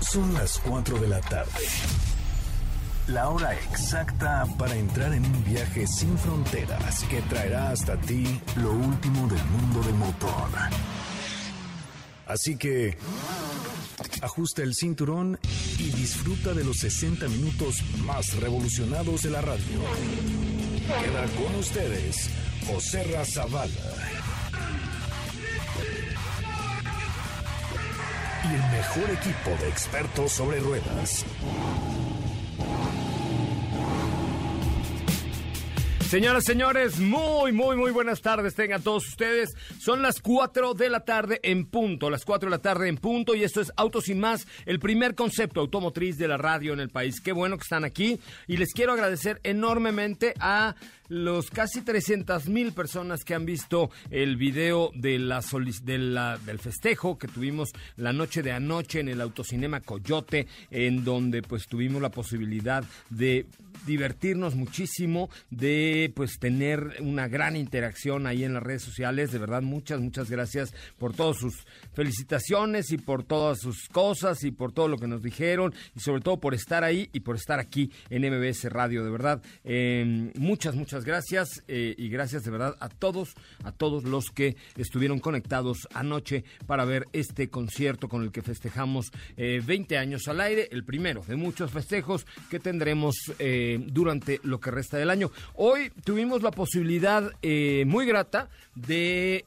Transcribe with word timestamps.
Son 0.00 0.32
las 0.34 0.58
4 0.64 0.98
de 0.98 1.08
la 1.08 1.20
tarde. 1.20 1.50
La 3.08 3.30
hora 3.30 3.54
exacta 3.54 4.46
para 4.58 4.74
entrar 4.76 5.12
en 5.12 5.24
un 5.24 5.44
viaje 5.44 5.86
sin 5.86 6.16
fronteras 6.18 7.04
que 7.04 7.22
traerá 7.22 7.70
hasta 7.70 7.96
ti 7.96 8.40
lo 8.56 8.72
último 8.72 9.26
del 9.28 9.44
mundo 9.46 9.80
del 9.82 9.94
motor. 9.94 10.48
Así 12.26 12.56
que 12.56 12.98
ajusta 14.20 14.62
el 14.62 14.74
cinturón 14.74 15.38
y 15.78 15.90
disfruta 15.90 16.52
de 16.52 16.64
los 16.64 16.76
60 16.78 17.26
minutos 17.28 17.82
más 18.04 18.34
revolucionados 18.36 19.22
de 19.22 19.30
la 19.30 19.40
radio. 19.40 19.80
Queda 20.86 21.26
con 21.42 21.54
ustedes 21.54 22.28
José 22.66 23.04
Razabala. 23.04 24.37
Y 28.48 28.54
el 28.54 28.62
mejor 28.70 29.10
equipo 29.10 29.50
de 29.60 29.68
expertos 29.68 30.32
sobre 30.32 30.60
ruedas. 30.60 31.26
Señoras, 36.08 36.44
señores, 36.44 36.98
muy, 36.98 37.52
muy, 37.52 37.76
muy 37.76 37.90
buenas 37.90 38.22
tardes 38.22 38.54
tengan 38.54 38.80
todos 38.80 39.06
ustedes. 39.06 39.50
Son 39.78 40.00
las 40.00 40.22
4 40.22 40.72
de 40.72 40.88
la 40.88 41.00
tarde 41.00 41.38
en 41.42 41.66
punto, 41.66 42.08
las 42.08 42.24
4 42.24 42.48
de 42.48 42.56
la 42.56 42.62
tarde 42.62 42.88
en 42.88 42.96
punto 42.96 43.34
y 43.34 43.44
esto 43.44 43.60
es 43.60 43.70
Auto 43.76 44.00
Sin 44.00 44.18
Más, 44.18 44.46
el 44.64 44.78
primer 44.78 45.14
concepto 45.14 45.60
automotriz 45.60 46.16
de 46.16 46.28
la 46.28 46.38
radio 46.38 46.72
en 46.72 46.80
el 46.80 46.88
país. 46.88 47.20
Qué 47.20 47.32
bueno 47.32 47.58
que 47.58 47.64
están 47.64 47.84
aquí 47.84 48.18
y 48.46 48.56
les 48.56 48.72
quiero 48.72 48.94
agradecer 48.94 49.38
enormemente 49.44 50.32
a 50.40 50.76
los 51.08 51.50
casi 51.50 51.82
300 51.82 52.48
mil 52.48 52.72
personas 52.72 53.24
que 53.24 53.34
han 53.34 53.46
visto 53.46 53.90
el 54.10 54.36
video 54.36 54.90
de 54.94 55.18
la, 55.18 55.42
de 55.82 55.98
la, 55.98 56.38
del 56.38 56.58
festejo 56.58 57.18
que 57.18 57.28
tuvimos 57.28 57.70
la 57.96 58.12
noche 58.12 58.42
de 58.42 58.52
anoche 58.52 59.00
en 59.00 59.08
el 59.08 59.20
Autocinema 59.20 59.80
Coyote, 59.80 60.46
en 60.70 61.04
donde 61.04 61.42
pues 61.42 61.66
tuvimos 61.66 62.02
la 62.02 62.10
posibilidad 62.10 62.84
de 63.10 63.46
divertirnos 63.86 64.54
muchísimo, 64.54 65.30
de 65.50 66.12
pues 66.14 66.38
tener 66.38 66.96
una 67.00 67.28
gran 67.28 67.56
interacción 67.56 68.26
ahí 68.26 68.44
en 68.44 68.54
las 68.54 68.62
redes 68.62 68.82
sociales. 68.82 69.32
De 69.32 69.38
verdad, 69.38 69.62
muchas, 69.62 70.00
muchas 70.00 70.30
gracias 70.30 70.74
por 70.98 71.14
todas 71.14 71.38
sus 71.38 71.54
felicitaciones 71.94 72.90
y 72.92 72.98
por 72.98 73.24
todas 73.24 73.58
sus 73.60 73.88
cosas 73.88 74.44
y 74.44 74.50
por 74.50 74.72
todo 74.72 74.88
lo 74.88 74.98
que 74.98 75.06
nos 75.06 75.22
dijeron 75.22 75.74
y 75.96 76.00
sobre 76.00 76.20
todo 76.20 76.38
por 76.38 76.54
estar 76.54 76.84
ahí 76.84 77.08
y 77.12 77.20
por 77.20 77.36
estar 77.36 77.60
aquí 77.60 77.90
en 78.10 78.22
MBS 78.22 78.64
Radio. 78.64 79.04
De 79.04 79.10
verdad, 79.10 79.42
eh, 79.64 80.32
muchas, 80.36 80.74
muchas 80.74 80.97
gracias 81.04 81.62
eh, 81.68 81.94
y 81.96 82.08
gracias 82.08 82.44
de 82.44 82.50
verdad 82.50 82.76
a 82.80 82.88
todos, 82.88 83.34
a 83.64 83.72
todos 83.72 84.04
los 84.04 84.30
que 84.30 84.56
estuvieron 84.76 85.18
conectados 85.18 85.88
anoche 85.94 86.44
para 86.66 86.84
ver 86.84 87.06
este 87.12 87.48
concierto 87.48 88.08
con 88.08 88.22
el 88.22 88.32
que 88.32 88.42
festejamos 88.42 89.10
20 89.36 89.94
eh, 89.94 89.98
años 89.98 90.28
al 90.28 90.40
aire, 90.40 90.68
el 90.70 90.84
primero 90.84 91.22
de 91.26 91.36
muchos 91.36 91.70
festejos 91.70 92.26
que 92.50 92.58
tendremos 92.60 93.14
eh, 93.38 93.78
durante 93.86 94.40
lo 94.42 94.60
que 94.60 94.70
resta 94.70 94.96
del 94.96 95.10
año. 95.10 95.30
Hoy 95.54 95.90
tuvimos 96.04 96.42
la 96.42 96.50
posibilidad 96.50 97.32
muy 97.86 98.06
grata 98.06 98.48
de 98.74 99.44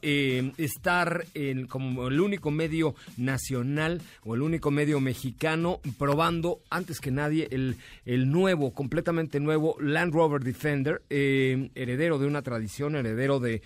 estar 0.58 1.24
en, 1.34 1.66
como 1.66 2.08
el 2.08 2.20
único 2.20 2.50
medio 2.50 2.94
nacional 3.16 4.02
o 4.24 4.34
el 4.34 4.42
único 4.42 4.70
medio 4.70 5.00
mexicano 5.00 5.80
probando 5.98 6.60
antes 6.70 7.00
que 7.00 7.10
nadie 7.10 7.48
el, 7.50 7.76
el 8.04 8.30
nuevo, 8.30 8.72
completamente 8.72 9.40
nuevo 9.40 9.76
Land 9.80 10.12
Rover 10.12 10.42
Defender. 10.42 11.02
Eh, 11.10 11.41
heredero 11.74 12.18
de 12.18 12.26
una 12.26 12.42
tradición, 12.42 12.96
heredero 12.96 13.40
de, 13.40 13.62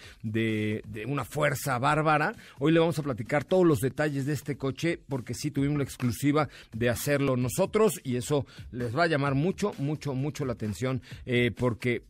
una 1.07 1.25
fuerza 1.25 1.79
bárbara. 1.79 2.35
Hoy 2.59 2.73
le 2.73 2.81
vamos 2.81 2.99
a 2.99 3.03
platicar 3.03 3.45
todos 3.45 3.67
los 3.67 3.81
detalles 3.81 4.27
de 4.27 4.33
este 4.33 4.57
coche 4.57 4.99
porque 5.09 5.35
sí 5.35 5.51
tuvimos 5.51 5.79
la 5.79 5.85
exclusiva 5.85 6.49
de 6.73 6.89
hacerlo 6.89 7.37
nosotros 7.37 8.01
y 8.05 8.17
eso 8.17 8.47
les 8.73 8.97
va 8.97 9.05
a 9.05 9.09
llamar 9.09 9.35
mucho, 9.35 9.73
mucho, 9.79 10.15
mucho 10.15 10.45
la 10.45 10.53
atención 10.53 11.03
eh, 11.25 11.51
porque 11.57 12.03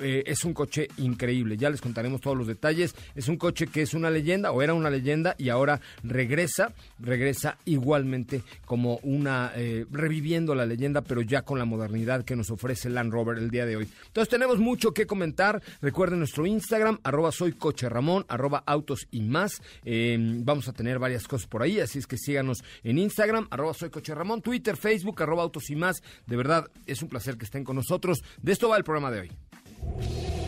eh, 0.00 0.24
es 0.26 0.44
un 0.44 0.54
coche 0.54 0.88
increíble. 0.98 1.56
Ya 1.56 1.70
les 1.70 1.80
contaremos 1.80 2.20
todos 2.20 2.36
los 2.36 2.46
detalles. 2.46 2.94
Es 3.14 3.28
un 3.28 3.36
coche 3.36 3.66
que 3.66 3.82
es 3.82 3.94
una 3.94 4.10
leyenda 4.10 4.50
o 4.52 4.62
era 4.62 4.74
una 4.74 4.90
leyenda 4.90 5.34
y 5.38 5.48
ahora 5.48 5.80
regresa, 6.02 6.72
regresa 6.98 7.58
igualmente 7.64 8.42
como 8.64 8.98
una 9.02 9.52
eh, 9.54 9.86
reviviendo 9.90 10.54
la 10.54 10.66
leyenda, 10.66 11.02
pero 11.02 11.22
ya 11.22 11.42
con 11.42 11.58
la 11.58 11.64
modernidad 11.64 12.24
que 12.24 12.36
nos 12.36 12.50
ofrece 12.50 12.90
Land 12.90 13.12
Rover 13.12 13.38
el 13.38 13.50
día 13.50 13.66
de 13.66 13.76
hoy. 13.76 13.88
Entonces 14.06 14.28
tenemos 14.28 14.58
mucho 14.58 14.92
que 14.92 15.06
comentar. 15.06 15.62
Recuerden 15.80 16.18
nuestro 16.18 16.46
Instagram 16.46 16.98
arroba 17.02 17.30
soy 17.30 17.52
coche 17.52 17.88
Ramón 17.88 18.24
arroba 18.28 18.62
autos 18.66 19.06
y 19.10 19.20
más. 19.22 19.62
Em, 19.84 20.44
vamos 20.44 20.68
a 20.68 20.72
tener 20.72 20.98
varias 20.98 21.28
cosas 21.28 21.46
por 21.46 21.62
ahí, 21.62 21.80
así 21.80 21.98
es 21.98 22.06
que 22.06 22.16
síganos 22.16 22.64
en 22.82 22.98
Instagram 22.98 23.46
arroba 23.50 23.74
soy 23.74 23.90
coche 23.90 24.14
Ramón, 24.14 24.42
Twitter, 24.42 24.76
Facebook 24.76 25.22
arroba 25.22 25.42
autos 25.42 25.70
y 25.70 25.76
más. 25.76 26.02
De 26.26 26.36
verdad 26.36 26.68
es 26.86 27.02
un 27.02 27.08
placer 27.08 27.36
que 27.36 27.44
estén 27.44 27.64
con 27.64 27.76
nosotros. 27.76 28.22
De 28.42 28.52
esto 28.52 28.68
va 28.68 28.76
el 28.76 28.84
programa 28.84 29.10
de 29.10 29.20
hoy. 29.20 29.30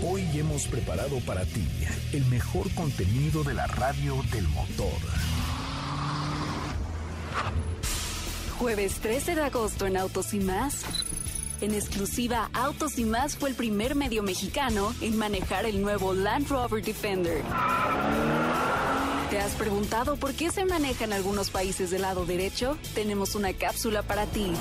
Hoy 0.08 0.24
hemos 0.34 0.66
preparado 0.66 1.18
para 1.20 1.44
ti 1.44 1.66
el 2.12 2.24
mejor 2.26 2.72
contenido 2.74 3.42
de 3.44 3.54
la 3.54 3.66
radio 3.66 4.22
del 4.32 4.46
motor. 4.48 4.98
Jueves 8.58 8.94
13 9.00 9.34
de 9.34 9.42
agosto 9.42 9.86
en 9.86 9.96
Autos 9.96 10.32
y 10.32 10.40
más. 10.40 10.84
En 11.60 11.74
exclusiva, 11.74 12.50
Autos 12.52 12.98
y 12.98 13.04
más 13.04 13.36
fue 13.36 13.50
el 13.50 13.54
primer 13.54 13.94
medio 13.94 14.22
mexicano 14.22 14.94
en 15.00 15.16
manejar 15.16 15.66
el 15.66 15.80
nuevo 15.80 16.14
Land 16.14 16.48
Rover 16.48 16.84
Defender. 16.84 17.42
¿Te 19.30 19.38
has 19.38 19.52
preguntado 19.54 20.16
por 20.16 20.34
qué 20.34 20.50
se 20.50 20.64
maneja 20.64 21.04
en 21.04 21.12
algunos 21.12 21.50
países 21.50 21.90
del 21.90 22.02
lado 22.02 22.26
derecho? 22.26 22.78
Tenemos 22.94 23.34
una 23.34 23.52
cápsula 23.52 24.02
para 24.02 24.26
ti 24.26 24.52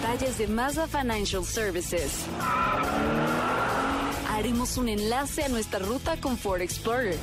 detalles 0.00 0.38
de 0.38 0.46
Mazda 0.46 0.86
Financial 0.86 1.44
Services. 1.44 2.26
Haremos 4.30 4.76
un 4.76 4.88
enlace 4.88 5.44
a 5.44 5.48
nuestra 5.48 5.78
ruta 5.78 6.16
con 6.20 6.36
Ford 6.36 6.60
Explorer. 6.60 7.16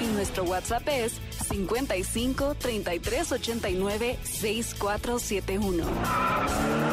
Y 0.00 0.06
nuestro 0.14 0.44
WhatsApp 0.44 0.88
es 0.88 1.12
55 1.48 2.54
33 2.54 3.32
89 3.32 4.18
6471. 4.22 6.89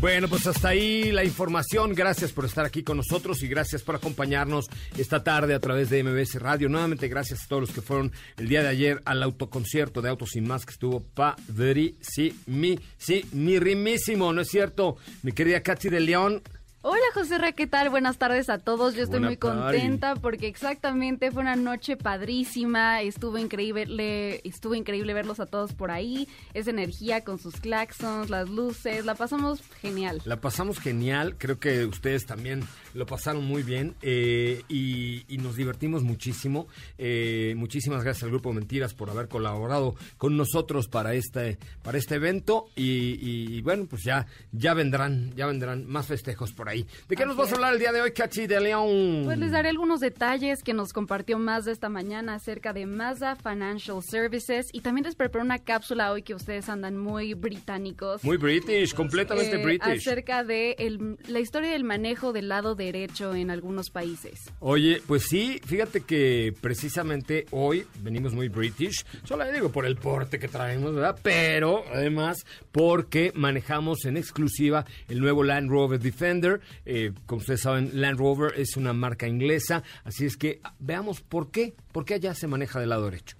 Bueno, 0.00 0.28
pues 0.28 0.46
hasta 0.46 0.68
ahí 0.68 1.10
la 1.10 1.24
información. 1.24 1.92
Gracias 1.92 2.30
por 2.30 2.44
estar 2.44 2.64
aquí 2.64 2.84
con 2.84 2.98
nosotros 2.98 3.42
y 3.42 3.48
gracias 3.48 3.82
por 3.82 3.96
acompañarnos 3.96 4.66
esta 4.96 5.24
tarde 5.24 5.54
a 5.54 5.60
través 5.60 5.90
de 5.90 6.04
MBS 6.04 6.40
Radio. 6.40 6.68
Nuevamente 6.68 7.08
gracias 7.08 7.42
a 7.42 7.48
todos 7.48 7.62
los 7.62 7.72
que 7.72 7.82
fueron 7.82 8.12
el 8.36 8.48
día 8.48 8.62
de 8.62 8.68
ayer 8.68 9.02
al 9.04 9.24
autoconcierto 9.24 10.00
de 10.00 10.08
Autos 10.08 10.30
Sin 10.30 10.46
Más 10.46 10.64
que 10.64 10.70
estuvo 10.70 11.02
padrísimo, 11.02 11.98
sí, 12.00 12.78
sí, 12.96 13.24
mi 13.32 13.58
rimísimo, 13.58 14.32
¿no 14.32 14.42
es 14.42 14.48
cierto? 14.48 14.98
Mi 15.22 15.32
querida 15.32 15.64
Katy 15.64 15.88
de 15.88 16.00
León. 16.00 16.42
Hola 16.90 17.04
José 17.12 17.36
Ra, 17.36 17.52
¿qué 17.52 17.66
tal? 17.66 17.90
Buenas 17.90 18.16
tardes 18.16 18.48
a 18.48 18.56
todos. 18.56 18.94
Yo 18.94 19.02
estoy 19.02 19.20
muy 19.20 19.36
contenta 19.36 20.16
porque 20.16 20.46
exactamente 20.46 21.30
fue 21.30 21.42
una 21.42 21.54
noche 21.54 21.98
padrísima. 21.98 23.02
Estuvo 23.02 23.36
increíble, 23.36 24.40
estuvo 24.42 24.74
increíble 24.74 25.12
verlos 25.12 25.38
a 25.38 25.44
todos 25.44 25.74
por 25.74 25.90
ahí. 25.90 26.28
Esa 26.54 26.70
energía 26.70 27.24
con 27.24 27.38
sus 27.38 27.60
claxons, 27.60 28.30
las 28.30 28.48
luces, 28.48 29.04
la 29.04 29.14
pasamos 29.16 29.60
genial. 29.82 30.22
La 30.24 30.40
pasamos 30.40 30.78
genial. 30.78 31.36
Creo 31.36 31.58
que 31.58 31.84
ustedes 31.84 32.24
también 32.24 32.66
lo 32.98 33.06
pasaron 33.06 33.44
muy 33.44 33.62
bien 33.62 33.94
eh, 34.02 34.62
y, 34.68 35.24
nos 35.38 35.54
divertimos 35.54 36.02
muchísimo. 36.02 36.66
Eh, 36.98 37.54
muchísimas 37.56 38.02
gracias 38.02 38.24
al 38.24 38.30
grupo 38.30 38.52
Mentiras 38.52 38.92
por 38.92 39.08
haber 39.08 39.28
colaborado 39.28 39.94
con 40.16 40.36
nosotros 40.36 40.88
para 40.88 41.14
este 41.14 41.58
para 41.82 41.96
este 41.96 42.16
evento 42.16 42.66
y, 42.74 43.16
y 43.20 43.62
bueno 43.62 43.86
pues 43.88 44.02
ya 44.02 44.26
ya 44.50 44.74
vendrán 44.74 45.32
ya 45.36 45.46
vendrán 45.46 45.86
más 45.86 46.06
festejos 46.06 46.52
por 46.52 46.68
ahí. 46.68 46.86
¿De 47.08 47.14
qué 47.14 47.24
nos 47.24 47.36
vas 47.36 47.52
a 47.52 47.54
hablar 47.54 47.74
el 47.74 47.78
día 47.78 47.92
de 47.92 48.00
hoy, 48.00 48.10
Cachi 48.10 48.48
de 48.48 48.60
León? 48.60 49.22
Pues 49.24 49.38
les 49.38 49.52
daré 49.52 49.68
algunos 49.68 50.00
detalles 50.00 50.64
que 50.64 50.74
nos 50.74 50.92
compartió 50.92 51.38
Mazda 51.38 51.70
esta 51.70 51.88
mañana 51.88 52.34
acerca 52.34 52.72
de 52.72 52.86
Mazda 52.86 53.36
Financial 53.36 54.02
Services 54.02 54.70
y 54.72 54.80
también 54.80 55.04
les 55.04 55.14
preparé 55.14 55.44
una 55.44 55.60
cápsula 55.60 56.10
hoy 56.10 56.22
que 56.22 56.34
ustedes 56.34 56.68
andan 56.68 56.96
muy 56.96 57.34
británicos. 57.34 58.24
Muy 58.24 58.38
british, 58.38 58.92
completamente 58.92 59.60
eh, 59.60 59.64
british. 59.64 60.08
Acerca 60.08 60.42
de 60.42 60.74
la 61.28 61.38
historia 61.38 61.70
del 61.70 61.84
manejo 61.84 62.32
del 62.32 62.48
lado 62.48 62.74
derecho 62.92 63.34
en 63.34 63.50
algunos 63.50 63.90
países. 63.90 64.50
Oye, 64.60 65.02
pues 65.06 65.24
sí, 65.24 65.60
fíjate 65.64 66.02
que 66.02 66.54
precisamente 66.60 67.46
hoy 67.50 67.86
venimos 68.00 68.34
muy 68.34 68.48
british, 68.48 69.04
solo 69.24 69.44
le 69.44 69.52
digo 69.52 69.70
por 69.70 69.86
el 69.86 69.96
porte 69.96 70.38
que 70.38 70.48
traemos, 70.48 70.94
¿verdad? 70.94 71.18
Pero 71.22 71.84
además 71.92 72.44
porque 72.72 73.32
manejamos 73.34 74.04
en 74.04 74.16
exclusiva 74.16 74.84
el 75.08 75.20
nuevo 75.20 75.44
Land 75.44 75.70
Rover 75.70 76.00
Defender 76.00 76.60
eh, 76.84 77.12
como 77.26 77.40
ustedes 77.40 77.60
saben, 77.62 77.90
Land 77.94 78.18
Rover 78.18 78.58
es 78.58 78.76
una 78.76 78.92
marca 78.92 79.26
inglesa, 79.26 79.82
así 80.04 80.26
es 80.26 80.36
que 80.36 80.60
veamos 80.78 81.20
por 81.20 81.50
qué, 81.50 81.74
por 81.92 82.04
qué 82.04 82.14
allá 82.14 82.34
se 82.34 82.46
maneja 82.46 82.80
del 82.80 82.90
lado 82.90 83.04
derecho. 83.04 83.36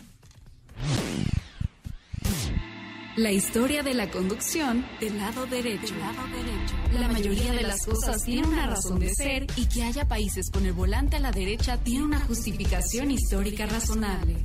La 3.19 3.33
historia 3.33 3.83
de 3.83 3.95
la 3.95 4.09
conducción 4.09 4.87
del 5.01 5.19
lado 5.19 5.45
derecho. 5.47 5.93
Del 5.93 5.99
lado 5.99 6.23
derecho. 6.29 7.01
La 7.01 7.09
mayoría 7.09 7.51
de 7.51 7.63
las 7.63 7.85
cosas 7.85 8.23
tienen 8.23 8.47
una 8.47 8.69
razón 8.69 9.01
de 9.01 9.13
ser 9.13 9.45
y 9.57 9.67
que 9.67 9.83
haya 9.83 10.07
países 10.07 10.49
con 10.53 10.65
el 10.67 10.73
volante 10.73 11.17
a 11.17 11.19
la 11.19 11.33
derecha 11.33 11.79
tiene 11.79 12.05
una 12.05 12.21
justificación 12.21 13.11
histórica 13.11 13.67
razonable. 13.67 14.37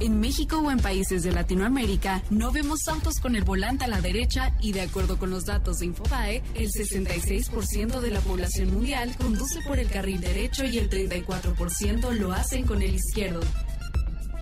En 0.00 0.18
México 0.18 0.60
o 0.60 0.70
en 0.70 0.78
países 0.78 1.24
de 1.24 1.32
Latinoamérica 1.32 2.22
no 2.30 2.52
vemos 2.52 2.88
autos 2.88 3.20
con 3.20 3.36
el 3.36 3.44
volante 3.44 3.84
a 3.84 3.88
la 3.88 4.00
derecha 4.00 4.56
y 4.62 4.72
de 4.72 4.80
acuerdo 4.80 5.18
con 5.18 5.28
los 5.28 5.44
datos 5.44 5.80
de 5.80 5.86
Infobae, 5.86 6.42
el 6.54 6.70
66% 6.70 8.00
de 8.00 8.10
la 8.10 8.20
población 8.20 8.72
mundial 8.72 9.14
conduce 9.18 9.60
por 9.60 9.78
el 9.78 9.90
carril 9.90 10.22
derecho 10.22 10.64
y 10.64 10.78
el 10.78 10.88
34% 10.88 12.12
lo 12.12 12.32
hacen 12.32 12.64
con 12.64 12.80
el 12.80 12.94
izquierdo. 12.94 13.40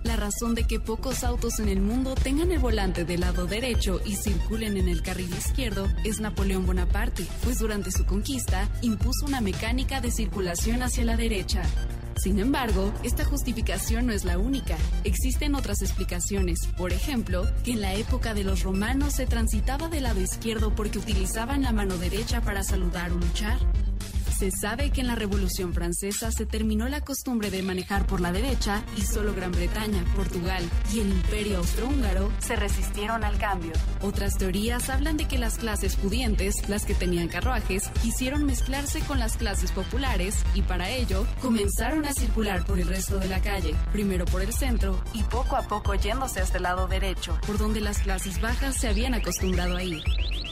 La 0.05 0.15
razón 0.15 0.53
de 0.53 0.65
que 0.65 0.79
pocos 0.79 1.23
autos 1.23 1.59
en 1.59 1.67
el 1.67 1.81
mundo 1.81 2.13
tengan 2.13 2.51
el 2.51 2.59
volante 2.59 3.05
del 3.05 3.21
lado 3.21 3.47
derecho 3.47 3.99
y 4.05 4.15
circulen 4.15 4.77
en 4.77 4.87
el 4.87 5.01
carril 5.01 5.33
izquierdo 5.35 5.87
es 6.03 6.19
Napoleón 6.19 6.67
Bonaparte, 6.67 7.25
pues 7.43 7.57
durante 7.57 7.91
su 7.91 8.05
conquista 8.05 8.69
impuso 8.83 9.25
una 9.25 9.41
mecánica 9.41 10.01
de 10.01 10.11
circulación 10.11 10.83
hacia 10.83 11.05
la 11.05 11.17
derecha. 11.17 11.63
Sin 12.17 12.37
embargo, 12.37 12.93
esta 13.01 13.25
justificación 13.25 14.05
no 14.05 14.13
es 14.13 14.25
la 14.25 14.37
única. 14.37 14.77
Existen 15.03 15.55
otras 15.55 15.81
explicaciones. 15.81 16.59
Por 16.77 16.93
ejemplo, 16.93 17.47
que 17.63 17.71
en 17.71 17.81
la 17.81 17.95
época 17.95 18.35
de 18.35 18.43
los 18.43 18.61
romanos 18.61 19.15
se 19.15 19.25
transitaba 19.25 19.89
del 19.89 20.03
lado 20.03 20.21
izquierdo 20.21 20.75
porque 20.75 20.99
utilizaban 20.99 21.63
la 21.63 21.73
mano 21.73 21.97
derecha 21.97 22.41
para 22.41 22.63
saludar 22.63 23.11
o 23.11 23.15
luchar. 23.15 23.57
Se 24.37 24.51
sabe 24.51 24.89
que 24.91 24.99
en 24.99 25.07
la 25.07 25.15
Revolución 25.15 25.73
Francesa 25.73 26.29
se 26.29 26.45
terminó 26.45 26.89
la 26.89 26.99
costumbre 26.99 27.49
de 27.51 27.63
manejar 27.63 28.05
por 28.05 28.19
la 28.19 28.33
derecha 28.33 28.83
y 28.97 29.01
solo 29.01 29.33
Gran 29.33 29.53
Bretaña, 29.53 30.03
Portugal 30.13 30.61
y 30.93 30.99
el 30.99 31.07
Imperio 31.07 31.59
Austrohúngaro 31.59 32.29
se 32.39 32.57
resistieron 32.57 33.23
al 33.23 33.37
cambio. 33.37 33.71
Otras 34.01 34.37
teorías 34.37 34.89
hablan 34.89 35.15
de 35.15 35.25
que 35.29 35.37
las 35.37 35.57
clases 35.57 35.95
pudientes, 35.95 36.67
las 36.67 36.83
que 36.85 36.93
tenían 36.93 37.29
carruajes, 37.29 37.87
quisieron 38.01 38.43
mezclarse 38.43 38.99
con 38.99 39.19
las 39.19 39.37
clases 39.37 39.71
populares 39.71 40.43
y 40.53 40.63
para 40.63 40.89
ello 40.89 41.25
comenzaron 41.41 42.03
a 42.03 42.11
circular 42.11 42.65
por 42.65 42.77
el 42.77 42.89
resto 42.89 43.17
de 43.19 43.29
la 43.29 43.39
calle, 43.39 43.73
primero 43.93 44.25
por 44.25 44.41
el 44.41 44.51
centro 44.51 45.01
y 45.13 45.23
poco 45.23 45.55
a 45.55 45.61
poco 45.61 45.95
yéndose 45.95 46.41
hasta 46.41 46.57
el 46.57 46.63
lado 46.63 46.89
derecho, 46.89 47.39
por 47.47 47.57
donde 47.57 47.79
las 47.79 47.99
clases 47.99 48.41
bajas 48.41 48.75
se 48.75 48.89
habían 48.89 49.13
acostumbrado 49.13 49.77
a 49.77 49.83
ir. 49.83 50.03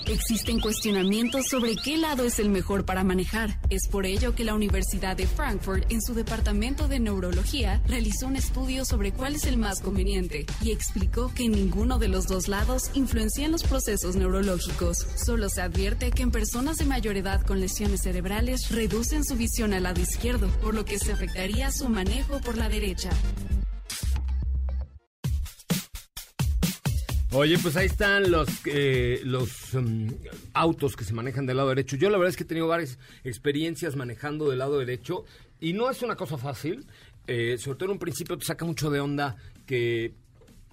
Existen 0.06 0.60
cuestionamientos 0.60 1.46
sobre 1.50 1.78
qué 1.78 1.96
lado 1.96 2.26
es 2.26 2.38
el 2.40 2.50
mejor 2.50 2.86
para 2.86 3.04
manejar. 3.04 3.58
Es 3.70 3.88
por 3.88 4.06
ello 4.06 4.36
que 4.36 4.44
la 4.44 4.54
Universidad 4.54 5.16
de 5.16 5.28
Frankfurt, 5.28 5.90
en 5.92 6.02
su 6.02 6.14
departamento 6.14 6.90
de 6.90 7.00
neurología, 7.00 7.82
realizó 7.88 8.28
un 8.28 8.36
estudio 8.36 8.84
sobre 8.84 9.14
cuál 9.14 9.36
es 9.36 9.46
el 9.46 9.58
más 9.58 9.80
conveniente 9.80 10.46
y 10.62 10.72
explicó 10.72 11.32
que 11.34 11.48
ninguno 11.48 12.00
de 12.00 12.10
los 12.10 12.28
dos 12.28 12.50
lados 12.50 12.92
influencian 12.94 13.52
los 13.52 13.64
procesos 13.64 14.18
neurológicos. 14.18 15.08
Solo 15.16 15.48
se 15.50 15.62
advierte 15.62 16.12
que 16.12 16.24
en 16.24 16.32
personas 16.32 16.78
de 16.78 16.86
mayor 16.86 17.16
edad 17.16 17.42
con 17.42 17.62
lesiones 17.62 18.02
cerebrales 18.02 18.72
reducen 18.72 19.24
su 19.24 19.36
visión 19.36 19.74
al 19.74 19.84
lado 19.84 20.02
izquierdo, 20.02 20.50
por 20.62 20.76
lo 20.76 20.84
que 20.84 21.00
se 21.00 21.14
afectaría 21.14 21.72
su 21.72 21.88
manejo 21.88 22.42
por 22.42 22.58
la 22.58 22.68
derecha. 22.68 23.10
Oye, 27.36 27.58
pues 27.58 27.76
ahí 27.76 27.88
están 27.88 28.30
los, 28.30 28.48
eh, 28.66 29.22
los 29.24 29.74
um, 29.74 30.08
autos 30.54 30.96
que 30.96 31.04
se 31.04 31.14
manejan 31.14 31.48
del 31.48 31.58
lado 31.58 31.70
derecho. 31.70 31.96
Yo 31.96 32.12
la 32.12 32.18
verdad 32.20 32.30
es 32.30 32.38
que 32.38 32.44
he 32.44 32.46
tenido 32.46 32.68
varias 32.68 33.00
experiencias 33.24 33.96
manejando 33.96 34.50
del 34.50 34.60
lado 34.60 34.78
derecho 34.78 35.26
y 35.60 35.74
no 35.74 35.90
es 35.90 36.04
una 36.04 36.16
cosa 36.16 36.38
fácil. 36.38 36.86
Eh, 37.26 37.58
sobre 37.58 37.78
todo 37.80 37.86
en 37.86 37.94
un 37.94 38.00
principio 38.00 38.38
te 38.38 38.46
saca 38.46 38.66
mucho 38.66 38.92
de 38.92 39.00
onda 39.00 39.36
que 39.66 40.14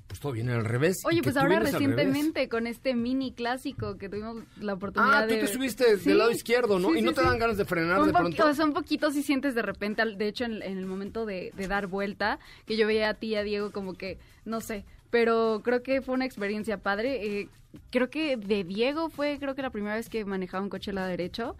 pues 0.06 0.20
todo 0.20 0.32
viene 0.32 0.52
al 0.52 0.64
revés. 0.66 0.98
Oye, 1.06 1.22
pues 1.22 1.36
ahora 1.38 1.60
recientemente 1.60 2.48
con 2.48 2.66
este 2.66 2.94
mini 2.94 3.32
clásico 3.32 3.96
que 3.96 4.08
tuvimos 4.08 4.42
la 4.58 4.74
oportunidad 4.74 5.28
de... 5.28 5.36
Ah, 5.36 5.40
tú 5.40 5.46
te 5.46 5.52
subiste 5.52 5.96
del 5.96 6.18
lado 6.18 6.32
izquierdo, 6.32 6.78
¿no? 6.78 6.94
y 6.94 7.00
no 7.00 7.12
te 7.14 7.22
dan 7.22 7.38
ganas 7.38 7.56
de 7.56 7.64
frenar 7.64 8.02
de 8.02 8.12
pronto. 8.12 8.46
O 8.46 8.52
sea, 8.52 8.66
un 8.66 8.74
poquito 8.74 9.12
si 9.12 9.22
sientes 9.22 9.54
de 9.54 9.62
repente, 9.62 10.04
de 10.04 10.28
hecho 10.28 10.44
en, 10.44 10.60
el 10.62 10.84
momento 10.84 11.24
de, 11.24 11.52
de, 11.56 11.68
dar 11.68 11.86
vuelta, 11.86 12.38
que 12.66 12.76
yo 12.76 12.86
veía 12.86 13.10
a 13.10 13.14
ti 13.14 13.28
y 13.28 13.36
a 13.36 13.44
Diego 13.44 13.70
como 13.70 13.94
que, 13.94 14.18
no 14.44 14.60
sé, 14.60 14.84
pero 15.10 15.60
creo 15.64 15.82
que 15.82 16.02
fue 16.02 16.14
una 16.14 16.24
experiencia 16.24 16.78
padre. 16.78 17.40
Eh, 17.40 17.48
creo 17.90 18.10
que 18.10 18.36
de 18.36 18.64
Diego 18.64 19.10
fue, 19.10 19.38
creo 19.38 19.54
que 19.54 19.62
la 19.62 19.70
primera 19.70 19.94
vez 19.94 20.08
que 20.08 20.24
manejaba 20.24 20.62
un 20.62 20.70
coche 20.70 20.90
al 20.90 20.96
lado 20.96 21.08
derecho 21.08 21.56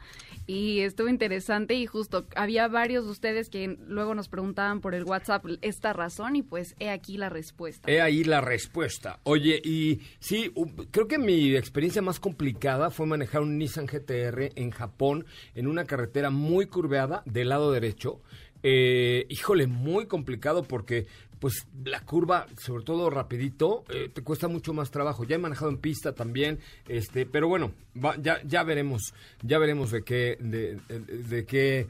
y 0.46 0.80
estuvo 0.80 1.08
interesante 1.08 1.74
y 1.74 1.86
justo 1.86 2.26
había 2.34 2.66
varios 2.68 3.04
de 3.04 3.10
ustedes 3.10 3.48
que 3.48 3.78
luego 3.86 4.14
nos 4.14 4.28
preguntaban 4.28 4.80
por 4.80 4.94
el 4.94 5.04
WhatsApp 5.04 5.44
esta 5.62 5.92
razón 5.92 6.36
y 6.36 6.42
pues 6.42 6.74
he 6.78 6.90
aquí 6.90 7.16
la 7.16 7.28
respuesta. 7.28 7.90
He 7.90 8.00
ahí 8.00 8.24
la 8.24 8.40
respuesta. 8.40 9.20
Oye, 9.22 9.60
y 9.62 10.00
sí, 10.18 10.52
creo 10.90 11.06
que 11.06 11.18
mi 11.18 11.54
experiencia 11.54 12.02
más 12.02 12.18
complicada 12.18 12.90
fue 12.90 13.06
manejar 13.06 13.42
un 13.42 13.58
Nissan 13.58 13.86
GTR 13.86 14.52
en 14.56 14.70
Japón 14.70 15.26
en 15.54 15.66
una 15.66 15.84
carretera 15.84 16.30
muy 16.30 16.66
curveada 16.66 17.22
del 17.26 17.50
lado 17.50 17.72
derecho. 17.72 18.20
Eh, 18.62 19.26
híjole, 19.30 19.66
muy 19.66 20.06
complicado 20.06 20.64
porque 20.64 21.06
pues 21.40 21.66
la 21.84 22.00
curva, 22.02 22.46
sobre 22.58 22.84
todo 22.84 23.08
rapidito, 23.08 23.84
eh, 23.88 24.10
te 24.12 24.22
cuesta 24.22 24.46
mucho 24.46 24.74
más 24.74 24.90
trabajo. 24.90 25.24
Ya 25.24 25.36
he 25.36 25.38
manejado 25.38 25.70
en 25.70 25.78
pista 25.78 26.12
también, 26.12 26.58
este, 26.86 27.24
pero 27.24 27.48
bueno, 27.48 27.72
ya, 28.22 28.42
ya 28.44 28.62
veremos, 28.62 29.14
ya 29.42 29.58
veremos 29.58 29.90
de 29.90 30.02
qué, 30.02 30.36
de, 30.38 31.46
qué 31.46 31.86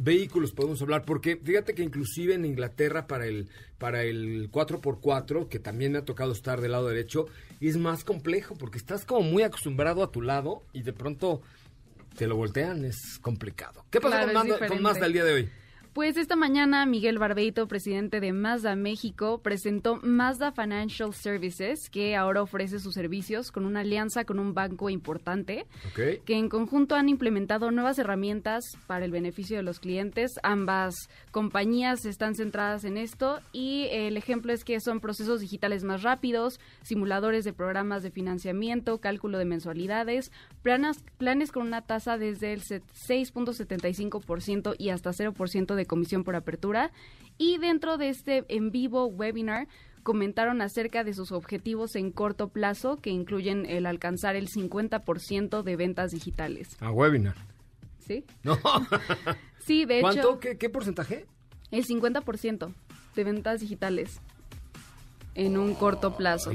vehículos 0.00 0.52
podemos 0.52 0.80
hablar, 0.80 1.04
porque 1.04 1.36
fíjate 1.36 1.74
que 1.74 1.82
inclusive 1.82 2.34
en 2.34 2.46
Inglaterra 2.46 3.06
para 3.06 3.26
el, 3.26 3.48
para 3.76 4.04
el 4.04 4.50
4x4, 4.50 5.48
que 5.48 5.58
también 5.58 5.92
me 5.92 5.98
ha 5.98 6.04
tocado 6.04 6.32
estar 6.32 6.62
del 6.62 6.72
lado 6.72 6.88
derecho, 6.88 7.26
es 7.60 7.76
más 7.76 8.04
complejo, 8.04 8.56
porque 8.56 8.78
estás 8.78 9.04
como 9.04 9.20
muy 9.20 9.42
acostumbrado 9.42 10.02
a 10.02 10.10
tu 10.10 10.22
lado 10.22 10.62
y 10.72 10.82
de 10.82 10.94
pronto 10.94 11.42
te 12.16 12.26
lo 12.26 12.36
voltean, 12.36 12.86
es 12.86 13.18
complicado. 13.20 13.84
¿Qué 13.90 14.00
pasa 14.00 14.32
con, 14.32 14.48
con 14.66 14.82
Mazda 14.82 15.06
el 15.06 15.12
día 15.12 15.24
de 15.24 15.32
hoy? 15.34 15.50
Pues 15.98 16.16
esta 16.16 16.36
mañana 16.36 16.86
Miguel 16.86 17.18
Barbeito, 17.18 17.66
presidente 17.66 18.20
de 18.20 18.32
Mazda 18.32 18.76
México, 18.76 19.40
presentó 19.42 19.98
Mazda 20.00 20.52
Financial 20.52 21.12
Services, 21.12 21.90
que 21.90 22.14
ahora 22.14 22.40
ofrece 22.40 22.78
sus 22.78 22.94
servicios 22.94 23.50
con 23.50 23.64
una 23.64 23.80
alianza 23.80 24.24
con 24.24 24.38
un 24.38 24.54
banco 24.54 24.90
importante, 24.90 25.66
que 25.96 26.36
en 26.36 26.48
conjunto 26.48 26.94
han 26.94 27.08
implementado 27.08 27.72
nuevas 27.72 27.98
herramientas 27.98 28.62
para 28.86 29.06
el 29.06 29.10
beneficio 29.10 29.56
de 29.56 29.64
los 29.64 29.80
clientes. 29.80 30.34
Ambas 30.44 30.94
compañías 31.32 32.04
están 32.04 32.36
centradas 32.36 32.84
en 32.84 32.96
esto 32.96 33.40
y 33.50 33.88
el 33.90 34.16
ejemplo 34.16 34.52
es 34.52 34.62
que 34.62 34.78
son 34.78 35.00
procesos 35.00 35.40
digitales 35.40 35.82
más 35.82 36.04
rápidos, 36.04 36.60
simuladores 36.82 37.44
de 37.44 37.52
programas 37.52 38.04
de 38.04 38.12
financiamiento, 38.12 39.00
cálculo 39.00 39.36
de 39.36 39.46
mensualidades, 39.46 40.30
planes, 40.62 41.02
planes 41.16 41.50
con 41.50 41.66
una 41.66 41.82
tasa 41.82 42.18
desde 42.18 42.52
el 42.52 42.62
6.75% 42.62 44.76
y 44.78 44.90
hasta 44.90 45.10
0% 45.10 45.74
de 45.74 45.87
comisión 45.88 46.22
por 46.22 46.36
apertura 46.36 46.92
y 47.36 47.58
dentro 47.58 47.98
de 47.98 48.10
este 48.10 48.44
en 48.48 48.70
vivo 48.70 49.06
webinar 49.06 49.66
comentaron 50.04 50.62
acerca 50.62 51.02
de 51.02 51.12
sus 51.12 51.32
objetivos 51.32 51.96
en 51.96 52.12
corto 52.12 52.48
plazo 52.48 52.96
que 52.96 53.10
incluyen 53.10 53.66
el 53.66 53.84
alcanzar 53.84 54.36
el 54.36 54.48
50% 54.48 55.62
de 55.62 55.76
ventas 55.76 56.12
digitales. 56.12 56.68
A 56.80 56.92
webinar. 56.92 57.34
¿Sí? 57.98 58.24
No. 58.42 58.58
sí, 59.58 59.84
de 59.84 60.00
hecho. 60.00 60.38
¿Qué, 60.38 60.56
¿Qué 60.56 60.70
porcentaje? 60.70 61.26
El 61.70 61.84
50% 61.84 62.72
de 63.14 63.24
ventas 63.24 63.60
digitales 63.60 64.20
en 65.34 65.58
un 65.58 65.74
corto 65.74 66.16
plazo. 66.16 66.52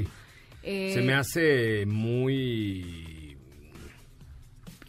Se 0.62 1.02
me 1.02 1.14
hace 1.14 1.84
muy 1.86 3.13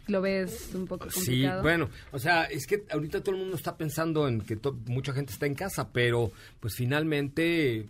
lo 0.06 0.20
ves 0.20 0.70
un 0.74 0.86
poco 0.86 1.08
complicado. 1.12 1.60
Sí, 1.60 1.62
bueno, 1.62 1.90
o 2.12 2.18
sea, 2.18 2.44
es 2.44 2.66
que 2.66 2.84
ahorita 2.90 3.22
todo 3.22 3.34
el 3.34 3.40
mundo 3.42 3.56
está 3.56 3.76
pensando 3.76 4.28
en 4.28 4.40
que 4.40 4.58
mucha 4.86 5.12
gente 5.12 5.32
está 5.32 5.46
en 5.46 5.54
casa, 5.54 5.90
pero 5.92 6.30
pues 6.60 6.74
finalmente 6.74 7.86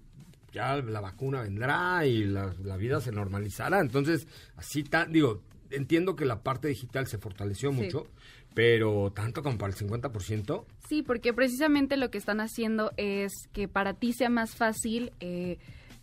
ya 0.52 0.76
la 0.76 1.00
vacuna 1.00 1.42
vendrá 1.42 2.06
y 2.06 2.24
la, 2.24 2.76
vida 2.78 3.00
se 3.00 3.12
normalizará. 3.12 3.80
Entonces, 3.80 4.26
así 4.56 4.82
tan, 4.82 5.12
digo, 5.12 5.42
entiendo 5.70 6.16
que 6.16 6.24
la 6.24 6.42
parte 6.42 6.68
digital 6.68 7.06
se 7.06 7.18
fortaleció 7.18 7.72
mucho, 7.72 8.06
pero 8.54 9.12
tanto 9.14 9.42
como 9.42 9.58
para 9.58 9.74
el 9.74 9.78
50%. 9.78 10.64
Sí, 10.88 11.02
porque 11.02 11.34
precisamente 11.34 11.98
lo 11.98 12.10
que 12.10 12.16
están 12.16 12.40
haciendo 12.40 12.92
es 12.96 13.32
que 13.52 13.68
para 13.68 13.94
ti 13.94 14.14
sea 14.14 14.30
más 14.30 14.54
fácil 14.54 15.12
eh, 15.20 15.58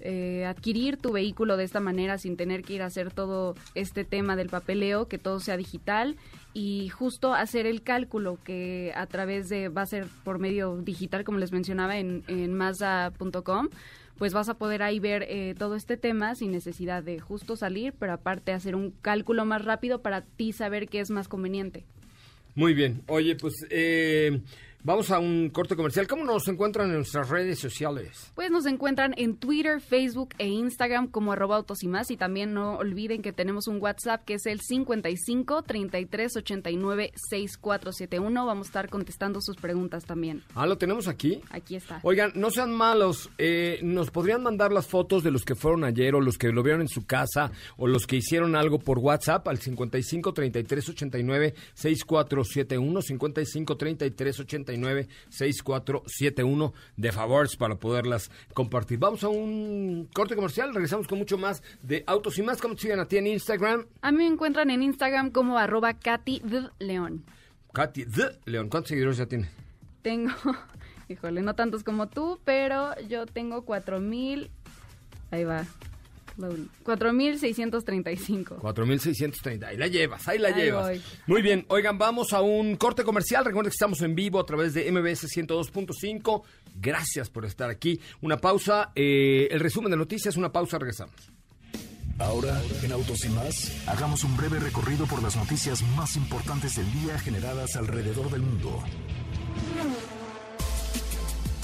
eh, 0.05 0.43
adquirir 0.45 0.98
tu 0.98 1.13
vehículo 1.13 1.55
de 1.55 1.63
esta 1.63 1.79
manera 1.79 2.17
sin 2.17 2.36
tener 2.36 2.63
que 2.63 2.74
ir 2.74 2.81
a 2.81 2.88
hacer 2.88 3.12
todo 3.13 3.55
este 3.74 4.03
tema 4.03 4.36
del 4.36 4.50
papeleo, 4.50 5.07
que 5.07 5.17
todo 5.17 5.39
sea 5.39 5.55
digital 5.55 6.17
y 6.53 6.89
justo 6.89 7.33
hacer 7.33 7.65
el 7.65 7.83
cálculo 7.83 8.38
que 8.43 8.91
a 8.95 9.07
través 9.07 9.48
de, 9.48 9.69
va 9.69 9.83
a 9.83 9.86
ser 9.86 10.07
por 10.25 10.39
medio 10.39 10.75
digital, 10.75 11.24
como 11.24 11.39
les 11.39 11.53
mencionaba 11.53 11.98
en, 11.98 12.24
en 12.27 12.53
Mazda.com, 12.53 13.69
pues 14.17 14.33
vas 14.33 14.50
a 14.50 14.55
poder 14.55 14.83
ahí 14.83 15.00
ver 15.00 15.25
eh, 15.29 15.55
todo 15.57 15.77
este 15.77 15.95
tema 15.95 16.36
sin 16.36 16.51
necesidad 16.51 17.01
de 17.01 17.22
justo 17.22 17.55
salir, 17.55 17.93
pero 17.98 18.12
aparte 18.12 18.51
hacer 18.51 18.75
un 18.75 18.91
cálculo 19.01 19.45
más 19.45 19.63
rápido 19.63 20.01
para 20.01 20.22
ti 20.22 20.51
saber 20.51 20.89
qué 20.89 21.00
es 21.00 21.12
más 21.12 21.29
conveniente. 21.29 21.86
Muy 22.55 22.74
bien. 22.74 23.03
Oye, 23.07 23.38
pues... 23.38 23.53
Eh 23.69 24.41
Vamos 24.85 25.11
a 25.11 25.19
un 25.19 25.49
corte 25.49 25.77
comercial. 25.77 26.07
¿Cómo 26.07 26.25
nos 26.25 26.45
encuentran 26.49 26.89
en 26.89 26.97
nuestras 26.97 27.29
redes 27.29 27.57
sociales? 27.57 28.33
Pues 28.35 28.51
nos 28.51 28.65
encuentran 28.65 29.13
en 29.15 29.37
Twitter, 29.37 29.79
Facebook 29.79 30.35
e 30.37 30.47
Instagram 30.49 31.07
como 31.07 31.31
arroba 31.31 31.55
autos 31.55 31.83
y 31.83 31.87
más. 31.87 32.11
Y 32.11 32.17
también 32.17 32.53
no 32.53 32.75
olviden 32.75 33.21
que 33.21 33.31
tenemos 33.31 33.69
un 33.69 33.81
WhatsApp 33.81 34.25
que 34.25 34.33
es 34.33 34.45
el 34.45 34.59
55 34.59 35.61
33 35.63 36.35
89 36.35 37.13
6471. 37.15 38.45
Vamos 38.45 38.67
a 38.67 38.69
estar 38.69 38.89
contestando 38.89 39.39
sus 39.39 39.55
preguntas 39.55 40.03
también. 40.03 40.43
Ah, 40.53 40.65
¿lo 40.65 40.77
tenemos 40.77 41.07
aquí? 41.07 41.39
Aquí 41.49 41.77
está. 41.77 42.01
Oigan, 42.03 42.33
no 42.35 42.51
sean 42.51 42.73
malos. 42.73 43.29
Eh, 43.37 43.79
¿Nos 43.83 44.11
podrían 44.11 44.43
mandar 44.43 44.73
las 44.73 44.87
fotos 44.87 45.23
de 45.23 45.31
los 45.31 45.45
que 45.45 45.55
fueron 45.55 45.85
ayer 45.85 46.13
o 46.13 46.19
los 46.19 46.37
que 46.37 46.51
lo 46.51 46.61
vieron 46.61 46.81
en 46.81 46.89
su 46.89 47.05
casa 47.05 47.53
o 47.77 47.87
los 47.87 48.05
que 48.05 48.17
hicieron 48.17 48.53
algo 48.53 48.79
por 48.79 48.99
WhatsApp 48.99 49.47
al 49.47 49.59
55 49.59 50.33
33 50.33 50.89
89 50.89 51.53
6471? 51.73 53.01
55 53.01 53.77
33 53.77 54.39
89 54.41 54.72
6471 54.81 56.73
de 56.97 57.11
favores 57.11 57.55
para 57.55 57.75
poderlas 57.75 58.31
compartir. 58.53 58.99
Vamos 58.99 59.23
a 59.23 59.29
un 59.29 60.09
corte 60.13 60.35
comercial, 60.35 60.73
regresamos 60.73 61.07
con 61.07 61.17
mucho 61.17 61.37
más 61.37 61.63
de 61.81 62.03
Autos 62.07 62.37
y 62.37 62.43
más. 62.43 62.61
¿Cómo 62.61 62.75
te 62.75 62.81
siguen 62.81 62.99
a 62.99 63.07
ti 63.07 63.17
en 63.17 63.27
Instagram? 63.27 63.85
A 64.01 64.11
mí 64.11 64.17
me 64.17 64.27
encuentran 64.27 64.69
en 64.69 64.83
Instagram 64.83 65.31
como 65.31 65.57
arroba 65.57 65.93
Katy 65.93 66.41
León. 66.79 67.25
Katy 67.73 68.05
León, 68.45 68.69
¿cuántos 68.69 68.89
seguidores 68.89 69.17
ya 69.17 69.25
tiene? 69.25 69.49
Tengo, 70.01 70.31
híjole, 71.09 71.41
no 71.41 71.55
tantos 71.55 71.83
como 71.83 72.07
tú, 72.07 72.39
pero 72.45 72.99
yo 73.07 73.25
tengo 73.25 73.63
cuatro 73.63 73.99
mil, 73.99 74.51
ahí 75.31 75.43
va, 75.43 75.65
4.635. 76.37 78.59
4.630. 78.59 79.65
Ahí 79.65 79.77
la 79.77 79.87
llevas, 79.87 80.27
ahí 80.27 80.37
la 80.39 80.51
llevas. 80.51 80.99
Muy 81.27 81.41
bien, 81.41 81.65
oigan, 81.69 81.97
vamos 81.97 82.33
a 82.33 82.41
un 82.41 82.75
corte 82.75 83.03
comercial. 83.03 83.45
Recuerden 83.45 83.69
que 83.69 83.75
estamos 83.75 84.01
en 84.01 84.15
vivo 84.15 84.39
a 84.39 84.45
través 84.45 84.73
de 84.73 84.91
MBS 84.91 85.27
102.5. 85.27 86.43
Gracias 86.75 87.29
por 87.29 87.45
estar 87.45 87.69
aquí. 87.69 87.99
Una 88.21 88.37
pausa, 88.37 88.91
eh, 88.95 89.47
el 89.51 89.59
resumen 89.59 89.91
de 89.91 89.97
noticias, 89.97 90.35
una 90.37 90.51
pausa, 90.51 90.79
regresamos. 90.79 91.13
Ahora, 92.19 92.61
en 92.83 92.91
Autos 92.91 93.25
y 93.25 93.29
más, 93.29 93.87
hagamos 93.87 94.23
un 94.23 94.37
breve 94.37 94.59
recorrido 94.59 95.07
por 95.07 95.23
las 95.23 95.35
noticias 95.35 95.81
más 95.95 96.15
importantes 96.15 96.75
del 96.75 96.91
día 96.93 97.17
generadas 97.17 97.75
alrededor 97.75 98.29
del 98.29 98.41
mundo. 98.41 98.83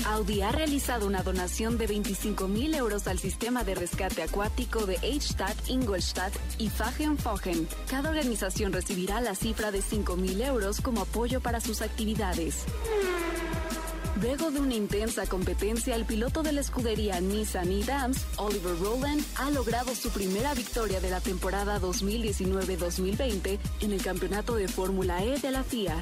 Audi 0.05 0.41
ha 0.41 0.51
realizado 0.51 1.05
una 1.07 1.23
donación 1.23 1.77
de 1.77 1.87
25 1.87 2.47
mil 2.47 2.73
euros 2.73 3.07
al 3.07 3.19
sistema 3.19 3.63
de 3.63 3.75
rescate 3.75 4.23
acuático 4.23 4.85
de 4.85 4.97
Eichstadt, 5.01 5.55
Ingolstadt 5.67 6.33
y 6.57 6.69
Fagenfogen. 6.69 7.67
Cada 7.89 8.09
organización 8.09 8.73
recibirá 8.73 9.21
la 9.21 9.35
cifra 9.35 9.71
de 9.71 9.81
5 9.81 10.15
mil 10.15 10.41
euros 10.41 10.81
como 10.81 11.01
apoyo 11.01 11.41
para 11.41 11.59
sus 11.59 11.81
actividades. 11.81 12.65
Luego 14.21 14.51
de 14.51 14.59
una 14.59 14.75
intensa 14.75 15.27
competencia, 15.27 15.95
el 15.95 16.05
piloto 16.05 16.43
de 16.43 16.51
la 16.51 16.61
escudería 16.61 17.21
Nissan 17.21 17.71
y 17.71 17.83
Dams, 17.83 18.25
Oliver 18.35 18.77
Rowland, 18.79 19.23
ha 19.37 19.49
logrado 19.51 19.95
su 19.95 20.09
primera 20.09 20.53
victoria 20.53 20.99
de 20.99 21.09
la 21.09 21.21
temporada 21.21 21.79
2019-2020 21.79 23.59
en 23.81 23.93
el 23.93 24.01
campeonato 24.01 24.55
de 24.55 24.67
Fórmula 24.67 25.23
E 25.23 25.39
de 25.39 25.51
la 25.51 25.63
FIA. 25.63 26.01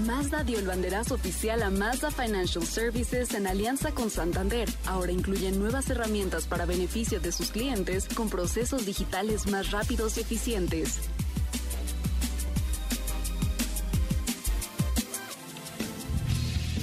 Mazda 0.00 0.42
dio 0.42 0.58
el 0.58 0.66
banderazo 0.66 1.14
oficial 1.14 1.62
a 1.62 1.70
Mazda 1.70 2.10
Financial 2.10 2.66
Services 2.66 3.32
en 3.32 3.46
alianza 3.46 3.92
con 3.92 4.10
Santander. 4.10 4.68
Ahora 4.86 5.12
incluyen 5.12 5.58
nuevas 5.58 5.88
herramientas 5.88 6.46
para 6.46 6.66
beneficio 6.66 7.20
de 7.20 7.30
sus 7.30 7.52
clientes 7.52 8.08
con 8.08 8.28
procesos 8.28 8.86
digitales 8.86 9.46
más 9.46 9.70
rápidos 9.70 10.16
y 10.18 10.22
eficientes. 10.22 10.98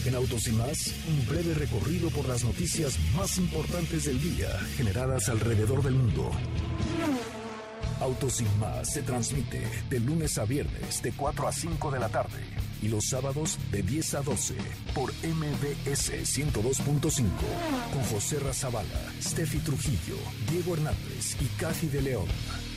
En 0.06 0.15
Autos 0.15 0.48
y 0.48 0.51
más, 0.53 0.94
un 1.08 1.27
breve 1.27 1.53
recorrido 1.53 2.10
por 2.10 2.27
las 2.27 2.44
noticias 2.44 2.98
más 3.15 3.38
importantes 3.38 4.06
del 4.06 4.22
día 4.22 4.50
generadas 4.77 5.27
alrededor 5.30 5.84
del 5.84 5.96
mundo. 5.96 6.32
Autos 8.00 8.41
y 8.41 8.46
más 8.60 8.94
se 8.94 9.03
transmite 9.03 9.68
de 9.89 10.00
lunes 10.00 10.38
a 10.38 10.46
viernes 10.46 11.01
de 11.03 11.12
4 11.12 11.48
a 11.48 11.51
5 11.51 11.91
de 11.91 12.00
la 12.00 12.10
tarde 12.10 12.70
y 12.81 12.88
los 12.88 13.05
sábados 13.09 13.57
de 13.71 13.83
10 13.83 14.15
a 14.15 14.21
12 14.21 14.55
por 14.93 15.11
MBS 15.11 16.11
102.5 16.11 17.23
con 17.93 18.03
José 18.05 18.39
Razabala, 18.39 19.13
Steffi 19.21 19.59
Trujillo, 19.59 20.17
Diego 20.50 20.75
Hernández 20.75 21.38
y 21.41 21.45
Cathy 21.59 21.88
de 21.88 22.01
León. 22.01 22.70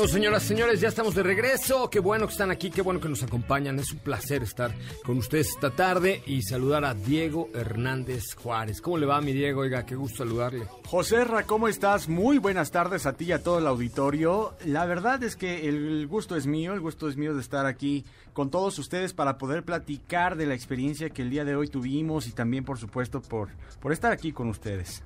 Bueno, 0.00 0.14
señoras, 0.14 0.42
señores, 0.44 0.80
ya 0.80 0.88
estamos 0.88 1.14
de 1.14 1.22
regreso. 1.22 1.90
Qué 1.90 2.00
bueno 2.00 2.26
que 2.26 2.32
están 2.32 2.50
aquí, 2.50 2.70
qué 2.70 2.80
bueno 2.80 3.02
que 3.02 3.08
nos 3.10 3.22
acompañan. 3.22 3.78
Es 3.78 3.92
un 3.92 3.98
placer 3.98 4.42
estar 4.42 4.74
con 5.04 5.18
ustedes 5.18 5.48
esta 5.48 5.72
tarde 5.72 6.22
y 6.26 6.40
saludar 6.40 6.86
a 6.86 6.94
Diego 6.94 7.50
Hernández 7.52 8.34
Juárez. 8.34 8.80
¿Cómo 8.80 8.96
le 8.96 9.04
va, 9.04 9.20
mi 9.20 9.34
Diego? 9.34 9.60
Oiga, 9.60 9.84
qué 9.84 9.96
gusto 9.96 10.24
saludarle. 10.24 10.66
José 10.86 11.22
Ra, 11.26 11.42
¿cómo 11.42 11.68
estás? 11.68 12.08
Muy 12.08 12.38
buenas 12.38 12.70
tardes 12.70 13.04
a 13.04 13.12
ti 13.12 13.26
y 13.26 13.32
a 13.32 13.42
todo 13.42 13.58
el 13.58 13.66
auditorio. 13.66 14.54
La 14.64 14.86
verdad 14.86 15.22
es 15.22 15.36
que 15.36 15.68
el 15.68 16.06
gusto 16.06 16.34
es 16.34 16.46
mío, 16.46 16.72
el 16.72 16.80
gusto 16.80 17.06
es 17.06 17.18
mío 17.18 17.34
de 17.34 17.42
estar 17.42 17.66
aquí 17.66 18.06
con 18.32 18.50
todos 18.50 18.78
ustedes 18.78 19.12
para 19.12 19.36
poder 19.36 19.64
platicar 19.64 20.36
de 20.36 20.46
la 20.46 20.54
experiencia 20.54 21.10
que 21.10 21.20
el 21.20 21.28
día 21.28 21.44
de 21.44 21.56
hoy 21.56 21.68
tuvimos 21.68 22.26
y 22.26 22.32
también, 22.32 22.64
por 22.64 22.78
supuesto, 22.78 23.20
por, 23.20 23.50
por 23.80 23.92
estar 23.92 24.12
aquí 24.12 24.32
con 24.32 24.48
ustedes. 24.48 25.02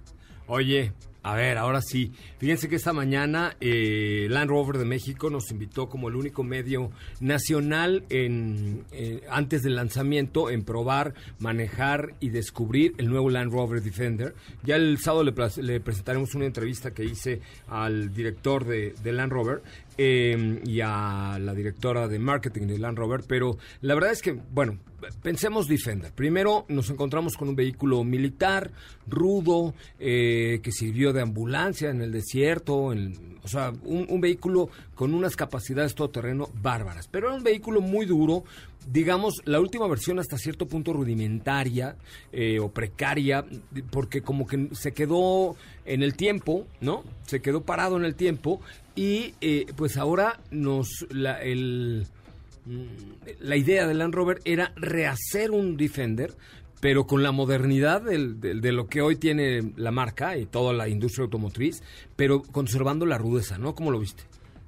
Oye, 0.46 0.92
a 1.24 1.36
ver, 1.36 1.56
ahora 1.56 1.80
sí. 1.80 2.12
Fíjense 2.36 2.68
que 2.68 2.76
esta 2.76 2.92
mañana 2.92 3.56
eh, 3.58 4.26
Land 4.28 4.50
Rover 4.50 4.76
de 4.76 4.84
México 4.84 5.30
nos 5.30 5.50
invitó 5.50 5.88
como 5.88 6.10
el 6.10 6.16
único 6.16 6.42
medio 6.42 6.90
nacional 7.18 8.04
en, 8.10 8.84
eh, 8.92 9.22
antes 9.30 9.62
del 9.62 9.76
lanzamiento 9.76 10.50
en 10.50 10.64
probar, 10.64 11.14
manejar 11.38 12.12
y 12.20 12.28
descubrir 12.28 12.92
el 12.98 13.08
nuevo 13.08 13.30
Land 13.30 13.52
Rover 13.52 13.80
Defender. 13.80 14.34
Ya 14.64 14.76
el 14.76 14.98
sábado 14.98 15.24
le, 15.24 15.80
presentaremos 15.80 16.34
una 16.34 16.44
entrevista 16.44 16.92
que 16.92 17.06
hice 17.06 17.40
al 17.68 18.12
director 18.12 18.66
de, 18.66 18.94
de 19.02 19.12
Land 19.12 19.32
Rover 19.32 19.62
eh, 19.96 20.60
y 20.64 20.80
a 20.80 21.38
la 21.40 21.54
directora 21.54 22.08
de 22.08 22.18
marketing 22.18 22.66
de 22.66 22.78
Land 22.78 22.98
Rover, 22.98 23.22
pero 23.26 23.56
la 23.80 23.94
verdad 23.94 24.12
es 24.12 24.22
que, 24.22 24.32
bueno, 24.32 24.78
pensemos 25.22 25.68
Defender. 25.68 26.12
Primero 26.12 26.64
nos 26.68 26.90
encontramos 26.90 27.36
con 27.36 27.48
un 27.48 27.56
vehículo 27.56 28.04
militar, 28.04 28.70
rudo, 29.06 29.74
eh, 29.98 30.60
que 30.62 30.72
sirvió 30.72 31.12
de 31.12 31.22
ambulancia 31.22 31.90
en 31.90 32.00
el 32.00 32.12
desierto, 32.12 32.76
o 32.76 33.48
sea, 33.48 33.72
un, 33.84 34.20
vehículo 34.20 34.70
con 34.94 35.14
unas 35.14 35.36
capacidades 35.36 35.94
todoterreno 35.94 36.48
bárbaras, 36.62 37.08
pero 37.08 37.28
era 37.28 37.36
un 37.36 37.42
vehículo 37.42 37.80
muy 37.80 38.06
duro, 38.06 38.44
digamos, 38.90 39.42
la 39.44 39.60
última 39.60 39.86
versión 39.88 40.18
hasta 40.18 40.38
cierto 40.38 40.66
punto 40.66 40.92
rudimentaria 40.92 41.96
eh, 42.32 42.58
o 42.58 42.70
precaria, 42.70 43.44
porque 43.90 44.22
como 44.22 44.46
que 44.46 44.68
se 44.72 44.92
quedó 44.92 45.56
en 45.84 46.02
el 46.02 46.14
tiempo, 46.14 46.66
¿no? 46.80 47.04
Se 47.26 47.40
quedó 47.40 47.62
parado 47.62 47.96
en 47.96 48.04
el 48.04 48.14
tiempo 48.14 48.60
y 48.94 49.34
eh, 49.40 49.66
pues 49.76 49.96
ahora 49.96 50.40
nos 50.50 51.06
la, 51.10 51.40
el, 51.42 52.06
mm, 52.66 52.84
la 53.40 53.56
idea 53.56 53.86
de 53.86 53.94
Land 53.94 54.14
Rover 54.14 54.40
era 54.44 54.72
rehacer 54.76 55.50
un 55.50 55.76
Defender, 55.76 56.34
pero 56.80 57.06
con 57.06 57.22
la 57.22 57.32
modernidad 57.32 58.02
de 58.02 58.72
lo 58.72 58.86
que 58.88 59.00
hoy 59.00 59.16
tiene 59.16 59.72
la 59.76 59.90
marca 59.90 60.36
y 60.36 60.44
toda 60.44 60.74
la 60.74 60.86
industria 60.86 61.24
automotriz, 61.24 61.82
pero 62.14 62.42
conservando 62.42 63.06
la 63.06 63.16
rudeza, 63.16 63.56
¿no? 63.56 63.74
¿Cómo 63.74 63.90
lo 63.90 63.98
viste? 63.98 64.24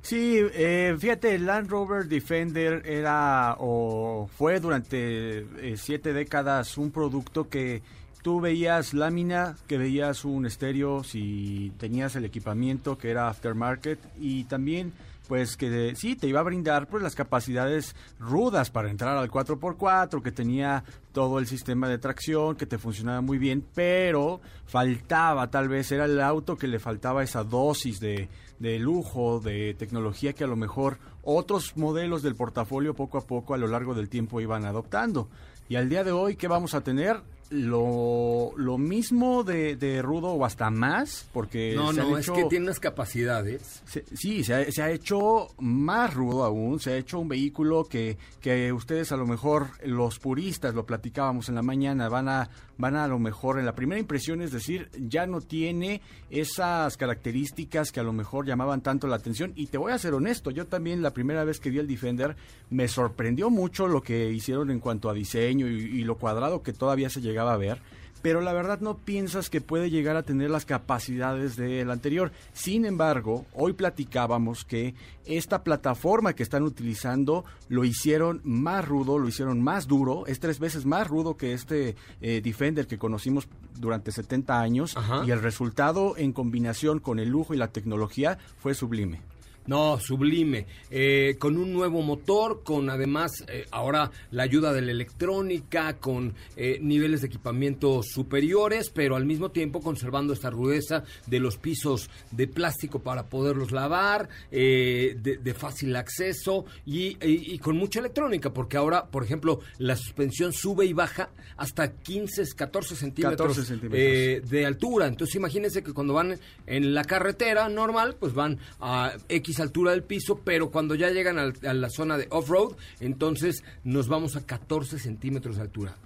Sí, 0.07 0.39
eh, 0.39 0.95
fíjate, 0.97 1.35
el 1.35 1.47
Land 1.47 1.69
Rover 1.69 2.07
Defender 2.07 2.81
era 2.87 3.57
o 3.59 4.29
fue 4.39 4.61
durante 4.61 5.39
eh, 5.39 5.75
siete 5.77 6.13
décadas 6.13 6.79
un 6.79 6.93
producto 6.93 7.49
que 7.49 7.83
tú 8.23 8.41
veías 8.41 8.95
lámina, 8.95 9.57
que 9.67 9.79
veías 9.79 10.25
un 10.25 10.47
estéreo 10.47 11.03
si 11.03 11.73
tenías 11.77 12.15
el 12.15 12.25
equipamiento 12.25 12.97
que 12.97 13.11
era 13.11 13.29
aftermarket 13.29 13.99
y 14.21 14.45
también 14.45 14.93
pues 15.27 15.57
que 15.57 15.93
sí 15.97 16.15
te 16.15 16.29
iba 16.29 16.39
a 16.39 16.45
brindar 16.45 16.87
pues 16.87 17.03
las 17.03 17.17
capacidades 17.17 17.97
rudas 18.21 18.71
para 18.71 18.89
entrar 18.93 19.17
al 19.17 19.29
4x4, 19.29 20.23
que 20.23 20.31
tenía 20.31 20.85
todo 21.11 21.41
el 21.41 21.49
sistema 21.49 21.89
de 21.89 21.99
tracción, 21.99 22.55
que 22.55 22.67
te 22.67 22.79
funcionaba 22.79 23.23
muy 23.23 23.39
bien, 23.39 23.65
pero 23.75 24.41
faltaba 24.67 25.51
tal 25.51 25.69
vez, 25.69 25.91
era 25.91 26.05
el 26.05 26.21
auto 26.21 26.57
que 26.57 26.69
le 26.69 26.79
faltaba 26.79 27.25
esa 27.25 27.43
dosis 27.43 27.99
de, 27.99 28.29
de 28.59 28.79
lujo, 28.79 29.41
de 29.41 29.75
tecnología 29.75 30.33
que 30.33 30.45
a 30.45 30.49
lo 30.49 30.57
mejor 30.57 30.99
otros 31.23 31.77
modelos 31.77 32.23
del 32.23 32.37
portafolio 32.37 32.95
poco 32.95 33.19
a 33.19 33.27
poco 33.27 33.55
a 33.55 33.59
lo 33.59 33.67
largo 33.67 33.95
del 33.95 34.09
tiempo 34.09 34.41
iban 34.41 34.65
adoptando. 34.65 35.29
Y 35.69 35.77
al 35.77 35.89
día 35.89 36.05
de 36.05 36.13
hoy, 36.13 36.37
¿qué 36.37 36.49
vamos 36.49 36.75
a 36.75 36.83
tener? 36.83 37.21
Lo, 37.51 38.53
lo 38.57 38.79
mismo 38.79 39.45
de, 39.45 39.77
de, 39.77 40.03
rudo 40.03 40.33
o 40.33 40.45
hasta 40.45 40.71
más, 40.71 41.29
porque... 41.33 41.75
No, 41.77 41.93
no, 41.93 42.19
es 42.19 42.29
que 42.29 42.45
tiene 42.45 42.65
unas 42.65 42.81
capacidades. 42.81 43.83
sí, 44.15 44.43
se 44.43 44.55
ha, 44.55 44.71
se 44.71 44.83
ha, 44.83 44.91
hecho 44.91 45.49
más 45.59 46.13
rudo 46.13 46.45
aún, 46.45 46.81
se 46.81 46.93
ha 46.93 46.97
hecho 46.97 47.21
un 47.21 47.29
vehículo 47.29 47.85
que, 47.85 48.19
que 48.41 48.73
ustedes 48.73 49.13
a 49.13 49.17
lo 49.17 49.27
mejor, 49.27 49.69
los 49.85 50.19
puristas, 50.19 50.75
lo 50.75 50.87
platicábamos 50.87 51.49
en 51.49 51.55
la 51.55 51.63
mañana, 51.63 52.09
van 52.09 52.29
a, 52.29 52.51
van 52.79 52.97
a, 52.97 53.07
lo 53.07 53.21
mejor, 53.21 53.61
en 53.61 53.67
la 53.67 53.75
primera 53.75 54.01
impresión, 54.01 54.43
es 54.43 54.51
decir, 54.51 54.91
ya 54.99 55.27
no 55.27 55.41
tiene 55.41 56.01
esas 56.31 56.97
características 56.97 57.93
que 57.93 58.01
a 58.01 58.05
lo 58.05 58.13
mejor 58.13 58.47
llamaban 58.47 58.81
tanto 58.81 59.07
la 59.07 59.17
atención. 59.17 59.53
Y 59.55 59.67
te 59.67 59.79
voy 59.79 59.93
a 59.93 59.99
ser 59.99 60.15
honesto, 60.15 60.51
yo 60.51 60.67
también 60.67 61.01
la 61.01 61.13
primera 61.13 61.45
vez 61.45 61.61
que 61.61 61.71
vi 61.71 61.79
el 61.79 61.87
Defender 61.87 62.37
me 62.71 62.89
sorprendió 62.89 63.51
mucho 63.51 63.87
lo 63.87 64.03
que 64.03 64.33
hicieron 64.33 64.73
en 64.73 64.81
cuanto 64.81 65.09
a 65.09 65.15
diseño 65.15 65.69
y, 65.69 65.75
y 65.75 66.05
lo 66.05 66.17
cuadrado 66.17 66.63
que 66.63 66.73
todavía 66.73 67.09
se 67.09 67.21
llegó 67.21 67.36
llegaba 67.37 67.53
a 67.53 67.59
ver, 67.59 67.83
pero 68.23 68.41
la 68.41 68.55
verdad 68.55 68.81
no 68.81 68.97
piensas 68.97 69.51
que 69.51 69.61
puede 69.61 69.91
llegar 69.91 70.17
a 70.17 70.23
tener 70.23 70.49
las 70.49 70.65
capacidades 70.65 71.55
del 71.55 71.91
anterior. 71.91 72.33
Sin 72.55 72.87
embargo, 72.87 73.45
hoy 73.53 73.75
platicábamos 73.75 74.65
que 74.65 74.95
esta 75.27 75.63
plataforma 75.63 76.33
que 76.33 76.43
están 76.43 76.63
utilizando 76.63 77.45
lo 77.69 77.85
hicieron 77.85 78.41
más 78.43 78.89
rudo, 78.89 79.19
lo 79.19 79.29
hicieron 79.29 79.63
más 79.63 79.87
duro, 79.87 80.27
es 80.27 80.41
tres 80.41 80.59
veces 80.59 80.87
más 80.87 81.07
rudo 81.07 81.37
que 81.37 81.53
este 81.53 81.95
eh, 82.23 82.41
Defender 82.43 82.87
que 82.87 82.97
conocimos 82.97 83.49
durante 83.79 84.13
70 84.13 84.61
años 84.61 84.97
y 85.27 85.31
el 85.31 85.43
resultado 85.43 86.17
en 86.17 86.33
combinación 86.33 87.01
con 87.01 87.19
el 87.19 87.29
lujo 87.29 87.53
y 87.53 87.59
la 87.59 87.69
tecnología 87.69 88.39
fue 88.57 88.73
sublime. 88.73 89.21
No, 89.67 89.99
sublime. 89.99 90.67
Eh, 90.91 91.37
con 91.39 91.57
un 91.57 91.73
nuevo 91.73 92.03
motor, 92.03 92.63
con 92.63 92.89
además 92.89 93.45
eh, 93.49 93.67
ahora 93.73 94.11
la 94.31 94.45
ayuda 94.45 94.73
de 94.73 94.83
la 94.83 94.93
electrónica, 94.93 95.99
con 95.99 96.35
eh, 96.57 96.79
niveles 96.81 97.21
de 97.21 97.27
equipamiento 97.27 98.03
superiores, 98.03 98.91
pero 98.91 99.17
al 99.17 99.27
mismo 99.27 99.51
tiempo 99.51 99.81
conservando 99.81 100.33
esta 100.33 100.51
rudeza 100.51 101.03
de 101.27 101.41
los 101.41 101.57
pisos 101.57 102.11
de 102.31 102.47
plástico 102.47 103.01
para 103.01 103.29
poderlos 103.29 103.73
lavar, 103.73 104.29
de, 104.51 105.55
fácil 105.57 105.97
acceso 105.97 106.67
y, 106.85 107.59
con 107.59 107.77
mucha 107.77 108.01
electrónica, 108.01 108.53
porque 108.53 108.77
ahora, 108.77 109.07
por 109.07 109.25
ejemplo, 109.25 109.61
la 109.79 109.97
suspensión 109.97 110.53
sube 110.53 110.85
y 110.87 110.93
baja 110.93 111.31
hasta 111.57 111.93
15, 111.93 112.45
14 112.55 112.97
centímetros, 112.97 113.57
14 113.57 113.65
centímetros. 113.65 114.51
de 114.51 114.67
altura. 114.67 115.07
Entonces 115.07 115.35
imagínense 115.37 115.83
que 115.83 115.93
cuando 115.93 116.15
van 116.15 116.39
en 116.67 116.95
la 116.95 117.05
carretera 117.05 117.69
normal, 117.69 118.17
pues 118.19 118.35
van 118.35 118.59
a 118.81 119.15
X 119.29 119.56
altura 119.63 119.93
del 119.93 120.03
piso, 120.03 120.41
pero 120.45 120.71
cuando 120.71 120.95
ya 120.95 121.11
llegan 121.11 121.39
a, 121.39 121.75
la 121.75 121.91
zona 121.91 122.17
de 122.17 122.27
off-road, 122.31 122.77
entonces 123.01 123.65
nos 123.85 124.09
vamos 124.09 124.37
a 124.37 124.47
14 124.47 124.99
centímetros 124.99 125.57
de 125.57 125.63
altura. 125.63 125.97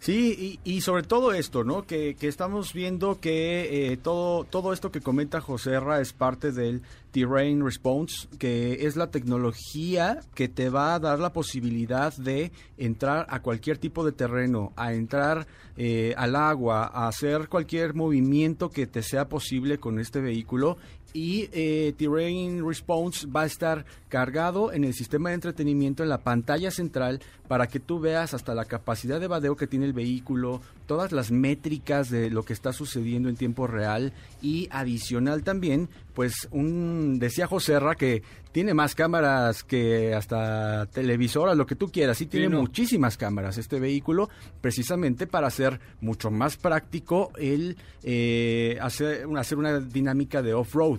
Sí, 0.00 0.58
y, 0.64 0.80
sobre 0.80 1.02
todo 1.02 1.34
esto, 1.34 1.62
¿no? 1.62 1.86
Que, 1.86 2.16
estamos 2.22 2.72
viendo 2.72 3.20
que 3.20 3.92
eh, 3.92 3.96
todo, 3.98 4.44
todo 4.44 4.72
esto 4.72 4.90
que 4.90 5.02
comenta 5.02 5.42
José 5.42 5.78
Ra 5.78 6.00
es 6.00 6.14
parte 6.14 6.52
del 6.52 6.80
Terrain 7.10 7.64
Response, 7.64 8.28
que 8.38 8.86
es 8.86 8.96
la 8.96 9.10
tecnología 9.10 10.20
que 10.34 10.48
te 10.48 10.68
va 10.68 10.94
a 10.94 10.98
dar 10.98 11.18
la 11.18 11.32
posibilidad 11.32 12.14
de 12.16 12.52
entrar 12.78 13.26
a 13.28 13.40
cualquier 13.42 13.78
tipo 13.78 14.04
de 14.04 14.12
terreno, 14.12 14.72
a 14.76 14.92
entrar 14.92 15.46
eh, 15.76 16.14
al 16.16 16.36
agua, 16.36 16.90
a 16.92 17.08
hacer 17.08 17.48
cualquier 17.48 17.94
movimiento 17.94 18.70
que 18.70 18.86
te 18.86 19.02
sea 19.02 19.28
posible 19.28 19.78
con 19.78 19.98
este 19.98 20.20
vehículo. 20.20 20.76
Y 21.12 21.48
eh, 21.52 21.92
Terrain 21.98 22.64
Response 22.64 23.26
va 23.26 23.42
a 23.42 23.46
estar 23.46 23.84
cargado 24.08 24.72
en 24.72 24.84
el 24.84 24.94
sistema 24.94 25.30
de 25.30 25.36
entretenimiento 25.36 26.04
en 26.04 26.08
la 26.08 26.22
pantalla 26.22 26.70
central 26.70 27.20
para 27.48 27.66
que 27.66 27.80
tú 27.80 27.98
veas 27.98 28.32
hasta 28.32 28.54
la 28.54 28.64
capacidad 28.64 29.18
de 29.18 29.26
vadeo 29.26 29.56
que 29.56 29.66
tiene 29.66 29.86
el 29.86 29.92
vehículo, 29.92 30.60
todas 30.90 31.12
las 31.12 31.30
métricas 31.30 32.10
de 32.10 32.30
lo 32.30 32.42
que 32.42 32.52
está 32.52 32.72
sucediendo 32.72 33.28
en 33.28 33.36
tiempo 33.36 33.68
real 33.68 34.12
y 34.42 34.66
adicional 34.72 35.44
también, 35.44 35.88
pues 36.14 36.48
un 36.50 37.20
decía 37.20 37.46
Joserra 37.46 37.94
que 37.94 38.24
tiene 38.50 38.74
más 38.74 38.96
cámaras 38.96 39.62
que 39.62 40.12
hasta 40.14 40.86
televisoras, 40.86 41.56
lo 41.56 41.64
que 41.64 41.76
tú 41.76 41.92
quieras, 41.92 42.18
sí 42.18 42.26
tiene 42.26 42.48
muchísimas 42.48 43.16
cámaras 43.16 43.56
este 43.56 43.78
vehículo, 43.78 44.30
precisamente 44.60 45.28
para 45.28 45.46
hacer 45.46 45.78
mucho 46.00 46.32
más 46.32 46.56
práctico 46.56 47.30
el 47.38 47.76
eh, 48.02 48.76
hacer, 48.82 49.28
hacer 49.38 49.58
una 49.58 49.78
dinámica 49.78 50.42
de 50.42 50.54
off-road. 50.54 50.98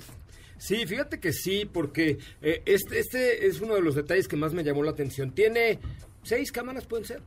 Sí, 0.57 0.85
fíjate 0.85 1.19
que 1.19 1.33
sí, 1.33 1.69
porque 1.69 2.17
eh, 2.41 2.61
este, 2.65 2.97
este 2.97 3.45
es 3.45 3.59
uno 3.59 3.75
de 3.75 3.81
los 3.81 3.95
detalles 3.95 4.29
que 4.29 4.37
más 4.37 4.53
me 4.53 4.63
llamó 4.63 4.83
la 4.83 4.91
atención. 4.91 5.31
Tiene 5.31 5.79
seis 6.23 6.49
cámaras, 6.53 6.85
pueden 6.85 7.03
ser 7.03 7.21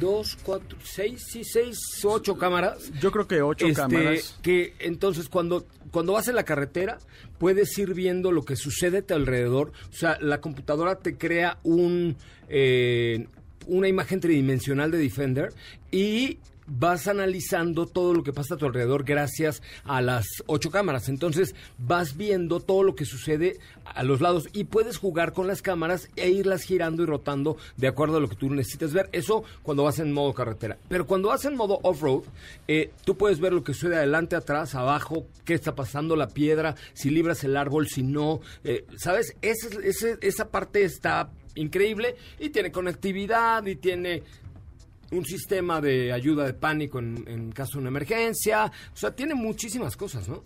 dos, 0.00 0.36
cuatro, 0.42 0.78
seis, 0.82 1.24
sí, 1.30 1.42
seis, 1.44 1.78
ocho 2.04 2.36
cámaras. 2.36 2.90
Yo 3.00 3.10
creo 3.10 3.26
que 3.26 3.42
ocho 3.42 3.66
este, 3.66 3.80
cámaras. 3.80 4.38
Que 4.42 4.74
entonces 4.78 5.28
cuando, 5.28 5.66
cuando 5.90 6.12
vas 6.12 6.28
en 6.28 6.34
la 6.34 6.44
carretera 6.44 6.98
puedes 7.38 7.76
ir 7.78 7.94
viendo 7.94 8.32
lo 8.32 8.44
que 8.44 8.56
sucede 8.56 8.98
a 8.98 9.02
tu 9.02 9.14
alrededor. 9.14 9.72
O 9.90 9.96
sea, 9.96 10.18
la 10.20 10.40
computadora 10.40 10.96
te 10.96 11.16
crea 11.16 11.58
un, 11.62 12.16
eh, 12.48 13.26
una 13.66 13.88
imagen 13.88 14.20
tridimensional 14.20 14.90
de 14.90 14.98
Defender 14.98 15.52
y 15.90 16.38
vas 16.66 17.08
analizando 17.08 17.86
todo 17.86 18.14
lo 18.14 18.22
que 18.22 18.32
pasa 18.32 18.54
a 18.54 18.56
tu 18.56 18.66
alrededor 18.66 19.04
gracias 19.04 19.62
a 19.84 20.00
las 20.00 20.26
ocho 20.46 20.70
cámaras. 20.70 21.08
Entonces 21.08 21.54
vas 21.78 22.16
viendo 22.16 22.60
todo 22.60 22.82
lo 22.82 22.94
que 22.94 23.04
sucede 23.04 23.58
a 23.84 24.02
los 24.02 24.20
lados 24.20 24.48
y 24.52 24.64
puedes 24.64 24.98
jugar 24.98 25.32
con 25.32 25.46
las 25.46 25.62
cámaras 25.62 26.08
e 26.16 26.30
irlas 26.30 26.62
girando 26.62 27.02
y 27.02 27.06
rotando 27.06 27.56
de 27.76 27.88
acuerdo 27.88 28.16
a 28.16 28.20
lo 28.20 28.28
que 28.28 28.36
tú 28.36 28.50
necesites 28.50 28.92
ver. 28.92 29.08
Eso 29.12 29.44
cuando 29.62 29.84
vas 29.84 29.98
en 29.98 30.12
modo 30.12 30.34
carretera. 30.34 30.78
Pero 30.88 31.06
cuando 31.06 31.28
vas 31.28 31.44
en 31.44 31.56
modo 31.56 31.78
off-road, 31.82 32.24
eh, 32.68 32.90
tú 33.04 33.16
puedes 33.16 33.40
ver 33.40 33.52
lo 33.52 33.62
que 33.62 33.74
sucede 33.74 33.96
adelante, 33.96 34.36
atrás, 34.36 34.74
abajo, 34.74 35.26
qué 35.44 35.54
está 35.54 35.74
pasando, 35.74 36.16
la 36.16 36.28
piedra, 36.28 36.74
si 36.94 37.10
libras 37.10 37.44
el 37.44 37.56
árbol, 37.56 37.88
si 37.88 38.02
no. 38.02 38.40
Eh, 38.64 38.84
¿Sabes? 38.96 39.36
esa 39.40 40.50
parte 40.50 40.84
está 40.84 41.30
increíble 41.54 42.16
y 42.38 42.50
tiene 42.50 42.70
conectividad 42.70 43.64
y 43.66 43.76
tiene 43.76 44.22
un 45.12 45.24
sistema 45.24 45.80
de 45.80 46.12
ayuda 46.12 46.44
de 46.44 46.54
pánico 46.54 46.98
en, 46.98 47.52
caso 47.52 47.74
de 47.74 47.78
una 47.80 47.88
emergencia. 47.88 48.70
O 48.92 48.96
sea, 48.96 49.14
tiene 49.14 49.34
muchísimas 49.34 49.96
cosas, 49.96 50.28
¿no? 50.28 50.42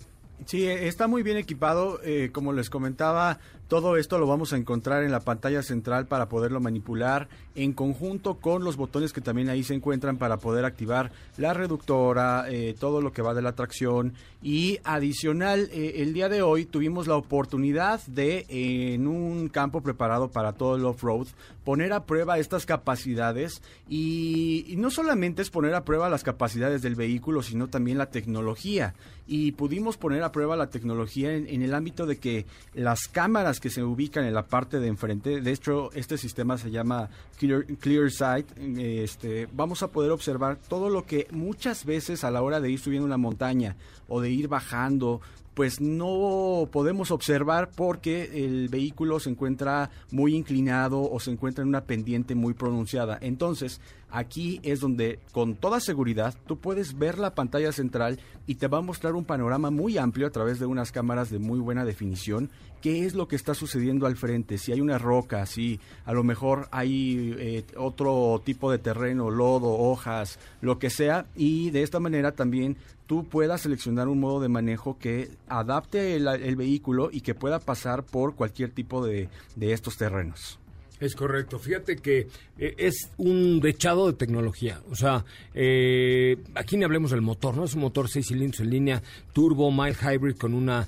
Sí, 0.47 0.67
está 0.67 1.07
muy 1.07 1.23
bien 1.23 1.37
equipado. 1.37 2.01
Eh, 2.03 2.31
como 2.33 2.53
les 2.53 2.71
comentaba, 2.71 3.39
todo 3.71 3.97
esto 3.97 4.19
lo 4.19 4.27
vamos 4.27 4.53
a 4.53 4.57
encontrar 4.57 5.05
en 5.05 5.13
la 5.13 5.21
pantalla 5.21 5.63
central 5.63 6.09
para 6.09 6.29
poderlo 6.29 6.61
manipular 6.61 7.29
en 7.55 7.73
conjunto 7.73 8.35
con 8.35 8.65
los 8.65 8.77
botones 8.77 9.13
que 9.13 9.21
también 9.21 9.49
ahí 9.49 9.63
se 9.63 9.75
encuentran 9.75 10.19
para 10.19 10.39
poder 10.39 10.65
activar 10.65 11.13
la 11.37 11.55
reductora, 11.55 12.47
eh, 12.49 12.75
todo 12.77 13.01
lo 13.01 13.13
que 13.13 13.23
va 13.23 13.33
de 13.33 13.43
la 13.43 13.53
tracción. 13.53 14.15
Y 14.43 14.81
adicional, 14.83 15.69
eh, 15.71 16.03
el 16.03 16.15
día 16.15 16.29
de 16.29 16.43
hoy 16.43 16.65
tuvimos 16.65 17.07
la 17.07 17.15
oportunidad 17.15 18.01
de 18.07 18.45
en 18.49 19.07
un 19.07 19.49
campo 19.49 19.83
preparado 19.83 20.33
para 20.33 20.53
todo 20.53 20.75
el 20.75 20.85
off-road 20.85 21.29
poner 21.65 21.93
a 21.93 22.07
prueba 22.07 22.39
estas 22.39 22.67
capacidades. 22.67 23.63
Y, 23.89 24.75
no 24.79 24.91
solamente 24.91 25.43
es 25.43 25.51
poner 25.51 25.75
a 25.75 25.85
prueba 25.85 26.09
las 26.09 26.25
capacidades 26.25 26.83
del 26.83 26.97
vehículo, 26.97 27.43
sino 27.43 27.69
también 27.69 27.99
la 27.99 28.11
tecnología. 28.11 28.95
Y 29.27 29.53
pudimos 29.53 29.97
poner 29.97 30.25
a 30.25 30.33
prueba 30.33 30.57
la 30.57 30.71
tecnología 30.71 31.35
en, 31.35 31.47
en 31.47 31.63
el 31.63 31.75
ámbito 31.75 32.07
de 32.07 32.19
que 32.19 32.47
las 32.75 33.07
cámaras 33.07 33.60
que 33.61 33.71
se 33.71 33.83
ubican 33.83 34.25
en 34.25 34.35
la 34.35 34.47
parte 34.47 34.81
de 34.81 34.89
enfrente. 34.89 35.41
De 35.41 35.53
hecho, 35.53 35.93
este 35.93 36.19
sistema 36.19 36.59
se 36.59 36.71
llama 36.71 37.09
Clear, 37.39 38.11
Sight. 38.11 38.47
Este, 38.59 39.49
vamos 39.53 39.83
a 39.83 39.89
poder 39.89 40.11
observar 40.11 40.57
todo 40.57 40.91
lo 40.91 41.05
que 41.07 41.29
muchas 41.31 41.85
veces 41.85 42.25
a 42.25 42.31
la 42.31 42.43
hora 42.43 42.61
de 42.61 42.71
ir 42.71 42.81
subiendo 42.81 43.07
una 43.07 43.17
montaña 43.17 43.77
o 44.09 44.21
de 44.21 44.31
ir 44.31 44.49
bajando, 44.49 45.21
pues 45.55 45.81
no 45.81 46.69
podemos 46.73 47.11
observar 47.11 47.71
porque 47.75 48.45
el 48.45 48.69
vehículo 48.69 49.21
se 49.21 49.31
encuentra 49.31 49.91
muy 50.11 50.35
inclinado 50.35 51.03
o 51.03 51.21
se 51.21 51.31
encuentra 51.31 51.63
en 51.63 51.69
una 51.69 51.85
pendiente 51.85 52.35
muy 52.35 52.55
pronunciada. 52.55 53.19
Entonces, 53.21 53.81
aquí 54.11 54.61
es 54.63 54.81
donde 54.81 55.19
con 55.33 55.55
toda 55.55 55.81
seguridad 55.81 56.35
tú 56.47 56.59
puedes 56.59 56.99
ver 56.99 57.19
la 57.19 57.35
pantalla 57.35 57.73
central 57.73 58.19
y 58.47 58.57
te 58.57 58.69
va 58.69 58.79
a 58.79 58.83
mostrar 58.83 59.15
un 59.15 59.25
panorama 59.25 59.71
muy 59.71 59.99
amplio 59.99 60.27
a 60.27 60.31
través 60.31 60.59
de 60.59 60.67
unas 60.67 60.93
cámaras 60.93 61.31
de 61.31 61.39
muy 61.39 61.59
buena 61.59 61.85
definición 61.85 62.51
qué 62.81 63.05
es 63.05 63.15
lo 63.15 63.29
que 63.29 63.37
está 63.37 63.55
sucediendo 63.55 64.07
al 64.07 64.17
frente, 64.17 64.59
si 64.59 64.73
hay 64.73 64.81
una 64.81 64.99
roca, 64.99 65.47
si 65.47 65.81
a 66.05 66.13
lo 66.13 66.25
mejor 66.25 66.69
hay 66.71 67.35
eh, 67.39 67.65
otro 67.77 68.41
tipo 68.45 68.71
de 68.71 68.79
terreno, 68.79 69.31
lodo, 69.31 69.73
hojas, 69.73 70.39
lo 70.61 70.79
que 70.79 70.91
sea, 70.91 71.27
y 71.37 71.71
de 71.71 71.83
esta 71.83 72.01
manera 72.01 72.33
también 72.33 72.77
tú 73.07 73.25
puedas 73.25 73.63
seleccionar 73.63 74.09
un 74.09 74.21
modo 74.21 74.41
de 74.41 74.49
manejo 74.49 74.97
que 74.99 75.31
adapte 75.49 76.17
el, 76.17 76.57
vehículo 76.57 77.11
y 77.13 77.21
que 77.21 77.35
pueda 77.35 77.59
pasar 77.59 78.05
por 78.05 78.35
cualquier 78.35 78.71
tipo 78.71 79.05
de 79.05 79.29
estos 79.59 79.97
terrenos. 79.97 80.60
Es 81.01 81.17
correcto. 81.17 81.59
Fíjate 81.59 81.97
que 81.97 82.29
eh, 82.59 82.75
es 82.77 83.11
un 83.17 83.59
dechado 83.61 84.07
de 84.07 84.13
tecnología. 84.13 84.81
O 84.91 84.95
sea, 84.95 85.25
eh, 85.55 86.37
aquí 86.55 86.77
ni 86.77 86.85
hablemos 86.85 87.11
del 87.11 87.23
motor, 87.23 87.57
¿no? 87.57 87.65
Es 87.65 87.75
un 87.75 87.81
motor 87.81 88.11
6 88.11 88.27
cilindros 88.27 88.61
en 88.61 88.71
línea, 88.71 89.03
turbo, 89.33 89.73
mild 89.73 89.97
hybrid 89.97 90.37
con 90.37 90.53
una 90.53 90.87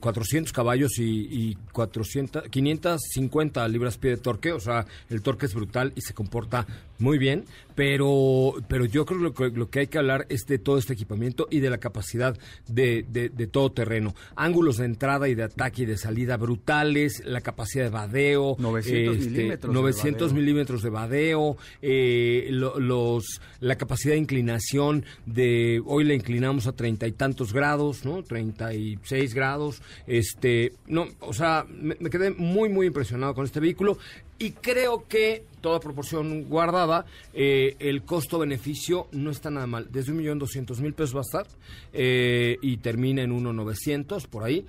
400 0.00 0.50
eh, 0.50 0.54
caballos 0.54 0.98
y, 0.98 1.28
y 1.30 1.58
400, 1.72 2.48
550 2.48 3.68
libras-pie 3.68 4.12
de 4.12 4.16
torque. 4.16 4.52
O 4.52 4.60
sea, 4.60 4.86
el 5.10 5.20
torque 5.20 5.44
es 5.44 5.54
brutal 5.54 5.92
y 5.94 6.00
se 6.00 6.14
comporta 6.14 6.66
muy 6.98 7.18
bien. 7.18 7.44
Pero, 7.74 8.54
pero 8.68 8.84
yo 8.84 9.06
creo 9.06 9.32
que 9.32 9.50
lo, 9.50 9.70
que 9.70 9.80
hay 9.80 9.86
que 9.86 9.96
hablar 9.96 10.26
es 10.28 10.44
de 10.46 10.58
todo 10.58 10.76
este 10.76 10.92
equipamiento 10.92 11.48
y 11.50 11.60
de 11.60 11.70
la 11.70 11.78
capacidad 11.78 12.36
de, 12.68 13.06
de, 13.08 13.46
todo 13.46 13.72
terreno. 13.72 14.14
Ángulos 14.36 14.76
de 14.76 14.84
entrada 14.84 15.28
y 15.28 15.34
de 15.34 15.44
ataque 15.44 15.82
y 15.82 15.86
de 15.86 15.96
salida 15.96 16.36
brutales, 16.36 17.22
la 17.24 17.40
capacidad 17.40 17.84
de 17.84 17.90
vadeo. 17.90 18.56
900 18.58 19.16
este, 19.16 19.49
milímetros. 19.50 19.74
900 19.74 20.32
milímetros 20.32 20.82
de 20.82 20.90
vadeo, 20.90 21.56
eh, 21.82 22.48
los, 22.50 23.40
la 23.60 23.76
capacidad 23.76 24.14
de 24.14 24.18
inclinación 24.18 25.04
de, 25.26 25.82
hoy 25.84 26.04
le 26.04 26.14
inclinamos 26.14 26.66
a 26.66 26.72
treinta 26.72 27.06
y 27.06 27.12
tantos 27.12 27.52
grados, 27.52 28.04
¿no? 28.04 28.22
36 28.22 29.34
grados. 29.34 29.82
Este, 30.06 30.72
no, 30.86 31.06
o 31.20 31.32
sea, 31.32 31.66
me, 31.68 31.96
me 32.00 32.10
quedé 32.10 32.30
muy, 32.30 32.68
muy 32.68 32.86
impresionado 32.86 33.34
con 33.34 33.44
este 33.44 33.60
vehículo 33.60 33.98
y 34.40 34.52
creo 34.52 35.06
que 35.06 35.44
toda 35.60 35.80
proporción 35.80 36.44
guardada, 36.44 37.04
eh, 37.34 37.76
el 37.78 38.02
costo-beneficio 38.02 39.06
no 39.12 39.30
está 39.30 39.50
nada 39.50 39.66
mal. 39.66 39.88
Desde 39.92 40.12
un 40.12 40.16
millón 40.16 40.38
doscientos 40.38 40.80
mil 40.80 40.94
pesos 40.94 41.14
va 41.14 41.20
a 41.20 41.28
estar 41.28 41.46
eh, 41.92 42.56
y 42.62 42.78
termina 42.78 43.22
en 43.22 43.32
uno 43.32 43.52
novecientos 43.52 44.26
por 44.26 44.44
ahí. 44.44 44.64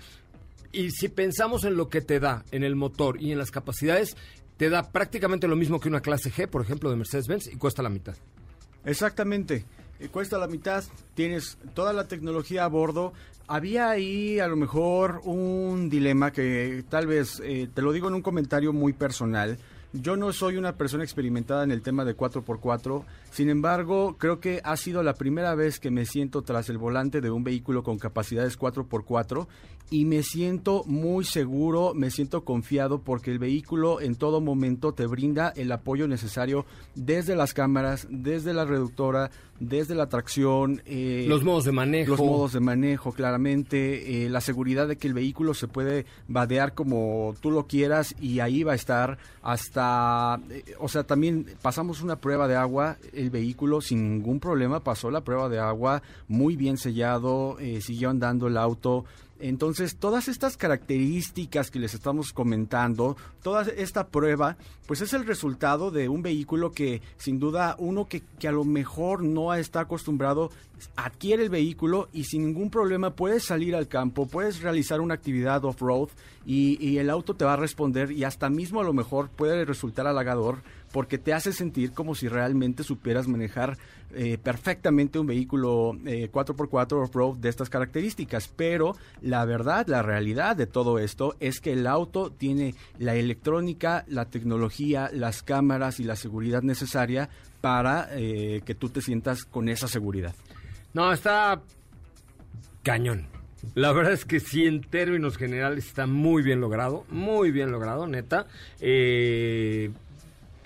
Y 0.74 0.92
si 0.92 1.08
pensamos 1.08 1.64
en 1.64 1.78
lo 1.78 1.88
que 1.88 2.02
te 2.02 2.20
da 2.20 2.44
en 2.52 2.66
el 2.66 2.76
motor 2.76 3.22
y 3.22 3.32
en 3.32 3.38
las 3.38 3.50
capacidades, 3.50 4.18
te 4.62 4.70
da 4.70 4.92
prácticamente 4.92 5.48
lo 5.48 5.56
mismo 5.56 5.80
que 5.80 5.90
una 5.90 6.02
clase 6.02 6.32
G, 6.32 6.48
por 6.48 6.62
ejemplo, 6.62 6.92
de 6.92 6.96
Mercedes-Benz 6.96 7.48
y 7.48 7.56
cuesta 7.56 7.82
la 7.82 7.90
mitad. 7.90 8.14
Exactamente. 8.86 9.66
Eh, 10.00 10.10
cuesta 10.10 10.38
la 10.38 10.46
mitad, 10.46 10.84
tienes 11.16 11.58
toda 11.74 11.94
la 11.94 12.08
tecnología 12.08 12.66
a 12.66 12.68
bordo. 12.68 13.12
Había 13.48 13.90
ahí 13.90 14.40
a 14.40 14.48
lo 14.48 14.56
mejor 14.56 15.22
un 15.24 15.90
dilema 15.90 16.30
que 16.32 16.86
tal 16.90 17.08
vez, 17.08 17.42
eh, 17.44 17.70
te 17.74 17.82
lo 17.82 17.92
digo 17.92 18.08
en 18.08 18.14
un 18.14 18.22
comentario 18.22 18.72
muy 18.72 18.94
personal, 18.94 19.58
yo 19.94 20.16
no 20.16 20.32
soy 20.32 20.58
una 20.58 20.78
persona 20.78 21.04
experimentada 21.04 21.64
en 21.64 21.72
el 21.72 21.82
tema 21.82 22.06
de 22.06 22.16
4x4, 22.16 23.04
sin 23.32 23.50
embargo, 23.50 24.16
creo 24.20 24.40
que 24.40 24.62
ha 24.64 24.78
sido 24.78 25.02
la 25.02 25.16
primera 25.16 25.56
vez 25.56 25.80
que 25.80 25.90
me 25.90 26.06
siento 26.06 26.44
tras 26.44 26.70
el 26.70 26.78
volante 26.78 27.20
de 27.20 27.32
un 27.32 27.44
vehículo 27.44 27.82
con 27.82 27.98
capacidades 27.98 28.60
4x4 28.60 29.48
y 29.92 30.06
me 30.06 30.24
siento 30.24 30.86
muy 30.86 31.26
seguro, 31.26 31.92
me 31.94 32.12
siento 32.12 32.46
confiado 32.46 33.02
porque 33.02 33.30
el 33.30 33.40
vehículo 33.40 34.00
en 34.00 34.16
todo 34.16 34.40
momento 34.40 34.94
te 34.94 35.06
brinda 35.06 35.52
el 35.58 35.70
apoyo 35.70 36.08
necesario 36.08 36.66
desde 36.96 37.36
las 37.36 37.54
cámaras, 37.54 38.08
desde 38.10 38.54
la 38.54 38.64
reductora, 38.64 39.32
desde 39.60 39.94
la 39.94 40.08
tracción. 40.08 40.82
Eh, 40.86 41.26
los 41.28 41.44
modos 41.44 41.66
de 41.66 41.74
manejo. 41.74 42.12
Los 42.12 42.22
modos 42.22 42.54
de 42.54 42.62
manejo, 42.62 43.12
claramente. 43.12 44.26
Eh, 44.26 44.30
la 44.30 44.40
seguridad 44.40 44.88
de 44.88 44.96
que 44.96 45.10
el 45.10 45.14
vehículo 45.14 45.54
se 45.54 45.68
puede 45.68 46.06
vadear 46.30 46.74
como 46.74 47.36
tú 47.42 47.52
lo 47.52 47.68
quieras 47.68 48.16
y 48.18 48.40
ahí 48.40 48.64
va 48.64 48.72
a 48.72 48.76
estar 48.76 49.18
hasta... 49.42 50.40
Eh, 50.50 50.64
o 50.80 50.88
sea, 50.88 51.04
también 51.04 51.48
pasamos 51.62 52.02
una 52.02 52.16
prueba 52.16 52.48
de 52.48 52.56
agua, 52.56 52.96
el 53.12 53.30
vehículo 53.30 53.82
sin 53.82 54.10
ningún 54.10 54.40
problema 54.40 54.80
pasó 54.80 55.12
la 55.12 55.20
prueba 55.20 55.50
de 55.50 55.60
agua, 55.60 56.02
muy 56.30 56.56
bien 56.56 56.78
sellado, 56.78 57.58
siguió 57.82 58.10
andando 58.10 58.48
el 58.48 58.56
auto 58.56 59.04
entonces, 59.42 59.96
todas 59.98 60.28
estas 60.28 60.56
características 60.56 61.72
que 61.72 61.80
les 61.80 61.94
estamos 61.94 62.32
comentando, 62.32 63.18
toda 63.42 63.64
esta 63.64 64.08
prueba, 64.08 64.58
pues 64.88 65.02
es 65.02 65.14
el 65.14 65.26
resultado 65.26 65.92
de 65.92 66.10
un 66.10 66.22
vehículo 66.22 66.72
que, 66.72 67.02
sin 67.18 67.40
duda, 67.40 67.76
uno 67.80 68.08
que, 68.08 68.22
que 68.40 68.48
a 68.48 68.52
lo 68.52 68.64
mejor 68.64 69.24
no 69.24 69.54
está 69.54 69.82
acostumbrado, 69.82 70.52
adquiere 70.96 71.44
el 71.44 71.50
vehículo 71.50 72.10
y 72.14 72.26
sin 72.26 72.46
ningún 72.46 72.70
problema 72.70 73.12
puedes 73.12 73.44
salir 73.44 73.76
al 73.76 73.88
campo, 73.88 74.28
puedes 74.28 74.62
realizar 74.62 75.02
una 75.02 75.14
actividad 75.14 75.66
off-road 75.66 76.10
y, 76.46 76.78
y 76.86 76.98
el 76.98 77.10
auto 77.10 77.36
te 77.36 77.46
va 77.46 77.54
a 77.54 77.58
responder 77.58 78.12
y 78.12 78.24
hasta 78.24 78.50
mismo 78.50 78.80
a 78.80 78.84
lo 78.84 78.94
mejor 78.94 79.30
puede 79.30 79.66
resultar 79.66 80.08
halagador 80.08 80.60
porque 80.92 81.18
te 81.18 81.34
hace 81.34 81.54
sentir 81.54 81.94
como 81.94 82.16
si 82.16 82.28
realmente 82.28 82.84
supieras 82.84 83.28
manejar 83.28 83.78
eh, 84.14 84.38
perfectamente 84.38 85.20
un 85.20 85.28
vehículo 85.28 85.94
4x4 85.94 86.92
eh, 86.92 86.96
off-road 86.96 87.38
de 87.38 87.50
estas 87.50 87.70
características. 87.70 88.48
Pero 88.50 88.96
la 89.22 89.46
verdad, 89.46 89.88
la 89.88 90.02
realidad 90.02 90.56
de 90.56 90.68
todo 90.68 91.00
esto 91.00 91.36
es 91.40 91.62
que 91.62 91.74
el 91.74 91.88
auto 91.88 92.32
tiene 92.32 92.76
la 93.00 93.16
electrónica, 93.16 94.06
la 94.08 94.26
tecnología, 94.26 95.10
las 95.14 95.44
cámaras 95.44 96.00
y 96.00 96.04
la 96.04 96.16
seguridad 96.16 96.62
necesaria 96.62 97.30
para 97.62 98.10
eh, 98.12 98.62
que 98.66 98.76
tú 98.76 98.90
te 98.90 99.02
sientas 99.02 99.46
con 99.46 99.70
esa 99.70 99.88
seguridad. 99.88 100.36
No, 100.94 101.12
está 101.14 101.62
cañón. 102.84 103.28
La 103.76 103.92
verdad 103.92 104.14
es 104.14 104.26
que 104.26 104.40
sí, 104.40 104.66
en 104.66 104.82
términos 104.82 105.38
generales 105.38 105.86
está 105.86 106.08
muy 106.08 106.42
bien 106.42 106.60
logrado, 106.60 107.06
muy 107.10 107.52
bien 107.52 107.72
logrado, 107.72 108.08
neta. 108.08 108.48
Eh, 108.80 109.92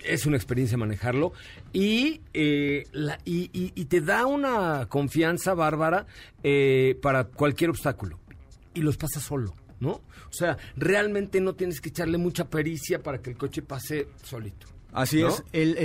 es 0.07 0.25
una 0.25 0.37
experiencia 0.37 0.77
manejarlo 0.77 1.33
y, 1.73 2.21
eh, 2.33 2.85
y, 3.25 3.85
te 3.85 4.01
da 4.01 4.25
una 4.25 4.87
confianza 4.87 5.53
bárbara 5.53 6.05
eh, 6.43 6.97
para 7.01 7.25
cualquier 7.25 7.69
obstáculo 7.69 8.19
y 8.73 8.81
los 8.81 8.97
pasa 8.97 9.19
solo. 9.19 9.53
¿No? 9.77 9.89
O 9.91 10.31
sea, 10.31 10.57
realmente 10.77 11.41
no 11.41 11.53
tienes 11.53 11.81
que 11.81 11.89
echarle 11.89 12.17
mucha 12.17 12.49
pericia 12.49 13.03
para 13.03 13.21
que 13.21 13.31
el 13.31 13.37
coche 13.37 13.61
pase 13.61 14.07
solito. 14.23 14.67
Así 14.95 15.21
es. 15.21 15.43
El, 15.51 15.77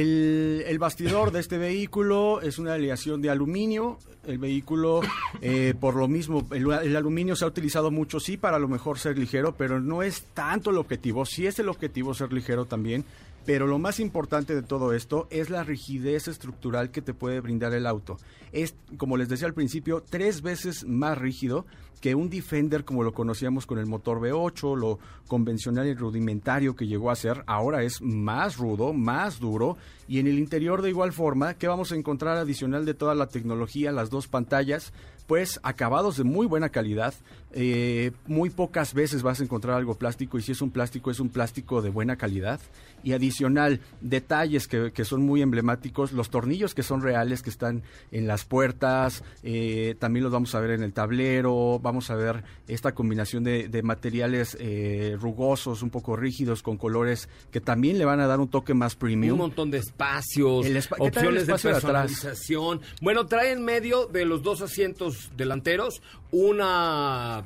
el, 0.64 0.78
bastidor 0.78 1.32
de 1.32 1.40
este 1.40 1.58
vehículo 1.58 2.40
es 2.40 2.60
una 2.60 2.74
aleación 2.74 3.20
de 3.20 3.28
aluminio. 3.28 3.98
El 4.24 4.38
vehículo, 4.38 5.00
eh, 5.40 5.74
por 5.78 5.96
lo 5.96 6.06
mismo, 6.06 6.46
el, 6.52 6.70
el, 6.70 6.94
aluminio 6.94 7.34
se 7.34 7.44
ha 7.44 7.48
utilizado 7.48 7.90
mucho, 7.90 8.20
sí, 8.20 8.36
para 8.36 8.56
a 8.56 8.60
lo 8.60 8.68
mejor 8.68 9.00
ser 9.00 9.18
ligero, 9.18 9.56
pero 9.56 9.80
no 9.80 10.04
es 10.04 10.22
tanto 10.32 10.70
el 10.70 10.78
objetivo. 10.78 11.26
Sí 11.26 11.44
es 11.44 11.58
el 11.58 11.68
objetivo 11.68 12.14
ser 12.14 12.32
ligero 12.32 12.66
también. 12.66 13.04
Pero 13.46 13.66
lo 13.66 13.78
más 13.78 14.00
importante 14.00 14.54
de 14.54 14.62
todo 14.62 14.92
esto 14.92 15.26
es 15.30 15.50
la 15.50 15.64
rigidez 15.64 16.28
estructural 16.28 16.90
que 16.90 17.02
te 17.02 17.14
puede 17.14 17.40
brindar 17.40 17.72
el 17.72 17.86
auto. 17.86 18.18
Es, 18.52 18.74
como 18.96 19.16
les 19.16 19.28
decía 19.28 19.46
al 19.46 19.54
principio, 19.54 20.04
tres 20.08 20.42
veces 20.42 20.84
más 20.84 21.16
rígido 21.16 21.66
que 22.00 22.14
un 22.14 22.30
Defender 22.30 22.84
como 22.84 23.02
lo 23.02 23.12
conocíamos 23.12 23.66
con 23.66 23.78
el 23.78 23.86
motor 23.86 24.20
V8, 24.20 24.76
lo 24.76 24.98
convencional 25.28 25.86
y 25.86 25.94
rudimentario 25.94 26.74
que 26.74 26.86
llegó 26.86 27.10
a 27.10 27.16
ser, 27.16 27.44
ahora 27.46 27.82
es 27.82 28.00
más 28.02 28.56
rudo, 28.56 28.92
más 28.92 29.38
duro 29.38 29.76
y 30.08 30.18
en 30.18 30.26
el 30.26 30.38
interior 30.38 30.82
de 30.82 30.88
igual 30.88 31.12
forma, 31.12 31.54
que 31.54 31.68
vamos 31.68 31.92
a 31.92 31.94
encontrar 31.94 32.36
adicional 32.36 32.84
de 32.84 32.94
toda 32.94 33.14
la 33.14 33.28
tecnología, 33.28 33.92
las 33.92 34.10
dos 34.10 34.26
pantallas, 34.26 34.92
pues 35.30 35.60
acabados 35.62 36.16
de 36.16 36.24
muy 36.24 36.48
buena 36.48 36.70
calidad. 36.70 37.14
Eh, 37.52 38.10
muy 38.26 38.50
pocas 38.50 38.94
veces 38.94 39.22
vas 39.22 39.40
a 39.40 39.44
encontrar 39.44 39.76
algo 39.76 39.94
plástico 39.94 40.38
y 40.38 40.42
si 40.42 40.50
es 40.50 40.60
un 40.60 40.72
plástico 40.72 41.12
es 41.12 41.20
un 41.20 41.28
plástico 41.28 41.82
de 41.82 41.90
buena 41.90 42.16
calidad. 42.16 42.58
Y 43.04 43.12
adicional, 43.12 43.78
detalles 44.00 44.66
que, 44.66 45.04
son 45.04 45.22
muy 45.22 45.42
emblemáticos, 45.42 46.10
los 46.10 46.30
tornillos 46.30 46.74
que 46.74 46.82
son 46.82 47.00
reales, 47.00 47.42
que 47.42 47.50
están 47.50 47.84
en 48.10 48.26
las 48.26 48.44
puertas, 48.44 49.22
eh, 49.44 49.94
también 50.00 50.24
los 50.24 50.32
vamos 50.32 50.52
a 50.56 50.60
ver 50.60 50.72
en 50.72 50.82
el 50.82 50.92
tablero, 50.92 51.78
vamos 51.90 52.08
a 52.10 52.14
ver 52.14 52.44
esta 52.68 52.92
combinación 52.92 53.42
de, 53.42 53.82
materiales 53.82 54.56
eh, 54.60 55.16
rugosos, 55.20 55.82
un 55.82 55.90
poco 55.90 56.14
rígidos, 56.14 56.62
con 56.62 56.76
colores 56.76 57.28
que 57.50 57.60
también 57.60 57.98
le 57.98 58.04
van 58.04 58.20
a 58.20 58.28
dar 58.28 58.38
un 58.38 58.48
toque 58.48 58.74
más 58.74 58.94
premium. 58.94 59.32
Un 59.32 59.38
montón 59.38 59.72
de 59.72 59.78
espacios, 59.78 60.66
opciones 60.98 61.48
de 61.48 61.58
personalización. 61.58 62.80
Bueno, 63.00 63.26
trae 63.26 63.50
en 63.50 63.64
medio 63.64 64.06
de 64.06 64.24
los 64.24 64.42
dos 64.42 64.62
asientos 64.62 65.32
delanteros 65.36 66.00
una 66.30 67.44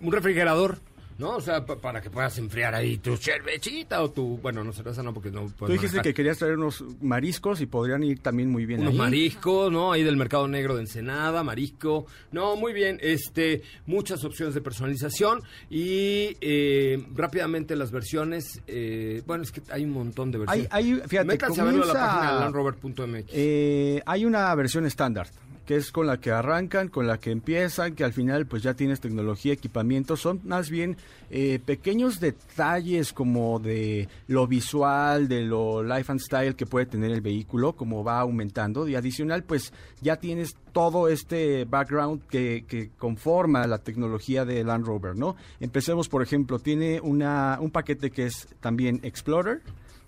un 0.00 0.12
refrigerador 0.12 0.78
¿no? 1.18 1.36
O 1.36 1.40
sea, 1.40 1.64
para 1.64 2.00
que 2.00 2.10
puedas 2.10 2.36
enfriar 2.38 2.74
ahí 2.74 2.98
tu 2.98 3.16
cervecita 3.16 4.02
o 4.02 4.10
tu, 4.10 4.38
bueno, 4.38 4.64
no 4.64 4.72
cerveza 4.72 5.02
no 5.02 5.14
porque 5.14 5.30
no 5.30 5.46
Tú 5.50 5.66
dijiste 5.66 6.00
que 6.02 6.14
querías 6.14 6.38
traer 6.38 6.56
unos 6.56 6.84
mariscos 7.00 7.60
y 7.60 7.66
podrían 7.66 8.02
ir 8.02 8.20
también 8.20 8.50
muy 8.50 8.66
bien 8.66 8.80
Unos 8.80 8.94
mariscos, 8.94 9.70
¿no? 9.70 9.92
Ahí 9.92 10.02
del 10.02 10.16
mercado 10.16 10.48
negro 10.48 10.74
de 10.74 10.82
Ensenada, 10.82 11.42
marisco. 11.42 12.06
No, 12.32 12.56
muy 12.56 12.72
bien, 12.72 12.98
este, 13.00 13.62
muchas 13.86 14.24
opciones 14.24 14.54
de 14.54 14.60
personalización 14.60 15.42
y 15.70 16.36
eh, 16.40 17.04
rápidamente 17.14 17.76
las 17.76 17.90
versiones, 17.90 18.60
eh, 18.66 19.22
bueno, 19.26 19.44
es 19.44 19.52
que 19.52 19.62
hay 19.70 19.84
un 19.84 19.90
montón 19.90 20.30
de 20.30 20.38
versiones. 20.38 20.68
Hay, 20.72 20.94
hay 20.94 21.00
fíjate, 21.06 21.26
Métanse 21.26 21.60
a 21.60 21.64
verlo 21.64 21.84
a 21.84 21.86
la 21.86 21.92
página 21.92 22.34
de 22.34 22.40
landrover.mx. 22.40 23.30
Eh, 23.32 24.02
hay 24.04 24.24
una 24.24 24.54
versión 24.54 24.86
estándar 24.86 25.28
que 25.66 25.76
es 25.76 25.90
con 25.90 26.06
la 26.06 26.20
que 26.20 26.30
arrancan, 26.30 26.88
con 26.88 27.06
la 27.06 27.18
que 27.18 27.30
empiezan, 27.30 27.94
que 27.94 28.04
al 28.04 28.12
final 28.12 28.46
pues 28.46 28.62
ya 28.62 28.74
tienes 28.74 29.00
tecnología, 29.00 29.52
equipamiento, 29.52 30.16
son 30.16 30.40
más 30.44 30.70
bien 30.70 30.96
eh, 31.30 31.58
pequeños 31.64 32.20
detalles 32.20 33.12
como 33.12 33.58
de 33.58 34.08
lo 34.26 34.46
visual, 34.46 35.28
de 35.28 35.42
lo 35.42 35.82
life 35.82 36.10
and 36.10 36.20
style 36.20 36.54
que 36.54 36.66
puede 36.66 36.86
tener 36.86 37.10
el 37.10 37.20
vehículo, 37.20 37.74
como 37.74 38.04
va 38.04 38.20
aumentando, 38.20 38.86
y 38.88 38.94
adicional 38.94 39.44
pues 39.44 39.72
ya 40.00 40.16
tienes 40.16 40.56
todo 40.72 41.08
este 41.08 41.64
background 41.64 42.26
que, 42.26 42.64
que 42.68 42.90
conforma 42.98 43.66
la 43.66 43.78
tecnología 43.78 44.44
de 44.44 44.64
Land 44.64 44.86
Rover, 44.86 45.16
¿no? 45.16 45.36
Empecemos, 45.60 46.08
por 46.08 46.22
ejemplo, 46.22 46.58
tiene 46.58 47.00
una, 47.00 47.58
un 47.60 47.70
paquete 47.70 48.10
que 48.10 48.26
es 48.26 48.48
también 48.60 49.00
Explorer, 49.02 49.62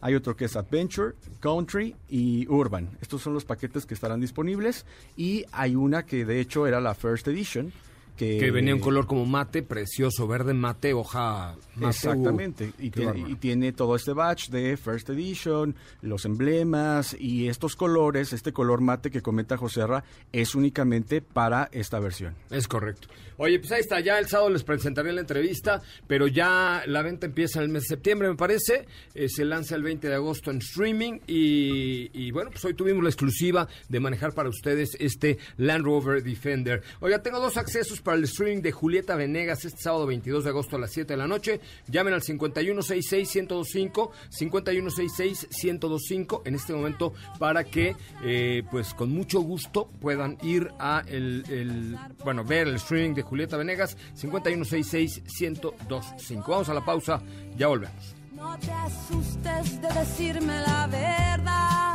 hay 0.07 0.14
otro 0.14 0.37
que 0.37 0.45
es 0.45 0.55
Adventure, 0.55 1.14
Country 1.40 1.97
y 2.09 2.47
Urban. 2.47 2.88
Estos 3.01 3.23
son 3.23 3.35
los 3.35 3.45
paquetes 3.45 3.87
que 3.87 3.95
estarán 3.95 4.21
disponibles. 4.21 4.87
Y 5.16 5.45
hay 5.51 5.75
una 5.75 6.07
que 6.07 6.25
de 6.25 6.38
hecho 6.38 6.69
era 6.69 6.81
la 6.81 6.95
First 6.95 7.27
Edition, 7.27 7.73
que, 8.16 8.51
venía 8.53 8.73
en 8.73 8.79
color 8.79 9.07
como 9.07 9.27
mate, 9.27 9.64
precioso, 9.64 10.29
verde 10.29 10.55
mate, 10.55 10.95
hoja 10.95 11.57
mate. 11.75 11.88
Exactamente, 11.88 12.73
y, 12.79 12.90
tiene, 13.35 13.73
todo 13.73 13.97
este 13.97 14.12
batch 14.12 14.49
de 14.49 14.77
First 14.77 15.11
Edition, 15.11 15.75
los 16.03 16.25
emblemas 16.25 17.14
y 17.19 17.49
estos 17.49 17.75
colores, 17.75 18.33
este 18.33 18.53
color 18.53 18.81
mate 18.81 19.11
que 19.11 19.23
comenta 19.23 19.57
Joserra, 19.57 20.05
es 20.33 20.55
únicamente 20.55 21.21
para 21.21 21.69
esta 21.73 21.99
versión. 21.99 22.35
Es 22.51 22.69
correcto. 22.69 23.09
Oye, 23.38 23.59
pues 23.59 23.70
ahí 23.72 23.81
está, 23.81 24.01
ya 24.01 24.18
el 24.18 24.29
sábado 24.29 24.49
les 24.51 24.64
presentaré 24.64 25.12
la 25.12 25.20
entrevista, 25.20 25.83
pero 26.07 26.27
ya 26.27 26.83
la 26.87 27.03
venta 27.03 27.27
empieza 27.27 27.59
en 27.59 27.64
el 27.64 27.70
mes 27.70 27.83
de 27.83 27.88
septiembre, 27.88 28.29
me 28.29 28.37
parece, 28.37 28.87
eh, 29.14 29.29
se 29.29 29.44
lanza 29.44 29.77
el 29.77 29.83
20 29.83 30.09
de 30.09 30.14
agosto 30.14 30.51
en 30.51 30.57
streaming 30.59 31.18
y, 31.27 32.31
bueno, 32.31 32.51
pues 32.51 32.64
hoy 32.64 32.72
tuvimos 32.75 33.03
la 33.03 33.11
exclusiva 33.11 33.68
de 33.88 34.01
manejar 34.01 34.33
para 34.33 34.49
ustedes 34.49 34.96
este 34.99 35.37
Land 35.59 35.85
Rover 35.85 36.22
Defender. 36.22 36.83
Oiga, 37.01 37.22
tengo 37.22 37.38
dos 37.40 37.59
accesos 37.59 38.01
para 38.01 38.16
el 38.16 38.25
streaming 38.25 38.62
de 38.62 38.72
Julieta 38.72 39.16
Venegas 39.16 39.64
este 39.64 39.83
sábado 39.83 40.07
22 40.07 40.44
de 40.44 40.51
agosto 40.51 40.77
a 40.77 40.79
las 40.79 40.92
7 40.92 41.12
de 41.12 41.16
la 41.16 41.27
noche. 41.27 41.61
Llamen 41.88 42.14
al 42.14 42.22
5166-1025, 42.22 44.11
5166-1025 44.31 46.42
en 46.44 46.55
este 46.55 46.72
momento 46.72 47.12
para 47.38 47.64
que, 47.64 47.96
eh, 48.25 48.62
pues 48.70 48.94
con 48.94 49.11
mucho 49.11 49.40
gusto, 49.40 49.90
puedan 50.01 50.38
ir 50.42 50.70
a 50.79 51.03
el, 51.07 51.99
bueno, 52.25 52.44
ver 52.44 52.68
el 52.68 52.77
streaming 52.77 53.14
de 53.14 53.26
Julieta 53.27 53.57
Venegas, 53.57 53.97
5166-1025. 54.21 56.49
Vamos 56.49 56.69
a 56.69 56.75
la 56.75 56.85
pausa, 56.85 57.23
ya 57.57 57.69
volvemos. 57.69 58.15
No 58.33 58.59
te 58.59 58.73
asustes 58.73 59.81
de 59.81 59.89
decirme 59.89 60.61
la 60.61 60.87
verdad, 60.87 61.95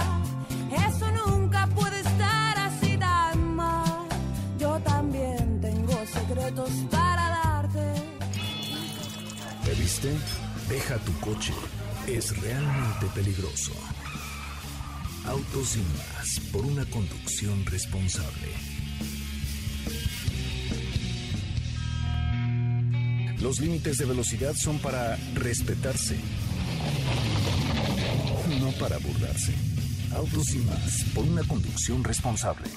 eso 0.87 1.11
nunca 1.27 1.67
puede 1.67 1.99
estar 1.99 2.57
así 2.59 2.97
tan 2.97 3.55
mal. 3.55 4.07
Yo 4.59 4.79
también 4.79 5.51
secretos 6.05 6.71
para 6.89 7.29
darte. 7.29 7.93
¿Te 9.63 9.73
viste? 9.75 10.17
Deja 10.69 10.97
tu 10.99 11.13
coche. 11.19 11.53
Es 12.07 12.35
realmente 12.41 13.05
peligroso. 13.13 13.73
Autos 15.25 15.69
sin 15.69 15.85
más 15.93 16.39
por 16.51 16.65
una 16.65 16.85
conducción 16.85 17.65
responsable. 17.65 18.70
Los 23.41 23.59
límites 23.59 23.97
de 23.97 24.05
velocidad 24.05 24.53
son 24.53 24.77
para 24.77 25.17
respetarse, 25.33 26.15
no 28.59 28.71
para 28.73 28.99
burlarse. 28.99 29.53
Autos 30.15 30.45
sin 30.45 30.65
más 30.67 31.05
por 31.15 31.25
una 31.25 31.41
conducción 31.43 32.03
responsable. 32.03 32.67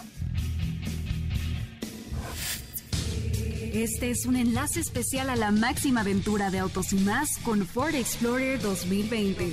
Este 3.75 4.11
es 4.11 4.25
un 4.25 4.37
enlace 4.37 4.81
especial 4.81 5.29
a 5.29 5.37
la 5.37 5.51
máxima 5.51 6.01
aventura 6.01 6.51
de 6.51 6.61
Autos 6.61 6.93
y 6.93 6.97
Más 6.97 7.39
con 7.39 7.67
Ford 7.67 7.95
Explorer 7.95 8.59
2020, 8.63 9.53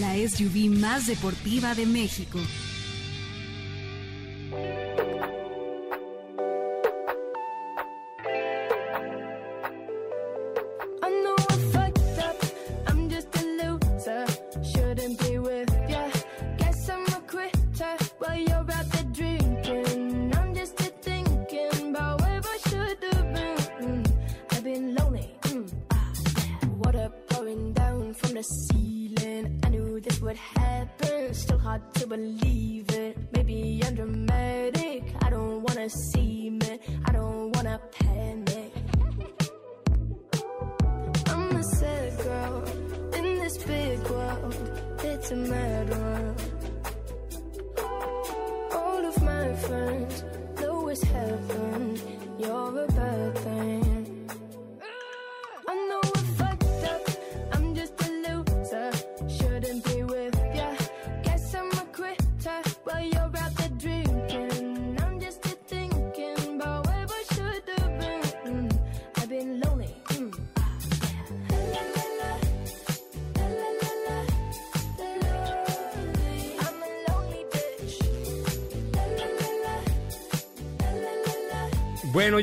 la 0.00 0.16
SUV 0.16 0.68
más 0.68 1.06
deportiva 1.06 1.74
de 1.74 1.86
México. 1.86 2.40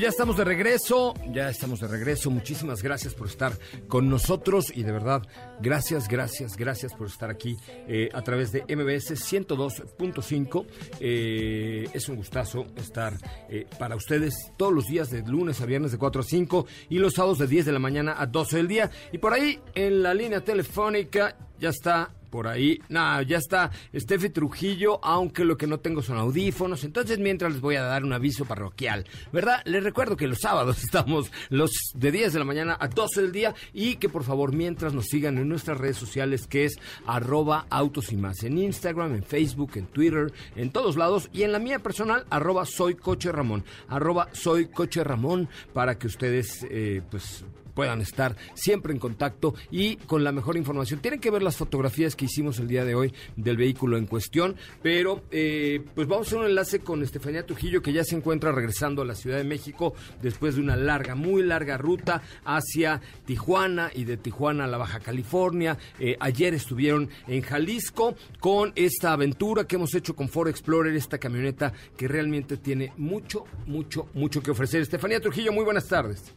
Ya 0.03 0.09
estamos 0.09 0.35
de 0.35 0.43
regreso, 0.43 1.13
ya 1.31 1.49
estamos 1.49 1.79
de 1.79 1.87
regreso. 1.87 2.29
Muchísimas 2.29 2.83
gracias 2.83 3.13
por 3.13 3.27
estar 3.27 3.53
con 3.87 4.09
nosotros 4.09 4.65
y 4.75 4.83
de 4.83 4.91
verdad, 4.91 5.21
gracias, 5.61 6.09
gracias, 6.09 6.57
gracias 6.57 6.93
por 6.93 7.07
estar 7.07 7.29
aquí 7.29 7.55
eh, 7.87 8.09
a 8.11 8.21
través 8.21 8.51
de 8.51 8.63
MBS 8.63 9.11
102.5. 9.11 10.65
Eh, 10.99 11.87
es 11.93 12.09
un 12.09 12.17
gustazo 12.17 12.65
estar 12.75 13.13
eh, 13.47 13.65
para 13.79 13.95
ustedes 13.95 14.51
todos 14.57 14.73
los 14.73 14.87
días 14.87 15.09
de 15.09 15.21
lunes 15.21 15.61
a 15.61 15.65
viernes 15.65 15.93
de 15.93 15.97
4 15.97 16.19
a 16.19 16.25
5 16.25 16.65
y 16.89 16.97
los 16.99 17.13
sábados 17.13 17.37
de 17.37 17.47
10 17.47 17.67
de 17.67 17.71
la 17.71 17.79
mañana 17.79 18.15
a 18.17 18.25
12 18.25 18.57
del 18.57 18.67
día. 18.67 18.91
Y 19.13 19.19
por 19.19 19.31
ahí 19.31 19.61
en 19.73 20.03
la 20.03 20.13
línea 20.13 20.43
telefónica 20.43 21.37
ya 21.61 21.69
está 21.69 22.13
por 22.33 22.47
ahí. 22.47 22.81
Nada, 22.89 23.21
ya 23.21 23.37
está 23.37 23.69
Steffi 23.95 24.31
Trujillo, 24.31 24.99
aunque 25.05 25.45
lo 25.45 25.55
que 25.55 25.67
no 25.67 25.79
tengo 25.79 26.01
son 26.01 26.17
audífonos. 26.17 26.83
Entonces, 26.83 27.19
mientras 27.19 27.51
les 27.51 27.61
voy 27.61 27.75
a 27.75 27.83
dar 27.83 28.03
un 28.03 28.11
aviso 28.11 28.43
parroquial, 28.45 29.05
¿verdad? 29.31 29.61
Les 29.65 29.83
recuerdo 29.83 30.17
que 30.17 30.25
los 30.25 30.39
sábados 30.39 30.79
estamos 30.83 31.31
los 31.49 31.69
de 31.93 32.11
10 32.11 32.33
de 32.33 32.39
la 32.39 32.45
mañana 32.45 32.75
a 32.79 32.87
12 32.87 33.21
del 33.21 33.31
día 33.31 33.53
y 33.71 33.97
que 33.97 34.09
por 34.09 34.23
favor, 34.23 34.51
mientras 34.51 34.95
nos 34.95 35.05
sigan 35.05 35.37
en 35.37 35.47
nuestras 35.47 35.77
redes 35.77 35.97
sociales, 35.97 36.47
que 36.47 36.65
es 36.65 36.79
arroba 37.05 37.67
autos 37.69 38.11
y 38.11 38.17
más, 38.17 38.41
en 38.41 38.57
Instagram, 38.57 39.13
en 39.13 39.23
Facebook, 39.23 39.73
en 39.75 39.85
Twitter, 39.85 40.33
en 40.55 40.71
todos 40.71 40.97
lados 40.97 41.29
y 41.33 41.43
en 41.43 41.51
la 41.51 41.59
mía 41.59 41.77
personal, 41.77 42.25
arroba 42.31 42.65
soy 42.65 42.95
coche 42.95 43.31
Ramón, 43.31 43.63
arroba 43.87 44.29
soy 44.31 44.69
coche 44.69 45.03
Ramón, 45.03 45.49
para 45.71 45.99
que 45.99 46.07
ustedes, 46.07 46.65
eh, 46.71 47.03
pues, 47.11 47.45
puedan 47.73 48.01
estar 48.01 48.35
siempre 48.53 48.93
en 48.93 48.99
contacto 48.99 49.55
y 49.71 49.97
con 49.97 50.23
la 50.23 50.31
mejor 50.31 50.57
información. 50.57 50.99
Tienen 50.99 51.19
que 51.19 51.31
ver 51.31 51.41
las 51.41 51.57
fotografías 51.57 52.15
que 52.15 52.25
hicimos 52.25 52.59
el 52.59 52.67
día 52.67 52.85
de 52.85 52.95
hoy 52.95 53.13
del 53.35 53.57
vehículo 53.57 53.97
en 53.97 54.05
cuestión, 54.05 54.55
pero 54.81 55.23
eh, 55.31 55.81
pues 55.95 56.07
vamos 56.07 56.27
a 56.27 56.29
hacer 56.29 56.39
un 56.39 56.45
enlace 56.45 56.79
con 56.79 57.03
Estefanía 57.03 57.45
Trujillo 57.45 57.81
que 57.81 57.93
ya 57.93 58.03
se 58.03 58.15
encuentra 58.15 58.51
regresando 58.51 59.01
a 59.01 59.05
la 59.05 59.15
Ciudad 59.15 59.37
de 59.37 59.43
México 59.43 59.93
después 60.21 60.55
de 60.55 60.61
una 60.61 60.75
larga, 60.75 61.15
muy 61.15 61.43
larga 61.43 61.77
ruta 61.77 62.21
hacia 62.45 63.01
Tijuana 63.25 63.91
y 63.93 64.03
de 64.05 64.17
Tijuana 64.17 64.65
a 64.65 64.67
la 64.67 64.77
Baja 64.77 64.99
California. 64.99 65.77
Eh, 65.99 66.17
ayer 66.19 66.53
estuvieron 66.53 67.09
en 67.27 67.41
Jalisco 67.41 68.15
con 68.39 68.71
esta 68.75 69.13
aventura 69.13 69.65
que 69.65 69.75
hemos 69.75 69.93
hecho 69.95 70.15
con 70.15 70.29
Ford 70.29 70.49
Explorer, 70.49 70.95
esta 70.95 71.17
camioneta 71.17 71.73
que 71.97 72.07
realmente 72.07 72.57
tiene 72.57 72.93
mucho, 72.97 73.45
mucho, 73.65 74.07
mucho 74.13 74.41
que 74.41 74.51
ofrecer. 74.51 74.81
Estefanía 74.81 75.19
Trujillo, 75.19 75.51
muy 75.51 75.63
buenas 75.63 75.87
tardes. 75.87 76.33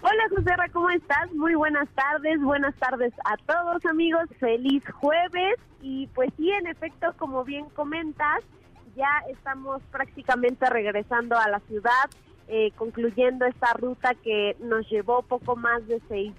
Hola 0.00 0.22
José 0.30 0.54
¿cómo 0.72 0.90
estás? 0.90 1.32
Muy 1.34 1.56
buenas 1.56 1.88
tardes, 1.88 2.40
buenas 2.40 2.74
tardes 2.76 3.12
a 3.24 3.36
todos 3.36 3.84
amigos, 3.84 4.28
feliz 4.38 4.84
jueves 4.92 5.56
y 5.82 6.06
pues 6.14 6.30
sí, 6.36 6.50
en 6.50 6.68
efecto, 6.68 7.12
como 7.16 7.42
bien 7.42 7.68
comentas, 7.70 8.44
ya 8.96 9.10
estamos 9.28 9.82
prácticamente 9.90 10.70
regresando 10.70 11.36
a 11.36 11.48
la 11.48 11.58
ciudad, 11.60 12.10
eh, 12.46 12.70
concluyendo 12.76 13.44
esta 13.46 13.72
ruta 13.72 14.14
que 14.14 14.56
nos 14.60 14.88
llevó 14.88 15.22
poco 15.22 15.56
más 15.56 15.84
de 15.88 16.00
seis 16.08 16.32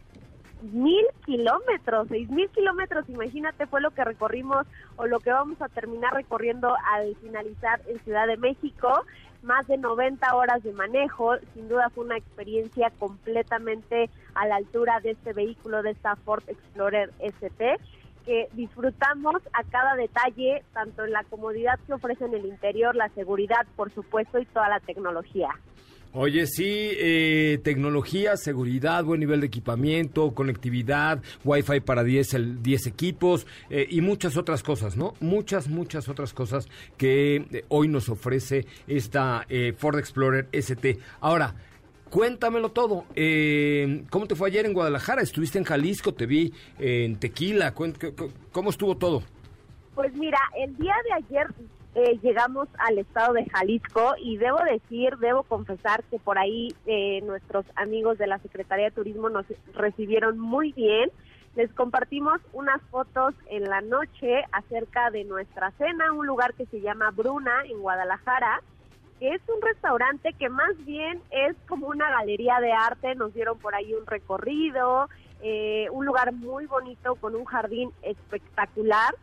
mil 0.62 1.06
kilómetros, 1.26 2.08
seis 2.10 2.30
mil 2.30 2.50
kilómetros, 2.50 3.10
imagínate 3.10 3.68
fue 3.68 3.82
lo 3.82 3.92
que 3.92 4.04
recorrimos 4.04 4.68
o 4.98 5.08
lo 5.08 5.20
que 5.20 5.32
vamos 5.32 5.62
a 5.62 5.70
terminar 5.70 6.14
recorriendo 6.14 6.76
al 6.94 7.16
finalizar 7.18 7.82
en 7.88 8.00
Ciudad 8.04 8.28
de 8.28 8.38
México 8.38 9.06
más 9.42 9.68
de 9.68 9.78
90 9.78 10.36
horas 10.36 10.64
de 10.64 10.74
manejo. 10.74 11.38
Sin 11.54 11.70
duda 11.70 11.90
fue 11.90 12.06
una 12.06 12.18
experiencia 12.18 12.92
completamente 13.00 14.10
a 14.36 14.48
la 14.48 14.58
altura 14.58 15.00
de 15.00 15.12
este 15.12 15.34
vehículo, 15.34 15.82
de 15.82 15.92
esta 15.92 16.16
Ford 16.18 16.44
Explorer 16.48 17.12
ST, 17.20 17.80
que 18.26 18.50
disfrutamos 18.54 19.42
a 19.54 19.64
cada 19.64 19.96
detalle, 19.96 20.64
tanto 20.74 21.06
en 21.06 21.12
la 21.12 21.24
comodidad 21.24 21.80
que 21.88 21.94
ofrece 21.94 22.26
en 22.26 22.34
el 22.34 22.46
interior, 22.46 22.96
la 22.96 23.10
seguridad, 23.10 23.66
por 23.76 23.92
supuesto, 23.92 24.40
y 24.40 24.46
toda 24.46 24.70
la 24.70 24.80
tecnología. 24.80 25.50
Oye, 26.12 26.48
sí, 26.48 26.66
eh, 26.66 27.60
tecnología, 27.64 28.36
seguridad, 28.36 29.04
buen 29.04 29.20
nivel 29.20 29.42
de 29.42 29.48
equipamiento, 29.48 30.34
conectividad, 30.34 31.22
Wi-Fi 31.46 31.82
para 31.82 32.04
10, 32.04 32.34
el, 32.34 32.64
10 32.64 32.88
equipos 32.88 33.46
eh, 33.70 33.86
y 33.88 34.02
muchas 34.02 34.36
otras 34.36 34.64
cosas, 34.64 34.98
¿no? 34.98 35.14
Muchas, 35.20 35.68
muchas 35.68 36.10
otras 36.10 36.34
cosas 36.34 36.68
que 36.98 37.36
eh, 37.36 37.66
hoy 37.68 37.90
nos 37.90 38.10
ofrece 38.10 38.66
esta 38.88 39.46
Ford 39.78 40.00
Explorer 40.00 40.48
ST. 40.52 40.98
Ahora, 41.22 41.54
cuéntamelo 42.10 42.70
todo. 42.70 43.06
¿Cómo 44.10 44.26
te 44.28 44.34
fue 44.34 44.50
ayer 44.50 44.66
en 44.66 44.74
Guadalajara? 44.74 45.22
¿Estuviste 45.22 45.60
en 45.60 45.64
Jalisco? 45.64 46.16
¿Te 46.16 46.26
vi 46.26 46.52
en 46.80 47.18
Tequila? 47.18 47.76
¿Cómo 47.76 48.70
estuvo 48.72 48.98
todo? 48.98 49.22
Pues 49.94 50.12
mira, 50.16 50.40
el 50.58 50.76
día 50.78 50.96
de 51.06 51.26
ayer 51.26 51.48
eh, 52.00 52.18
llegamos 52.24 52.70
al 52.78 52.98
estado 52.98 53.34
de 53.34 53.46
Jalisco 53.50 54.14
y 54.18 54.38
debo 54.38 54.60
decir, 54.60 55.18
debo 55.18 55.44
confesar 55.44 56.02
que 56.06 56.18
por 56.18 56.38
ahí 56.38 56.74
eh, 56.86 57.20
nuestros 57.24 57.66
amigos 57.76 58.18
de 58.18 58.28
la 58.28 58.40
Secretaría 58.40 58.86
de 58.86 58.92
Turismo 58.92 59.30
nos 59.30 59.46
recibieron 59.74 60.40
muy 60.40 60.72
bien. 60.72 61.12
Les 61.58 61.70
compartimos 61.74 62.40
unas 62.54 62.82
fotos 62.84 63.34
en 63.50 63.64
la 63.64 63.82
noche 63.82 64.46
acerca 64.54 65.10
de 65.12 65.26
nuestra 65.26 65.72
cena, 65.72 66.14
un 66.14 66.26
lugar 66.26 66.54
que 66.54 66.68
se 66.68 66.80
llama 66.80 67.12
Bruna 67.12 67.64
en 67.66 67.82
Guadalajara, 67.82 68.62
que 69.20 69.34
es 69.34 69.42
un 69.54 69.62
restaurante 69.62 70.32
que 70.40 70.48
más 70.48 70.78
bien 70.86 71.22
es 71.32 71.58
como 71.68 71.88
una 71.88 72.10
galería 72.10 72.62
de 72.62 72.72
arte. 72.72 73.14
Nos 73.16 73.34
dieron 73.34 73.60
por 73.60 73.76
ahí 73.76 73.94
un 73.94 74.06
recorrido, 74.06 75.10
eh, 75.42 75.88
un 75.92 76.06
lugar 76.06 76.32
muy 76.32 76.66
bonito 76.66 77.16
con 77.16 77.36
un 77.36 77.44
jardín 77.44 77.92
espectacular 78.04 79.14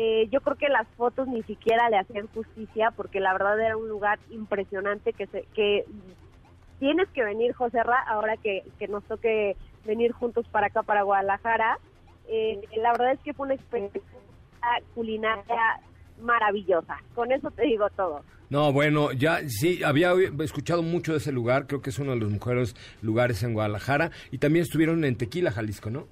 eh, 0.00 0.28
yo 0.30 0.40
creo 0.42 0.56
que 0.56 0.68
las 0.68 0.86
fotos 0.96 1.26
ni 1.26 1.42
siquiera 1.42 1.90
le 1.90 1.98
hacían 1.98 2.28
justicia 2.28 2.92
porque 2.92 3.18
la 3.18 3.32
verdad 3.32 3.58
era 3.58 3.76
un 3.76 3.88
lugar 3.88 4.20
impresionante 4.30 5.12
que 5.12 5.26
se, 5.26 5.42
que 5.54 5.86
tienes 6.78 7.08
que 7.08 7.24
venir 7.24 7.52
José 7.52 7.82
Ra 7.82 7.98
ahora 8.06 8.36
que, 8.36 8.62
nos 8.88 9.02
toque 9.06 9.56
venir 9.84 10.12
juntos 10.12 10.46
para 10.52 10.68
acá 10.68 10.84
para 10.84 11.02
Guadalajara. 11.02 11.80
Eh, 12.28 12.60
la 12.76 12.92
verdad 12.92 13.14
es 13.14 13.20
que 13.24 13.34
fue 13.34 13.46
una 13.46 13.56
experiencia 13.56 14.00
culinaria 14.94 15.80
maravillosa. 16.20 16.98
Con 17.16 17.32
eso 17.32 17.50
te 17.50 17.64
digo 17.64 17.90
todo. 17.96 18.22
No, 18.50 18.72
bueno, 18.72 19.10
ya 19.10 19.40
sí, 19.48 19.82
había 19.82 20.12
escuchado 20.38 20.84
mucho 20.84 21.10
de 21.10 21.18
ese 21.18 21.32
lugar, 21.32 21.66
creo 21.66 21.82
que 21.82 21.90
es 21.90 21.98
uno 21.98 22.12
de 22.12 22.20
los 22.20 22.30
mejores 22.30 22.76
lugares 23.02 23.42
en 23.42 23.52
Guadalajara, 23.52 24.12
y 24.30 24.38
también 24.38 24.62
estuvieron 24.62 25.04
en 25.04 25.16
Tequila, 25.16 25.50
Jalisco, 25.50 25.90
¿no? 25.90 26.06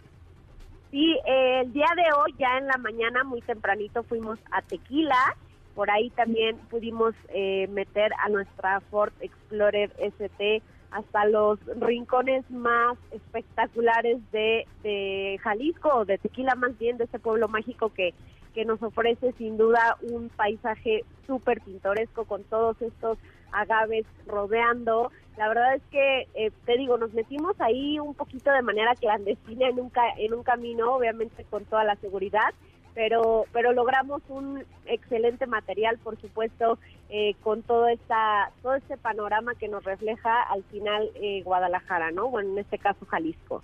Sí, 0.91 1.19
el 1.27 1.73
día 1.73 1.89
de 1.97 2.05
hoy, 2.17 2.35
ya 2.39 2.59
en 2.59 2.67
la 2.67 2.79
mañana, 2.79 3.25
muy 3.25 3.41
tempranito, 3.43 4.03
fuimos 4.05 4.39
a 4.51 4.63
Tequila. 4.63 5.37
Por 5.75 5.91
ahí 5.91 6.11
también 6.11 6.57
pudimos 6.71 7.15
eh, 7.29 7.67
meter 7.69 8.13
a 8.25 8.29
nuestra 8.29 8.81
Ford 8.91 9.13
Explorer 9.21 9.93
ST 9.99 10.63
hasta 10.91 11.27
los 11.27 11.59
rincones 11.81 12.49
más 12.51 12.97
espectaculares 13.11 14.19
de, 14.33 14.67
de 14.83 15.39
Jalisco, 15.43 16.05
de 16.07 16.17
Tequila 16.17 16.55
más 16.55 16.79
bien, 16.79 16.97
de 16.97 17.05
este 17.05 17.19
pueblo 17.19 17.49
mágico 17.49 17.93
que, 17.93 18.15
que 18.55 18.65
nos 18.65 18.83
ofrece 18.83 19.33
sin 19.33 19.59
duda 19.59 19.99
un 20.01 20.31
paisaje 20.31 21.05
súper 21.27 21.61
pintoresco 21.61 22.25
con 22.25 22.45
todos 22.45 22.81
estos 22.81 23.19
agaves 23.57 24.07
rodeando. 24.27 25.11
La 25.37 25.49
verdad 25.49 25.75
es 25.75 25.83
que, 25.91 26.29
eh, 26.35 26.51
te 26.65 26.77
digo, 26.77 26.97
nos 26.97 27.13
metimos 27.13 27.61
ahí 27.61 27.99
un 27.99 28.15
poquito 28.15 28.51
de 28.51 28.63
manera 28.63 28.95
clandestina 28.95 29.69
en 29.69 29.81
un, 29.81 29.93
en 30.19 30.35
un 30.35 30.43
camino, 30.43 30.95
obviamente 30.95 31.45
con 31.45 31.65
toda 31.65 31.85
la 31.85 31.97
seguridad, 31.97 32.55
pero, 32.95 33.45
pero 33.53 33.73
logramos 33.73 34.23
un 34.29 34.65
excelente 34.87 35.47
material, 35.47 35.99
por 35.99 36.19
supuesto, 36.19 36.79
eh, 37.11 37.35
con 37.43 37.63
todo, 37.63 37.89
esta, 37.89 38.51
todo 38.63 38.75
este 38.75 38.97
panorama 38.97 39.55
que 39.55 39.69
nos 39.69 39.85
refleja 39.85 40.43
al 40.43 40.65
final 40.65 41.11
eh, 41.17 41.43
Guadalajara, 41.43 42.11
¿no? 42.11 42.29
Bueno, 42.29 42.53
en 42.53 42.59
este 42.59 42.79
caso 42.79 43.05
Jalisco. 43.07 43.63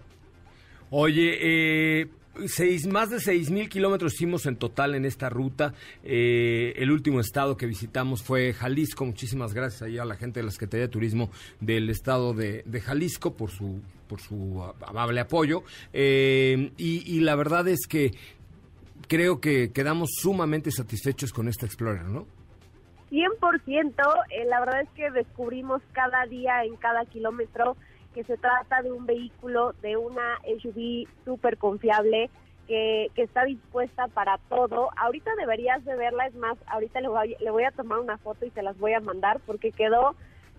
Oye, 0.91 1.39
eh, 1.41 2.09
Seis, 2.47 2.87
más 2.87 3.11
de 3.11 3.21
seis 3.21 3.51
mil 3.51 3.69
kilómetros 3.69 4.15
hicimos 4.15 4.47
en 4.47 4.57
total 4.57 4.95
en 4.95 5.05
esta 5.05 5.29
ruta. 5.29 5.75
Eh, 6.03 6.73
el 6.77 6.91
último 6.91 7.21
estado 7.21 7.59
que 7.59 7.67
visitamos 7.67 8.23
fue 8.23 8.55
Jalisco. 8.55 9.05
Muchísimas 9.05 9.53
gracias 9.53 9.83
ahí 9.83 9.99
a 9.99 10.05
la 10.07 10.17
gente 10.17 10.41
de 10.41 10.45
la 10.45 10.51
Secretaría 10.51 10.87
de 10.87 10.93
Turismo 10.93 11.31
del 11.61 11.91
estado 11.91 12.33
de, 12.33 12.65
Jalisco 12.83 13.35
por 13.35 13.51
su, 13.51 13.83
por 14.09 14.21
su 14.21 14.63
amable 14.87 15.21
apoyo. 15.21 15.63
Eh, 15.93 16.73
y, 16.79 17.21
la 17.21 17.37
verdad 17.37 17.69
es 17.69 17.87
que 17.87 18.13
creo 19.09 19.41
que 19.41 19.71
quedamos 19.71 20.11
sumamente 20.15 20.71
satisfechos 20.71 21.33
con 21.33 21.49
esta 21.49 21.67
Explorer, 21.67 22.05
¿no? 22.05 22.27
100%. 23.11 23.93
Eh, 24.31 24.47
la 24.47 24.61
verdad 24.61 24.81
es 24.81 24.89
que 24.97 25.11
descubrimos 25.11 25.83
cada 25.93 26.25
día, 26.25 26.65
en 26.65 26.77
cada 26.77 27.05
kilómetro, 27.05 27.77
que 28.13 28.25
se 28.25 28.37
trata 28.37 28.83
de 28.83 28.93
un 28.93 29.07
vehículo, 29.07 29.73
de 29.83 29.97
una 29.97 30.39
SUV 30.61 31.09
súper 31.25 31.59
confiable, 31.59 32.31
que, 32.67 33.11
que, 33.15 33.23
está 33.23 33.45
dispuesta 33.45 34.07
para 34.09 34.39
todo. 34.49 34.91
Ahorita 34.97 35.35
deberías 35.37 35.85
de 35.85 35.97
verla, 35.97 36.27
es 36.27 36.35
más, 36.35 36.57
ahorita 36.67 37.01
le 37.01 37.09
voy, 37.09 37.37
le 37.41 37.51
voy 37.51 37.65
a 37.65 37.73
tomar 37.73 37.99
una 37.99 38.19
foto 38.19 38.47
y 38.47 38.51
te 38.51 38.63
las 38.63 38.79
voy 38.79 38.93
a 38.93 39.01
mandar 39.01 39.41
porque 39.47 39.73
quedó 39.73 40.15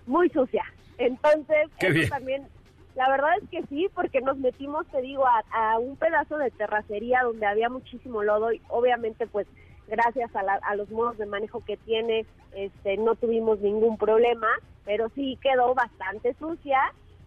muy 0.06 0.30
sucia. 0.30 0.64
Entonces, 0.98 1.70
eso 1.80 2.10
también, 2.10 2.48
la 2.96 3.10
verdad 3.10 3.32
es 3.42 3.50
que 3.50 3.64
sí, 3.68 3.88
porque 3.96 4.22
nos 4.22 4.38
metimos, 4.38 4.86
te 4.88 5.02
digo, 5.02 5.26
a, 5.26 5.44
a, 5.52 5.80
un 5.80 5.96
pedazo 5.96 6.38
de 6.38 6.52
terracería 6.52 7.22
donde 7.24 7.46
había 7.46 7.70
muchísimo 7.70 8.22
lodo 8.22 8.52
y 8.52 8.62
obviamente 8.68 9.26
pues 9.28 9.48
gracias 9.88 10.36
a, 10.36 10.42
a 10.42 10.76
los 10.76 10.90
modos 10.92 11.18
de 11.18 11.26
manejo 11.26 11.64
que 11.66 11.78
tiene, 11.78 12.26
este, 12.54 12.98
no 12.98 13.16
tuvimos 13.16 13.60
ningún 13.60 13.98
problema, 13.98 14.48
pero 14.86 15.10
sí 15.16 15.38
quedó 15.42 15.74
bastante 15.74 16.34
sucia 16.36 16.80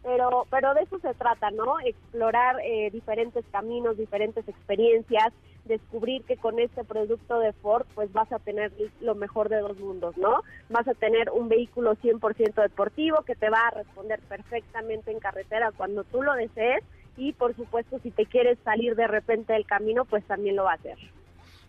pero, 0.06 0.46
pero 0.50 0.72
de 0.74 0.82
eso 0.82 1.00
se 1.00 1.12
trata, 1.14 1.50
¿no? 1.50 1.80
Explorar 1.84 2.60
eh, 2.62 2.90
diferentes 2.92 3.44
caminos, 3.50 3.98
diferentes 3.98 4.48
experiencias, 4.48 5.32
descubrir 5.64 6.22
que 6.22 6.36
con 6.36 6.60
este 6.60 6.84
producto 6.84 7.40
de 7.40 7.52
Ford 7.54 7.84
pues 7.96 8.12
vas 8.12 8.30
a 8.30 8.38
tener 8.38 8.70
lo 9.00 9.16
mejor 9.16 9.48
de 9.48 9.58
dos 9.58 9.76
mundos, 9.78 10.16
¿no? 10.16 10.44
Vas 10.70 10.86
a 10.86 10.94
tener 10.94 11.28
un 11.30 11.48
vehículo 11.48 11.96
100% 11.96 12.54
deportivo 12.54 13.22
que 13.22 13.34
te 13.34 13.50
va 13.50 13.66
a 13.66 13.70
responder 13.72 14.20
perfectamente 14.28 15.10
en 15.10 15.18
carretera 15.18 15.72
cuando 15.76 16.04
tú 16.04 16.22
lo 16.22 16.34
desees 16.34 16.84
y 17.16 17.32
por 17.32 17.56
supuesto 17.56 17.98
si 17.98 18.12
te 18.12 18.26
quieres 18.26 18.58
salir 18.62 18.94
de 18.94 19.08
repente 19.08 19.54
del 19.54 19.66
camino 19.66 20.04
pues 20.04 20.24
también 20.26 20.54
lo 20.54 20.62
va 20.62 20.72
a 20.72 20.76
hacer. 20.76 20.98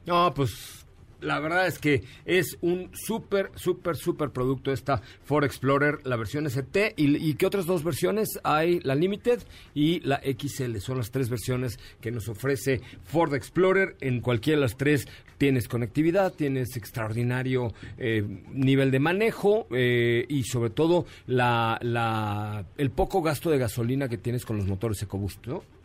No, 0.05 0.31
pues 0.31 0.86
la 1.21 1.39
verdad 1.39 1.67
es 1.67 1.79
que 1.79 2.03
es 2.25 2.57
un 2.61 2.89
súper, 2.93 3.51
súper, 3.55 3.95
súper 3.95 4.29
producto 4.31 4.71
esta 4.71 5.01
Ford 5.23 5.43
Explorer, 5.43 5.99
la 6.05 6.15
versión 6.15 6.45
ST. 6.45 6.93
¿Y, 6.97 7.15
¿Y 7.17 7.33
qué 7.35 7.45
otras 7.45 7.65
dos 7.65 7.83
versiones? 7.83 8.39
Hay 8.43 8.79
la 8.81 8.95
Limited 8.95 9.41
y 9.73 9.99
la 10.01 10.21
XL. 10.21 10.77
Son 10.77 10.97
las 10.97 11.11
tres 11.11 11.29
versiones 11.29 11.79
que 12.01 12.11
nos 12.11 12.27
ofrece 12.29 12.81
Ford 13.03 13.33
Explorer. 13.33 13.95
En 14.01 14.21
cualquiera 14.21 14.57
de 14.57 14.61
las 14.61 14.77
tres 14.77 15.07
tienes 15.37 15.67
conectividad, 15.67 16.33
tienes 16.33 16.75
extraordinario 16.75 17.73
eh, 17.97 18.23
nivel 18.51 18.91
de 18.91 18.99
manejo 18.99 19.67
eh, 19.71 20.25
y 20.29 20.43
sobre 20.43 20.69
todo 20.69 21.05
la, 21.25 21.77
la, 21.81 22.65
el 22.77 22.91
poco 22.91 23.21
gasto 23.21 23.49
de 23.49 23.57
gasolina 23.57 24.09
que 24.09 24.17
tienes 24.17 24.45
con 24.45 24.57
los 24.57 24.67
motores 24.67 25.01
EcoBoost, 25.03 25.47
¿no? 25.47 25.76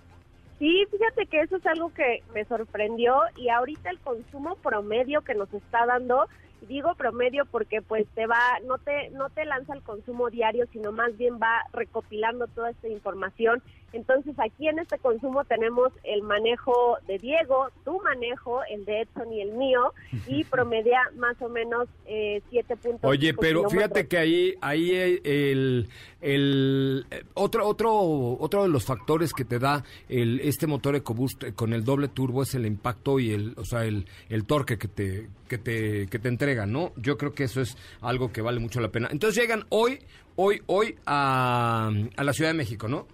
Sí, 0.62 0.86
fíjate 0.92 1.26
que 1.26 1.40
eso 1.40 1.56
es 1.56 1.66
algo 1.66 1.90
que 1.90 2.22
me 2.32 2.44
sorprendió 2.44 3.16
y 3.34 3.48
ahorita 3.48 3.90
el 3.90 3.98
consumo 4.00 4.54
promedio 4.62 5.22
que 5.22 5.34
nos 5.34 5.52
está 5.52 5.86
dando 5.86 6.28
digo 6.60 6.94
promedio 6.94 7.46
porque 7.46 7.82
pues 7.82 8.06
te 8.14 8.28
va 8.28 8.38
no 8.64 8.78
te 8.78 9.10
no 9.10 9.28
te 9.30 9.44
lanza 9.44 9.74
el 9.74 9.82
consumo 9.82 10.30
diario 10.30 10.66
sino 10.70 10.92
más 10.92 11.16
bien 11.16 11.40
va 11.42 11.64
recopilando 11.72 12.46
toda 12.46 12.70
esta 12.70 12.86
información 12.86 13.60
entonces 13.92 14.34
aquí 14.38 14.68
en 14.68 14.78
este 14.78 14.98
consumo 14.98 15.44
tenemos 15.44 15.92
el 16.04 16.22
manejo 16.22 16.98
de 17.06 17.18
Diego 17.18 17.68
tu 17.84 18.00
manejo 18.02 18.60
el 18.70 18.84
de 18.84 19.02
Edson 19.02 19.32
y 19.32 19.40
el 19.42 19.52
mío 19.52 19.92
y 20.26 20.44
promedia 20.50 21.00
más 21.16 21.40
o 21.42 21.48
menos 21.48 21.88
eh, 22.06 22.42
7 22.50 22.76
puntos 22.76 23.10
oye 23.10 23.34
pero 23.34 23.68
fíjate 23.68 24.06
que 24.06 24.18
ahí 24.18 24.54
ahí 24.60 24.92
el, 24.94 25.88
el 26.20 27.06
otro 27.34 27.66
otro 27.66 27.92
otro 28.38 28.62
de 28.62 28.68
los 28.68 28.84
factores 28.84 29.32
que 29.32 29.44
te 29.44 29.58
da 29.58 29.84
el 30.08 30.40
este 30.40 30.66
motor 30.66 30.96
EcoBoost 30.96 31.54
con 31.54 31.72
el 31.72 31.84
doble 31.84 32.08
turbo 32.08 32.42
es 32.42 32.54
el 32.54 32.66
impacto 32.66 33.18
y 33.18 33.32
el 33.32 33.54
o 33.56 33.64
sea 33.64 33.84
el, 33.84 34.06
el 34.28 34.44
torque 34.44 34.78
que 34.78 34.88
te 34.88 35.28
que 35.48 35.58
te 35.58 36.06
que 36.06 36.18
te 36.18 36.28
entrega 36.28 36.66
¿no? 36.66 36.92
Yo 36.96 37.16
creo 37.16 37.32
que 37.32 37.44
eso 37.44 37.60
es 37.60 37.76
algo 38.00 38.32
que 38.32 38.42
vale 38.42 38.60
mucho 38.60 38.80
la 38.80 38.90
pena. 38.90 39.08
Entonces 39.10 39.40
llegan 39.40 39.64
hoy, 39.68 40.00
hoy, 40.36 40.62
hoy 40.66 40.96
a, 41.06 41.90
la 42.16 42.32
Ciudad 42.32 42.50
de 42.50 42.56
México, 42.56 42.88
¿no? 42.88 43.06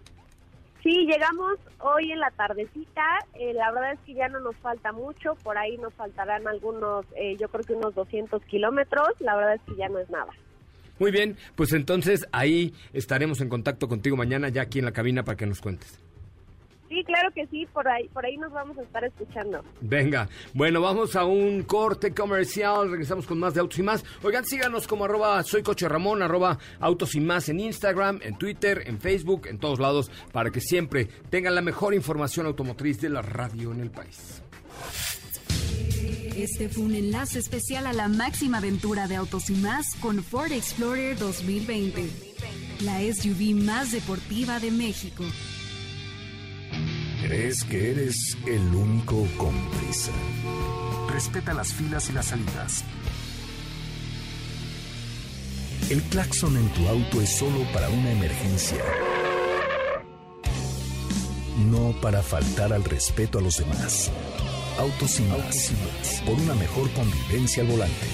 Sí, 0.83 1.07
llegamos 1.07 1.59
hoy 1.81 2.13
en 2.13 2.21
la 2.21 2.31
tardecita. 2.31 3.03
Eh, 3.35 3.53
la 3.53 3.73
verdad 3.73 3.93
es 3.93 4.01
que 4.01 4.15
ya 4.15 4.29
no 4.29 4.41
nos 4.41 4.57
falta 4.57 4.93
mucho. 4.93 5.35
Por 5.43 5.59
ahí 5.59 5.77
nos 5.79 5.93
faltarán 5.95 6.47
algunos, 6.47 7.05
eh, 7.17 7.37
yo 7.39 7.49
creo 7.49 7.65
que 7.65 7.73
unos 7.75 7.95
200 7.95 8.43
kilómetros. 8.45 9.09
La 9.21 9.37
verdad 9.37 9.55
es 9.55 9.63
que 9.63 9.77
ya 9.77 9.89
no 9.89 9.99
es 9.99 10.09
nada. 10.09 10.33
Muy 10.99 11.13
bien, 11.13 11.37
pues 11.55 11.73
entonces 11.73 12.27
ahí 12.33 12.75
estaremos 12.93 13.41
en 13.41 13.49
contacto 13.49 13.89
contigo 13.89 14.17
mañana 14.17 14.49
ya 14.49 14.63
aquí 14.63 14.81
en 14.81 14.85
la 14.85 14.93
cabina 14.93 15.23
para 15.23 15.37
que 15.37 15.47
nos 15.47 15.61
cuentes. 15.61 16.01
Sí, 16.89 17.05
claro 17.05 17.31
que 17.35 17.47
sí, 17.49 17.67
por 17.67 17.87
ahí, 17.87 18.09
por 18.09 18.25
ahí 18.25 18.37
nos 18.39 18.51
vamos 18.51 18.79
a 18.79 18.83
estar 18.83 19.05
escuchando. 19.05 19.63
Venga, 19.81 20.29
bueno, 20.55 20.81
vamos 20.81 21.17
a 21.17 21.25
un 21.25 21.63
corte 21.63 22.15
comercial, 22.15 22.91
regresamos 22.91 23.27
con 23.27 23.39
más 23.39 23.53
de 23.53 23.61
Autos 23.61 23.79
y 23.79 23.83
Más. 23.83 24.05
Oigan, 24.23 24.47
síganos 24.47 24.87
como 24.87 25.05
arroba 25.05 25.43
soy 25.43 25.63
Coche 25.63 25.87
Ramón, 25.87 26.23
arroba 26.23 26.59
Autos 26.81 27.15
y 27.15 27.21
Más 27.21 27.51
en 27.51 27.61
Instagram, 27.61 28.21
en 28.23 28.39
Twitter, 28.39 28.83
en 28.87 28.99
Facebook, 28.99 29.49
en 29.49 29.59
todos 29.59 29.79
lados, 29.79 30.11
para 30.33 30.51
que 30.51 30.61
siempre 30.61 31.09
tengan 31.29 31.55
la 31.55 31.63
mejor 31.63 31.93
información 31.93 32.47
automotriz 32.47 33.01
de 33.01 33.11
la 33.11 33.21
radio 33.21 33.73
en 33.73 33.81
el 33.81 33.91
país. 33.91 34.43
Este 36.37 36.69
fue 36.69 36.85
un 36.85 36.95
enlace 36.95 37.41
especial 37.41 37.87
a 37.87 37.93
la 37.93 38.09
máxima 38.09 38.59
aventura 38.59 39.09
de 39.09 39.17
Autos 39.17 39.51
y 39.51 39.55
Más 39.55 39.95
con 39.97 40.23
Ford 40.23 40.53
Explorer 40.53 41.19
2020, 41.19 42.09
la 42.81 43.01
SUV 43.01 43.57
más 43.57 43.91
deportiva 43.93 44.61
de 44.61 44.71
México. 44.71 45.25
¿Crees 47.23 47.65
que 47.65 47.91
eres 47.91 48.37
el 48.47 48.75
único 48.75 49.27
con 49.37 49.53
prisa? 49.71 50.13
Respeta 51.11 51.53
las 51.53 51.73
filas 51.73 52.09
y 52.11 52.13
las 52.13 52.27
salidas. 52.27 52.85
El 55.91 56.01
claxon 56.03 56.57
en 56.57 56.69
tu 56.75 56.87
auto 56.87 57.21
es 57.21 57.31
solo 57.37 57.67
para 57.73 57.89
una 57.89 58.13
emergencia. 58.13 58.85
No 61.71 61.93
para 62.01 62.23
faltar 62.23 62.73
al 62.73 62.85
respeto 62.85 63.41
a 63.41 63.43
los 63.43 63.59
demás. 63.59 64.13
Autos 64.79 65.21
más. 65.23 65.73
Por 66.25 66.35
una 66.35 66.55
mejor 66.55 66.89
convivencia 66.93 67.65
al 67.65 67.69
volante. 67.69 68.07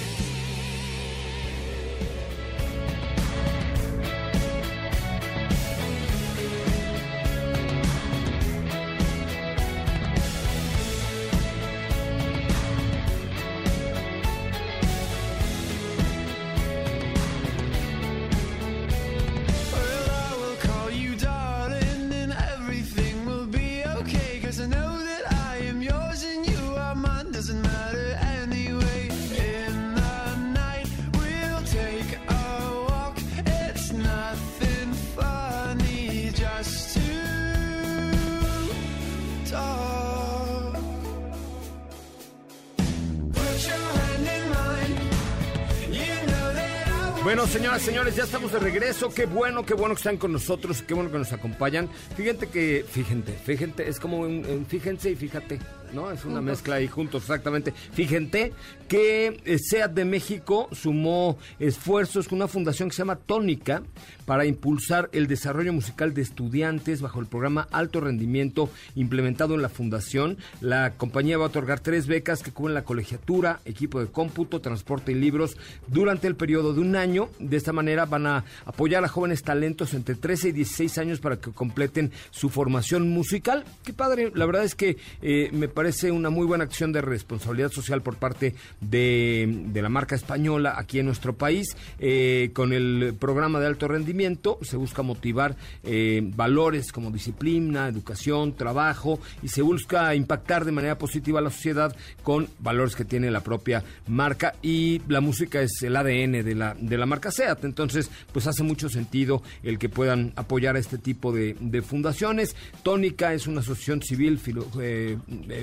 De 48.54 48.60
regreso. 48.60 48.93
Qué 49.10 49.26
bueno, 49.26 49.66
qué 49.66 49.74
bueno 49.74 49.94
que 49.94 49.98
están 49.98 50.16
con 50.16 50.32
nosotros, 50.32 50.82
qué 50.82 50.94
bueno 50.94 51.10
que 51.10 51.18
nos 51.18 51.32
acompañan. 51.32 51.88
Fíjate 52.16 52.46
que, 52.48 52.84
fíjate, 52.88 53.32
fíjate, 53.32 53.88
es 53.88 54.00
como 54.00 54.20
un, 54.20 54.66
fíjense 54.68 55.10
y 55.10 55.16
fíjate. 55.16 55.58
¿no? 55.94 56.10
Es 56.10 56.24
una 56.24 56.40
mezcla 56.40 56.76
ahí 56.76 56.88
juntos, 56.88 57.22
exactamente. 57.22 57.72
Fíjense 57.92 58.52
que 58.88 59.40
eh, 59.44 59.58
SEAT 59.58 59.92
de 59.92 60.04
México 60.04 60.68
sumó 60.72 61.38
esfuerzos 61.58 62.28
con 62.28 62.36
una 62.36 62.48
fundación 62.48 62.88
que 62.88 62.96
se 62.96 63.02
llama 63.02 63.16
Tónica 63.16 63.82
para 64.26 64.44
impulsar 64.44 65.08
el 65.12 65.26
desarrollo 65.26 65.72
musical 65.72 66.14
de 66.14 66.22
estudiantes 66.22 67.00
bajo 67.00 67.20
el 67.20 67.26
programa 67.26 67.68
Alto 67.70 68.00
Rendimiento 68.00 68.70
implementado 68.94 69.54
en 69.54 69.62
la 69.62 69.68
fundación. 69.68 70.38
La 70.60 70.94
compañía 70.94 71.38
va 71.38 71.44
a 71.44 71.48
otorgar 71.48 71.80
tres 71.80 72.06
becas 72.06 72.42
que 72.42 72.52
cubren 72.52 72.74
la 72.74 72.84
colegiatura, 72.84 73.60
equipo 73.64 74.00
de 74.00 74.06
cómputo, 74.06 74.60
transporte 74.60 75.12
y 75.12 75.14
libros 75.14 75.56
durante 75.86 76.26
el 76.26 76.36
periodo 76.36 76.74
de 76.74 76.80
un 76.80 76.96
año. 76.96 77.28
De 77.38 77.56
esta 77.56 77.72
manera 77.72 78.06
van 78.06 78.26
a 78.26 78.44
apoyar 78.64 78.93
a 79.02 79.08
jóvenes 79.08 79.42
talentos 79.42 79.94
entre 79.94 80.14
13 80.14 80.50
y 80.50 80.52
16 80.52 80.98
años 80.98 81.20
para 81.20 81.38
que 81.38 81.50
completen 81.50 82.12
su 82.30 82.50
formación 82.50 83.08
musical. 83.08 83.64
Qué 83.82 83.92
padre, 83.92 84.30
la 84.34 84.46
verdad 84.46 84.64
es 84.64 84.74
que 84.74 84.96
eh, 85.22 85.48
me 85.52 85.68
parece 85.68 85.84
parece 85.84 86.10
una 86.10 86.30
muy 86.30 86.46
buena 86.46 86.64
acción 86.64 86.92
de 86.92 87.02
responsabilidad 87.02 87.70
social 87.70 88.00
por 88.00 88.16
parte 88.16 88.54
de, 88.80 89.68
la 89.74 89.90
marca 89.90 90.14
española 90.14 90.76
aquí 90.78 90.98
en 90.98 91.04
nuestro 91.04 91.34
país. 91.34 91.76
Eh, 91.98 92.52
con 92.54 92.72
el 92.72 93.14
programa 93.20 93.60
de 93.60 93.66
alto 93.66 93.86
rendimiento 93.86 94.58
se 94.62 94.78
busca 94.78 95.02
motivar 95.02 95.56
eh, 95.82 96.22
valores 96.34 96.90
como 96.90 97.10
disciplina, 97.10 97.86
educación, 97.86 98.54
trabajo 98.54 99.20
y 99.42 99.48
se 99.48 99.60
busca 99.60 100.14
impactar 100.14 100.64
de 100.64 100.72
manera 100.72 100.96
positiva 100.96 101.40
a 101.40 101.42
la 101.42 101.50
sociedad 101.50 101.94
con 102.22 102.48
valores 102.60 102.96
que 102.96 103.04
tiene 103.04 103.30
la 103.30 103.40
propia 103.40 103.84
marca 104.06 104.54
y 104.62 105.02
la 105.06 105.20
música 105.20 105.60
es 105.60 105.82
el 105.82 105.96
ADN 105.96 106.42
de 106.42 106.54
la, 106.54 106.74
de 106.80 106.96
la 106.96 107.04
marca 107.04 107.30
SEAT. 107.30 107.64
Entonces, 107.64 108.10
pues 108.32 108.46
hace 108.46 108.62
mucho 108.62 108.83
sentido 108.88 109.42
el 109.62 109.78
que 109.78 109.88
puedan 109.88 110.32
apoyar 110.36 110.76
a 110.76 110.78
este 110.78 110.98
tipo 110.98 111.32
de, 111.32 111.54
fundaciones. 111.82 112.56
Tónica 112.82 113.34
es 113.34 113.46
una 113.46 113.60
asociación 113.60 114.02
civil 114.02 114.40
eh, 114.80 115.18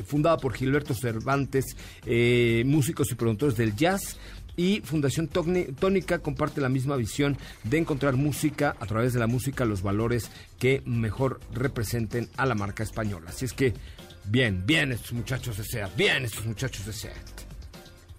fundada 0.06 0.38
por 0.38 0.54
Gilberto 0.54 0.94
Cervantes, 0.94 1.76
eh, 2.06 2.64
músicos 2.66 3.12
y 3.12 3.16
productores 3.16 3.56
del 3.56 3.76
jazz. 3.76 4.18
Y 4.58 4.82
Fundación 4.82 5.28
Tónica 5.28 6.20
comparte 6.20 6.60
la 6.60 6.70
misma 6.70 6.98
visión 6.98 7.38
de 7.64 7.78
encontrar 7.78 8.16
música, 8.16 8.76
a 8.80 8.86
través 8.86 9.14
de 9.14 9.20
la 9.20 9.28
música, 9.28 9.64
los 9.64 9.82
valores 9.82 10.30
que 10.60 10.84
mejor 10.86 11.40
representen 11.54 12.30
a 12.36 12.46
la 12.46 12.54
marca 12.54 12.84
española. 12.84 13.30
Así 13.30 13.46
es 13.46 13.54
que, 13.54 13.74
bien, 14.26 14.64
bien 14.66 14.92
estos 14.92 15.14
muchachos 15.14 15.58
de 15.58 15.64
SEAT, 15.64 15.96
bien 15.96 16.26
estos 16.26 16.46
muchachos 16.46 16.86
de 16.86 16.94
SEAT. 16.94 17.31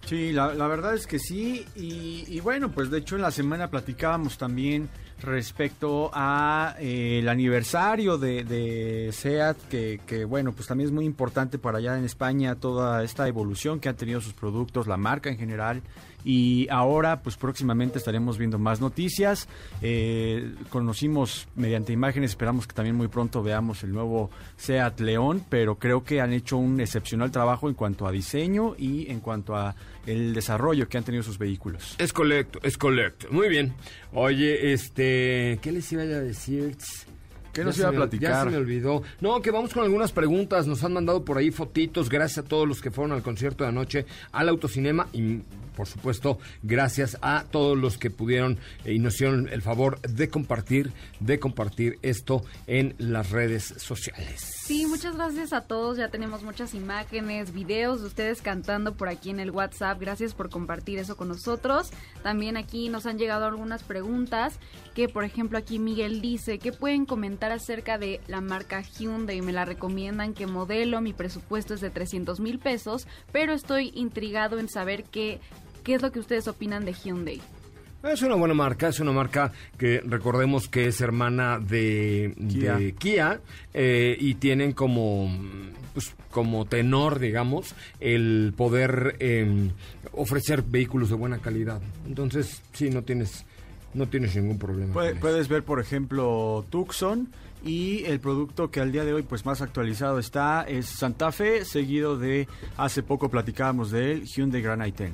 Sí, 0.05 0.31
la, 0.33 0.49
verdad 0.67 0.93
es 0.93 1.07
que 1.07 1.19
sí. 1.19 1.65
Y, 1.75 2.25
y, 2.27 2.39
bueno, 2.41 2.69
pues 2.69 2.89
de 2.89 2.99
hecho 2.99 3.15
en 3.15 3.21
la 3.21 3.31
semana 3.31 3.69
platicábamos 3.69 4.37
también 4.37 4.89
respecto 5.23 6.11
a 6.13 6.75
eh, 6.79 7.19
el 7.19 7.29
aniversario 7.29 8.17
de, 8.17 8.43
de 8.43 9.11
SEAT, 9.11 9.57
que, 9.69 10.25
bueno, 10.25 10.51
pues 10.51 10.67
también 10.67 10.89
es 10.89 10.93
muy 10.93 11.05
importante 11.05 11.57
para 11.57 11.77
allá 11.77 11.97
en 11.97 12.03
España 12.03 12.55
toda 12.55 13.03
esta 13.03 13.27
evolución 13.27 13.79
que 13.79 13.89
han 13.89 13.95
tenido 13.95 14.21
sus 14.21 14.33
productos, 14.33 14.85
la 14.87 14.97
marca 14.97 15.29
en 15.29 15.37
general. 15.37 15.81
Y 16.25 16.69
ahora, 16.69 17.21
pues 17.21 17.35
próximamente 17.35 17.97
estaremos 17.97 18.37
viendo 18.37 18.57
más 18.57 18.79
noticias. 18.79 19.47
Eh, 19.81 20.55
conocimos 20.69 21.47
mediante 21.55 21.91
imágenes, 21.91 22.31
esperamos 22.31 22.65
que 22.65 22.73
también 22.73 22.95
muy 22.95 23.09
pronto 23.09 23.43
veamos 23.43 23.83
el 23.83 23.91
nuevo 23.91 24.29
SEAT 24.55 25.01
León, 25.01 25.43
pero 25.49 25.75
creo 25.75 26.03
que 26.03 26.21
han 26.21 26.31
hecho 26.31 26.57
un 26.57 26.79
excepcional 26.79 27.31
trabajo 27.31 27.67
en 27.67 27.75
cuanto 27.75 28.07
a 28.07 28.11
diseño 28.11 28.75
y 28.77 29.11
en 29.11 29.19
cuanto 29.19 29.55
a 29.55 29.75
el 30.05 30.33
desarrollo 30.33 30.87
que 30.87 30.97
han 30.97 31.03
tenido 31.03 31.23
sus 31.23 31.37
vehículos. 31.37 31.95
Es 31.97 32.13
correcto, 32.13 32.59
es 32.63 32.77
correcto. 32.77 33.27
Muy 33.29 33.49
bien. 33.49 33.73
Oye, 34.11 34.73
este, 34.73 35.59
¿qué 35.61 35.71
les 35.71 35.91
iba 35.91 36.03
a 36.03 36.05
decir? 36.05 36.75
¿Qué 37.53 37.63
nos 37.63 37.77
iba 37.77 37.89
a 37.89 37.91
platicar? 37.91 38.31
Ya 38.31 38.43
se 38.43 38.49
me 38.49 38.57
olvidó. 38.57 39.03
No, 39.21 39.41
que 39.41 39.51
vamos 39.51 39.73
con 39.73 39.83
algunas 39.83 40.11
preguntas. 40.11 40.65
Nos 40.65 40.83
han 40.83 40.93
mandado 40.93 41.23
por 41.23 41.37
ahí 41.37 41.51
fotitos. 41.51 42.09
Gracias 42.09 42.45
a 42.45 42.47
todos 42.47 42.67
los 42.67 42.81
que 42.81 42.89
fueron 42.89 43.11
al 43.11 43.21
concierto 43.21 43.63
de 43.63 43.69
anoche 43.69 44.05
al 44.31 44.49
autocinema. 44.49 45.07
Y 45.13 45.41
por 45.75 45.87
supuesto, 45.87 46.39
gracias 46.61 47.17
a 47.21 47.45
todos 47.49 47.77
los 47.77 47.97
que 47.97 48.09
pudieron 48.09 48.57
y 48.85 48.99
nos 48.99 49.15
hicieron 49.15 49.49
el 49.49 49.61
favor 49.61 49.99
de 50.01 50.29
compartir, 50.29 50.91
de 51.19 51.39
compartir 51.39 51.99
esto 52.01 52.43
en 52.67 52.95
las 52.97 53.31
redes 53.31 53.73
sociales. 53.77 54.53
Sí, 54.63 54.85
muchas 54.85 55.15
gracias 55.15 55.51
a 55.51 55.61
todos. 55.61 55.97
Ya 55.97 56.09
tenemos 56.09 56.43
muchas 56.43 56.73
imágenes, 56.73 57.53
videos 57.53 58.01
de 58.01 58.07
ustedes 58.07 58.41
cantando 58.41 58.93
por 58.93 59.09
aquí 59.09 59.29
en 59.29 59.39
el 59.39 59.51
WhatsApp. 59.51 59.99
Gracias 59.99 60.33
por 60.33 60.49
compartir 60.49 60.99
eso 60.99 61.17
con 61.17 61.27
nosotros. 61.27 61.91
También 62.21 62.55
aquí 62.55 62.89
nos 62.89 63.05
han 63.05 63.17
llegado 63.17 63.45
algunas 63.45 63.83
preguntas 63.83 64.59
que, 64.93 65.09
por 65.09 65.23
ejemplo, 65.23 65.57
aquí 65.57 65.79
Miguel 65.79 66.21
dice, 66.21 66.59
¿qué 66.59 66.71
pueden 66.71 67.05
comentar 67.05 67.51
acerca 67.51 67.97
de 67.97 68.21
la 68.27 68.41
marca 68.41 68.81
Hyundai? 68.81 69.41
Me 69.41 69.51
la 69.51 69.65
recomiendan, 69.65 70.33
qué 70.33 70.47
modelo, 70.47 71.01
mi 71.01 71.13
presupuesto 71.13 71.73
es 71.73 71.81
de 71.81 71.89
300 71.89 72.39
mil 72.39 72.59
pesos, 72.59 73.07
pero 73.31 73.53
estoy 73.53 73.91
intrigado 73.95 74.59
en 74.59 74.69
saber 74.69 75.03
qué, 75.03 75.39
qué 75.83 75.95
es 75.95 76.01
lo 76.01 76.11
que 76.11 76.19
ustedes 76.19 76.47
opinan 76.47 76.85
de 76.85 76.93
Hyundai. 76.93 77.41
Es 78.03 78.21
una 78.21 78.35
buena 78.35 78.53
marca, 78.53 78.89
es 78.89 78.99
una 78.99 79.13
marca 79.13 79.53
que 79.77 80.01
recordemos 80.01 80.67
que 80.67 80.87
es 80.87 80.99
hermana 80.99 81.57
de 81.57 82.35
Kia, 82.49 82.75
de 82.75 82.93
Kia 82.95 83.39
eh, 83.73 84.17
y 84.19 84.35
tienen 84.35 84.73
como, 84.73 85.31
pues, 85.93 86.13
como 86.29 86.65
tenor, 86.65 87.19
digamos, 87.19 87.73
el 88.01 88.53
poder 88.57 89.15
eh, 89.19 89.69
ofrecer 90.11 90.63
vehículos 90.63 91.11
de 91.11 91.15
buena 91.15 91.37
calidad. 91.37 91.81
Entonces, 92.05 92.61
sí, 92.73 92.89
no 92.89 93.03
tienes, 93.03 93.45
no 93.93 94.07
tienes 94.07 94.35
ningún 94.35 94.57
problema. 94.57 94.93
Puede, 94.93 95.15
puedes 95.15 95.47
ver, 95.47 95.63
por 95.63 95.79
ejemplo, 95.79 96.65
Tucson 96.69 97.29
y 97.63 98.03
el 98.05 98.19
producto 98.19 98.69
que 98.69 98.81
al 98.81 98.91
día 98.91 99.05
de 99.05 99.13
hoy 99.13 99.23
pues 99.23 99.45
más 99.45 99.61
actualizado 99.61 100.19
está 100.19 100.63
es 100.63 100.85
Santa 100.87 101.31
Fe, 101.31 101.63
seguido 101.65 102.17
de, 102.17 102.47
hace 102.77 103.03
poco 103.03 103.29
platicábamos 103.29 103.91
de 103.91 104.13
él, 104.13 104.25
Hyundai 104.25 104.61
Grand 104.61 104.81
i10. 104.81 105.11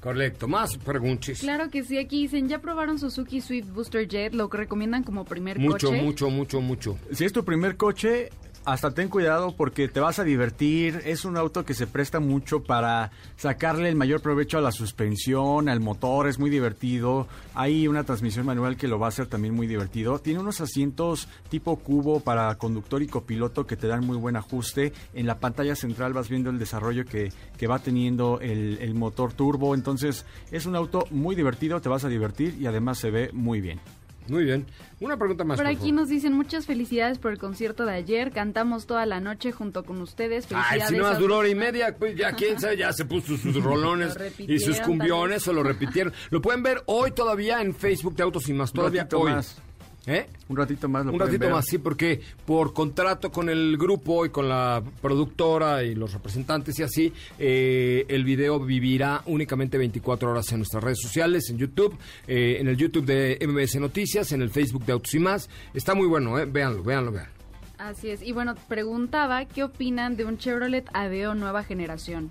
Correcto, 0.00 0.46
más 0.46 0.76
preguntas. 0.76 1.40
Claro 1.40 1.70
que 1.70 1.82
sí, 1.82 1.96
aquí 1.96 2.22
dicen, 2.22 2.46
¿ya 2.46 2.60
probaron 2.60 2.98
Suzuki 2.98 3.40
Swift 3.40 3.70
Booster 3.70 4.06
Jet? 4.06 4.34
¿Lo 4.34 4.50
que 4.50 4.58
recomiendan 4.58 5.02
como 5.02 5.24
primer 5.24 5.58
mucho, 5.58 5.88
coche? 5.88 6.02
Mucho, 6.02 6.28
mucho, 6.28 6.60
mucho, 6.60 6.60
mucho. 6.60 6.98
Si 7.10 7.24
es 7.24 7.32
tu 7.32 7.42
primer 7.42 7.78
coche, 7.78 8.28
hasta 8.64 8.92
ten 8.92 9.08
cuidado 9.08 9.54
porque 9.56 9.88
te 9.88 10.00
vas 10.00 10.18
a 10.18 10.24
divertir. 10.24 11.02
Es 11.04 11.24
un 11.24 11.36
auto 11.36 11.64
que 11.64 11.74
se 11.74 11.86
presta 11.86 12.20
mucho 12.20 12.62
para 12.62 13.10
sacarle 13.36 13.88
el 13.88 13.96
mayor 13.96 14.20
provecho 14.20 14.58
a 14.58 14.60
la 14.60 14.72
suspensión, 14.72 15.68
al 15.68 15.80
motor, 15.80 16.28
es 16.28 16.38
muy 16.38 16.50
divertido. 16.50 17.26
Hay 17.54 17.88
una 17.88 18.04
transmisión 18.04 18.46
manual 18.46 18.76
que 18.76 18.88
lo 18.88 18.98
va 18.98 19.06
a 19.06 19.08
hacer 19.08 19.26
también 19.26 19.54
muy 19.54 19.66
divertido. 19.66 20.18
Tiene 20.18 20.40
unos 20.40 20.60
asientos 20.60 21.28
tipo 21.50 21.76
cubo 21.76 22.20
para 22.20 22.54
conductor 22.56 23.02
y 23.02 23.06
copiloto 23.06 23.66
que 23.66 23.76
te 23.76 23.86
dan 23.86 24.06
muy 24.06 24.16
buen 24.16 24.36
ajuste. 24.36 24.92
En 25.12 25.26
la 25.26 25.38
pantalla 25.38 25.76
central 25.76 26.12
vas 26.12 26.28
viendo 26.28 26.50
el 26.50 26.58
desarrollo 26.58 27.04
que, 27.04 27.32
que 27.56 27.66
va 27.66 27.78
teniendo 27.78 28.40
el, 28.40 28.78
el 28.80 28.94
motor 28.94 29.32
turbo. 29.32 29.74
Entonces 29.74 30.24
es 30.50 30.66
un 30.66 30.76
auto 30.76 31.06
muy 31.10 31.34
divertido, 31.34 31.80
te 31.80 31.88
vas 31.88 32.04
a 32.04 32.08
divertir 32.08 32.56
y 32.58 32.66
además 32.66 32.98
se 32.98 33.10
ve 33.10 33.30
muy 33.32 33.60
bien. 33.60 33.80
Muy 34.28 34.44
bien. 34.44 34.66
Una 35.00 35.16
pregunta 35.18 35.44
más. 35.44 35.56
Por 35.58 35.66
por 35.66 35.70
aquí 35.70 35.80
favor. 35.90 35.94
nos 35.94 36.08
dicen 36.08 36.32
muchas 36.32 36.66
felicidades 36.66 37.18
por 37.18 37.32
el 37.32 37.38
concierto 37.38 37.84
de 37.84 37.92
ayer. 37.92 38.30
Cantamos 38.32 38.86
toda 38.86 39.04
la 39.06 39.20
noche 39.20 39.52
junto 39.52 39.84
con 39.84 40.00
ustedes. 40.00 40.46
Ay, 40.50 40.80
Felicidades. 40.80 40.88
si 40.88 40.96
no 40.96 41.02
más 41.04 41.18
duró 41.18 41.38
hora 41.38 41.48
y 41.48 41.54
media, 41.54 41.94
pues 41.98 42.16
ya 42.16 42.32
quién 42.32 42.58
sabe, 42.58 42.76
ya 42.78 42.92
se 42.92 43.04
puso 43.04 43.36
sus 43.36 43.54
rolones 43.62 44.16
Lo 44.16 44.54
y 44.54 44.58
sus 44.58 44.80
cumbiones 44.80 45.46
o 45.48 45.52
lo 45.52 45.62
repitieron. 45.62 46.12
Lo 46.30 46.40
pueden 46.40 46.62
ver 46.62 46.82
hoy 46.86 47.10
todavía 47.10 47.60
en 47.60 47.74
Facebook 47.74 48.16
de 48.16 48.22
Autos 48.22 48.48
y 48.48 48.52
Más, 48.54 48.72
todavía 48.72 49.06
hoy. 49.12 49.32
más. 49.32 49.60
¿Eh? 50.06 50.26
Un 50.48 50.56
ratito 50.56 50.88
más 50.88 51.06
lo 51.06 51.12
Un 51.12 51.18
ratito 51.18 51.40
ver. 51.40 51.52
más, 51.52 51.64
sí, 51.64 51.78
porque 51.78 52.20
por 52.44 52.74
contrato 52.74 53.32
con 53.32 53.48
el 53.48 53.78
grupo 53.78 54.26
y 54.26 54.28
con 54.28 54.48
la 54.48 54.82
productora 55.00 55.82
y 55.82 55.94
los 55.94 56.12
representantes 56.12 56.78
y 56.78 56.82
así, 56.82 57.12
eh, 57.38 58.04
el 58.08 58.24
video 58.24 58.60
vivirá 58.60 59.22
únicamente 59.26 59.78
24 59.78 60.30
horas 60.30 60.52
en 60.52 60.58
nuestras 60.58 60.84
redes 60.84 60.98
sociales, 61.00 61.48
en 61.48 61.56
YouTube, 61.56 61.96
eh, 62.26 62.58
en 62.60 62.68
el 62.68 62.76
YouTube 62.76 63.06
de 63.06 63.38
MBS 63.46 63.80
Noticias, 63.80 64.32
en 64.32 64.42
el 64.42 64.50
Facebook 64.50 64.84
de 64.84 64.92
Autos 64.92 65.14
y 65.14 65.18
Más. 65.18 65.48
Está 65.72 65.94
muy 65.94 66.06
bueno, 66.06 66.38
¿eh? 66.38 66.44
Véanlo, 66.44 66.82
véanlo, 66.82 67.10
véanlo. 67.10 67.32
Así 67.78 68.10
es. 68.10 68.22
Y 68.22 68.32
bueno, 68.32 68.54
preguntaba, 68.68 69.46
¿qué 69.46 69.64
opinan 69.64 70.16
de 70.16 70.24
un 70.24 70.38
Chevrolet 70.38 70.84
Aveo 70.92 71.34
nueva 71.34 71.64
generación? 71.64 72.30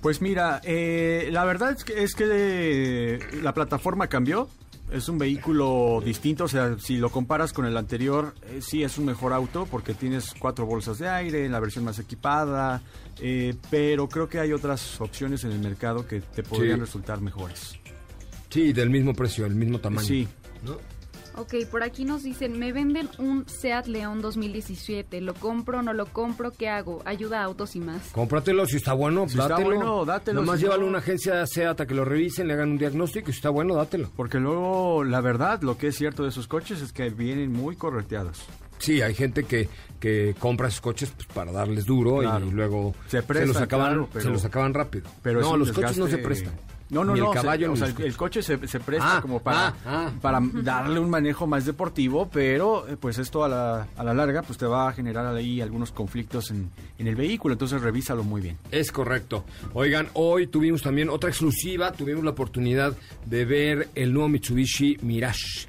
Pues 0.00 0.20
mira, 0.22 0.60
eh, 0.64 1.28
la 1.32 1.44
verdad 1.44 1.72
es 1.76 1.84
que, 1.84 2.02
es 2.02 2.14
que 2.14 2.24
eh, 2.30 3.18
la 3.42 3.52
plataforma 3.54 4.06
cambió. 4.08 4.48
Es 4.92 5.10
un 5.10 5.18
vehículo 5.18 6.00
distinto, 6.02 6.44
o 6.44 6.48
sea, 6.48 6.78
si 6.78 6.96
lo 6.96 7.10
comparas 7.10 7.52
con 7.52 7.66
el 7.66 7.76
anterior, 7.76 8.34
eh, 8.44 8.60
sí 8.62 8.82
es 8.82 8.96
un 8.96 9.04
mejor 9.04 9.34
auto 9.34 9.66
porque 9.70 9.92
tienes 9.92 10.32
cuatro 10.38 10.64
bolsas 10.64 10.98
de 10.98 11.06
aire, 11.10 11.46
la 11.50 11.60
versión 11.60 11.84
más 11.84 11.98
equipada, 11.98 12.80
eh, 13.20 13.54
pero 13.70 14.08
creo 14.08 14.30
que 14.30 14.38
hay 14.40 14.54
otras 14.54 14.98
opciones 15.02 15.44
en 15.44 15.52
el 15.52 15.58
mercado 15.58 16.06
que 16.06 16.22
te 16.22 16.42
podrían 16.42 16.76
Sí. 16.76 16.80
resultar 16.80 17.20
mejores. 17.20 17.74
Sí, 18.48 18.72
del 18.72 18.88
mismo 18.88 19.12
precio, 19.12 19.44
del 19.44 19.56
mismo 19.56 19.78
tamaño. 19.78 20.08
Sí. 20.08 20.26
¿no? 20.64 20.78
Ok, 21.38 21.54
por 21.70 21.84
aquí 21.84 22.04
nos 22.04 22.24
dicen, 22.24 22.58
me 22.58 22.72
venden 22.72 23.08
un 23.18 23.48
Seat 23.48 23.86
León 23.86 24.20
2017, 24.20 25.20
¿lo 25.20 25.34
compro 25.34 25.78
o 25.78 25.82
no 25.82 25.92
lo 25.92 26.06
compro? 26.06 26.50
¿Qué 26.50 26.68
hago? 26.68 27.00
Ayuda 27.04 27.40
a 27.40 27.44
autos 27.44 27.76
y 27.76 27.80
más. 27.80 28.08
Cómpratelo, 28.12 28.66
si 28.66 28.76
está 28.76 28.92
bueno, 28.92 29.28
Si 29.28 29.38
está 29.38 29.48
dátelo. 29.48 29.68
bueno, 29.76 30.04
dátelo, 30.04 30.40
Nomás 30.40 30.56
si 30.58 30.64
llévalo 30.64 30.80
a 30.82 30.84
no- 30.84 30.90
una 30.90 30.98
agencia 30.98 31.46
SEAT 31.46 31.80
a 31.80 31.86
que 31.86 31.94
lo 31.94 32.04
revisen, 32.04 32.48
le 32.48 32.54
hagan 32.54 32.72
un 32.72 32.78
diagnóstico 32.78 33.30
y 33.30 33.32
si 33.32 33.38
está 33.38 33.50
bueno, 33.50 33.74
dátelo. 33.76 34.10
Porque 34.16 34.38
luego, 34.40 35.04
la 35.04 35.20
verdad, 35.20 35.62
lo 35.62 35.78
que 35.78 35.88
es 35.88 35.96
cierto 35.96 36.24
de 36.24 36.30
esos 36.30 36.48
coches 36.48 36.80
es 36.82 36.92
que 36.92 37.08
vienen 37.10 37.52
muy 37.52 37.76
correteados. 37.76 38.40
Sí, 38.78 39.00
hay 39.00 39.14
gente 39.14 39.44
que, 39.44 39.68
que 40.00 40.34
compra 40.38 40.68
esos 40.68 40.80
coches 40.80 41.10
pues, 41.10 41.26
para 41.28 41.52
darles 41.52 41.84
duro 41.84 42.18
Claro. 42.18 42.46
y 42.46 42.50
luego 42.50 42.94
Se 43.06 43.18
los 43.46 43.56
acaban, 43.56 43.88
claro, 43.90 44.08
pero- 44.12 44.24
se 44.24 44.30
los 44.30 44.44
acaban 44.44 44.74
rápido. 44.74 45.08
Pero 45.22 45.40
no, 45.40 45.56
los 45.56 45.70
coches 45.72 45.98
no 45.98 46.08
se 46.08 46.18
prestan. 46.18 46.54
No, 46.90 47.04
no, 47.04 47.12
Ni 47.14 47.20
no. 47.20 47.28
el 47.32 47.34
caballo 47.34 47.66
se- 47.66 47.68
o 47.68 47.72
ni 47.72 47.78
sea, 47.78 47.88
los 47.88 47.98
el, 48.00 48.06
el 48.06 48.16
coche 48.16 48.42
se, 48.42 48.66
se 48.66 48.80
presta 48.80 49.18
Ah, 49.18 49.20
como 49.20 49.40
para, 49.40 49.68
ah, 49.68 49.74
ah. 49.86 50.10
para 50.22 50.40
darle 50.62 50.98
un 51.00 51.10
manejo 51.10 51.46
más 51.46 51.64
deportivo, 51.66 52.28
pero 52.32 52.88
eh, 52.88 52.96
pues 52.98 53.18
esto 53.18 53.44
a 53.44 53.48
la, 53.48 53.86
a 53.96 54.04
la 54.04 54.14
larga 54.14 54.42
pues 54.42 54.58
te 54.58 54.66
va 54.66 54.88
a 54.88 54.92
generar 54.92 55.26
ahí 55.34 55.60
algunos 55.60 55.92
conflictos 55.92 56.50
en, 56.50 56.70
en 56.98 57.06
el 57.06 57.14
vehículo, 57.14 57.52
entonces 57.54 57.80
revísalo 57.82 58.24
muy 58.24 58.40
bien. 58.40 58.56
Es 58.70 58.90
correcto. 58.90 59.44
Oigan, 59.74 60.08
hoy 60.14 60.46
tuvimos 60.46 60.82
también 60.82 61.10
otra 61.10 61.28
exclusiva, 61.30 61.92
tuvimos 61.92 62.24
la 62.24 62.30
oportunidad 62.30 62.96
de 63.26 63.44
ver 63.44 63.88
el 63.94 64.12
nuevo 64.12 64.28
Mitsubishi 64.28 64.98
Mirage. 65.02 65.66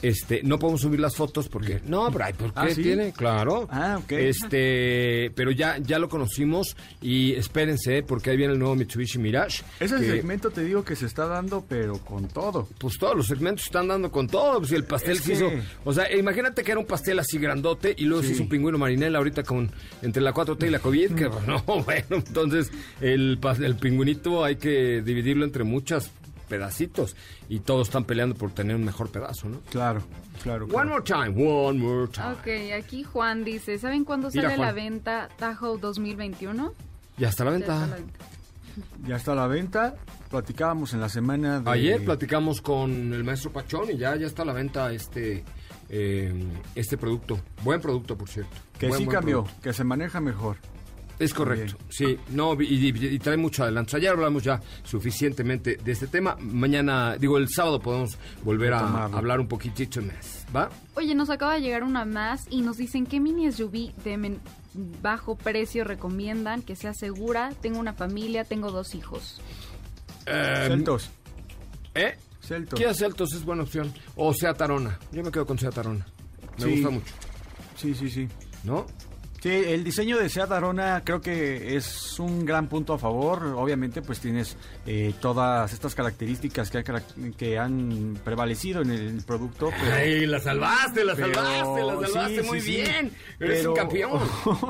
Este, 0.00 0.42
no 0.44 0.58
podemos 0.60 0.80
subir 0.82 1.00
las 1.00 1.16
fotos 1.16 1.48
porque 1.48 1.80
no, 1.86 2.08
pero 2.12 2.24
ay, 2.24 2.32
¿por 2.32 2.48
qué 2.54 2.60
Ah, 2.60 2.68
¿sí? 2.70 2.82
tiene? 2.82 3.12
Claro. 3.12 3.66
Ah, 3.70 3.98
ok. 4.02 4.12
Este, 4.12 5.32
pero 5.34 5.50
ya 5.50 5.78
ya 5.78 5.98
lo 5.98 6.08
conocimos 6.08 6.76
y 7.02 7.32
espérense 7.32 8.02
porque 8.02 8.30
ahí 8.30 8.36
viene 8.36 8.52
el 8.52 8.58
nuevo 8.58 8.76
Mitsubishi 8.76 9.18
Mirage. 9.18 9.62
Ese 9.80 9.96
que, 9.96 10.06
segmento 10.06 10.50
te 10.50 10.62
digo 10.62 10.84
que 10.84 10.94
se 10.96 11.06
está 11.06 11.26
dando, 11.26 11.64
pero 11.68 11.98
con 11.98 12.28
todo. 12.28 12.68
Pues 12.78 12.96
todos 12.98 13.16
los 13.16 13.26
segmentos 13.26 13.64
están 13.66 13.88
dando 13.88 14.10
con 14.10 14.28
todo. 14.28 14.58
Pues, 14.60 14.70
y 14.72 14.76
el 14.76 14.84
pastel 14.84 15.12
Es 15.16 15.18
se 15.22 15.26
que- 15.32 15.32
hizo. 15.34 15.50
O 15.84 15.92
sea, 15.92 16.14
imagínate 16.16 16.62
que 16.62 16.70
era 16.70 16.80
un 16.80 16.86
pastel 16.86 17.18
así 17.18 17.38
grandote 17.38 17.94
y 17.96 18.04
luego 18.04 18.22
se 18.22 18.28
Sí. 18.28 18.34
hizo 18.34 18.42
un 18.44 18.48
pingüino 18.48 18.78
marinela 18.78 19.18
ahorita 19.18 19.42
con 19.42 19.70
entre 20.02 20.22
la 20.22 20.32
4T 20.32 20.66
y 20.66 20.70
la 20.70 20.78
COVID. 20.78 21.12
Que 21.14 21.28
no, 21.46 21.62
bueno, 21.84 22.04
entonces 22.10 22.70
el, 23.00 23.38
el 23.62 23.76
pingüinito 23.76 24.44
hay 24.44 24.56
que 24.56 25.02
dividirlo 25.02 25.44
entre 25.44 25.64
muchos 25.64 26.10
pedacitos 26.48 27.14
y 27.48 27.60
todos 27.60 27.88
están 27.88 28.04
peleando 28.04 28.34
por 28.34 28.50
tener 28.52 28.74
un 28.76 28.84
mejor 28.84 29.10
pedazo, 29.10 29.48
¿no? 29.48 29.60
Claro, 29.70 30.02
claro. 30.42 30.64
One 30.64 30.72
claro. 30.72 30.88
more 30.90 31.02
time, 31.02 31.28
one 31.46 31.78
more 31.78 32.08
time. 32.08 32.32
Ok, 32.32 32.72
aquí 32.82 33.04
Juan 33.04 33.44
dice, 33.44 33.78
¿saben 33.78 34.04
cuándo 34.04 34.30
Mira, 34.32 34.50
sale 34.50 34.62
la 34.62 34.72
venta 34.72 35.28
Tahoe 35.38 35.78
2021? 35.78 36.72
Ya 37.18 37.28
está 37.28 37.44
la 37.44 37.52
Ya 37.52 37.56
está 37.58 37.74
a 37.74 37.78
venta. 37.80 37.86
la 37.86 37.96
venta. 37.96 38.24
Ya 39.06 39.16
está 39.16 39.34
la 39.34 39.46
venta. 39.46 39.94
Platicábamos 40.30 40.92
en 40.94 41.00
la 41.00 41.08
semana 41.08 41.60
de... 41.60 41.70
Ayer 41.70 42.04
platicamos 42.04 42.60
con 42.60 43.12
el 43.12 43.24
maestro 43.24 43.50
Pachón 43.52 43.90
y 43.90 43.96
ya, 43.96 44.14
ya 44.16 44.26
está 44.26 44.42
a 44.42 44.44
la 44.46 44.52
venta 44.52 44.92
este, 44.92 45.42
eh, 45.88 46.32
este 46.74 46.96
producto. 46.98 47.40
Buen 47.64 47.80
producto, 47.80 48.16
por 48.16 48.28
cierto. 48.28 48.54
Que 48.78 48.88
Buen, 48.88 48.98
sí 48.98 49.04
buen 49.06 49.16
cambió, 49.16 49.42
producto. 49.44 49.62
que 49.62 49.72
se 49.72 49.84
maneja 49.84 50.20
mejor. 50.20 50.58
Es 51.18 51.34
correcto, 51.34 51.76
sí, 51.88 52.16
no, 52.30 52.56
y, 52.60 53.18
trae 53.18 53.36
mucho 53.36 53.64
adelanto. 53.64 53.96
Ayer 53.96 54.10
hablamos 54.10 54.44
ya 54.44 54.60
suficientemente 54.84 55.76
de 55.76 55.92
este 55.92 56.06
tema. 56.06 56.36
Mañana, 56.38 57.16
digo, 57.16 57.38
el 57.38 57.48
sábado 57.48 57.80
podemos 57.80 58.16
volver 58.44 58.72
a 58.74 59.06
hablar 59.06 59.40
un 59.40 59.48
poquitito 59.48 60.00
más, 60.00 60.46
¿va? 60.54 60.70
Oye, 60.94 61.16
nos 61.16 61.28
acaba 61.28 61.54
de 61.54 61.60
llegar 61.60 61.82
una 61.82 62.04
más 62.04 62.42
y 62.50 62.62
nos 62.62 62.76
dicen 62.76 63.04
qué 63.04 63.18
mini 63.18 63.50
SUV 63.50 63.92
de 64.04 64.38
bajo 65.02 65.36
precio 65.36 65.84
recomiendan, 65.84 66.62
que 66.62 66.76
sea 66.76 66.94
segura. 66.94 67.52
Tengo 67.60 67.78
una 67.80 67.94
familia, 67.94 68.44
tengo 68.44 68.70
dos 68.70 68.94
hijos. 68.94 69.40
Eh, 70.26 70.64
Celtos. 70.68 71.10
¿Eh? 71.94 72.16
Celtos. 72.40 72.78
Kia 72.78 72.94
Celtos 72.94 73.32
es 73.32 73.44
buena 73.44 73.64
opción. 73.64 73.92
O 74.16 74.32
sea 74.32 74.54
Tarona. 74.54 74.98
Yo 75.12 75.22
me 75.22 75.30
quedo 75.30 75.46
con 75.46 75.58
Sea 75.58 75.70
Tarona. 75.70 76.06
Me 76.58 76.66
gusta 76.66 76.90
mucho. 76.90 77.14
Sí, 77.76 77.94
sí, 77.94 78.10
sí. 78.10 78.28
¿No? 78.64 78.86
Sí, 79.40 79.50
el 79.50 79.84
diseño 79.84 80.18
de 80.18 80.28
Seat 80.28 80.50
Arona 80.50 81.02
creo 81.04 81.20
que 81.20 81.76
es 81.76 82.18
un 82.18 82.44
gran 82.44 82.68
punto 82.68 82.94
a 82.94 82.98
favor. 82.98 83.44
Obviamente, 83.56 84.02
pues 84.02 84.18
tienes 84.18 84.56
eh, 84.84 85.14
todas 85.20 85.72
estas 85.72 85.94
características 85.94 86.70
que, 86.70 86.82
que, 87.36 87.58
han 87.58 88.18
prevalecido 88.24 88.82
en 88.82 88.90
el 88.90 89.22
producto. 89.24 89.70
¡Ay, 89.92 90.26
la 90.26 90.40
salvaste, 90.40 91.04
la 91.04 91.14
salvaste, 91.14 91.82
la 91.84 92.08
salvaste 92.08 92.42
muy 92.42 92.60
bien! 92.60 93.12
Eres 93.38 93.64
un 93.64 93.74
campeón. 93.74 94.20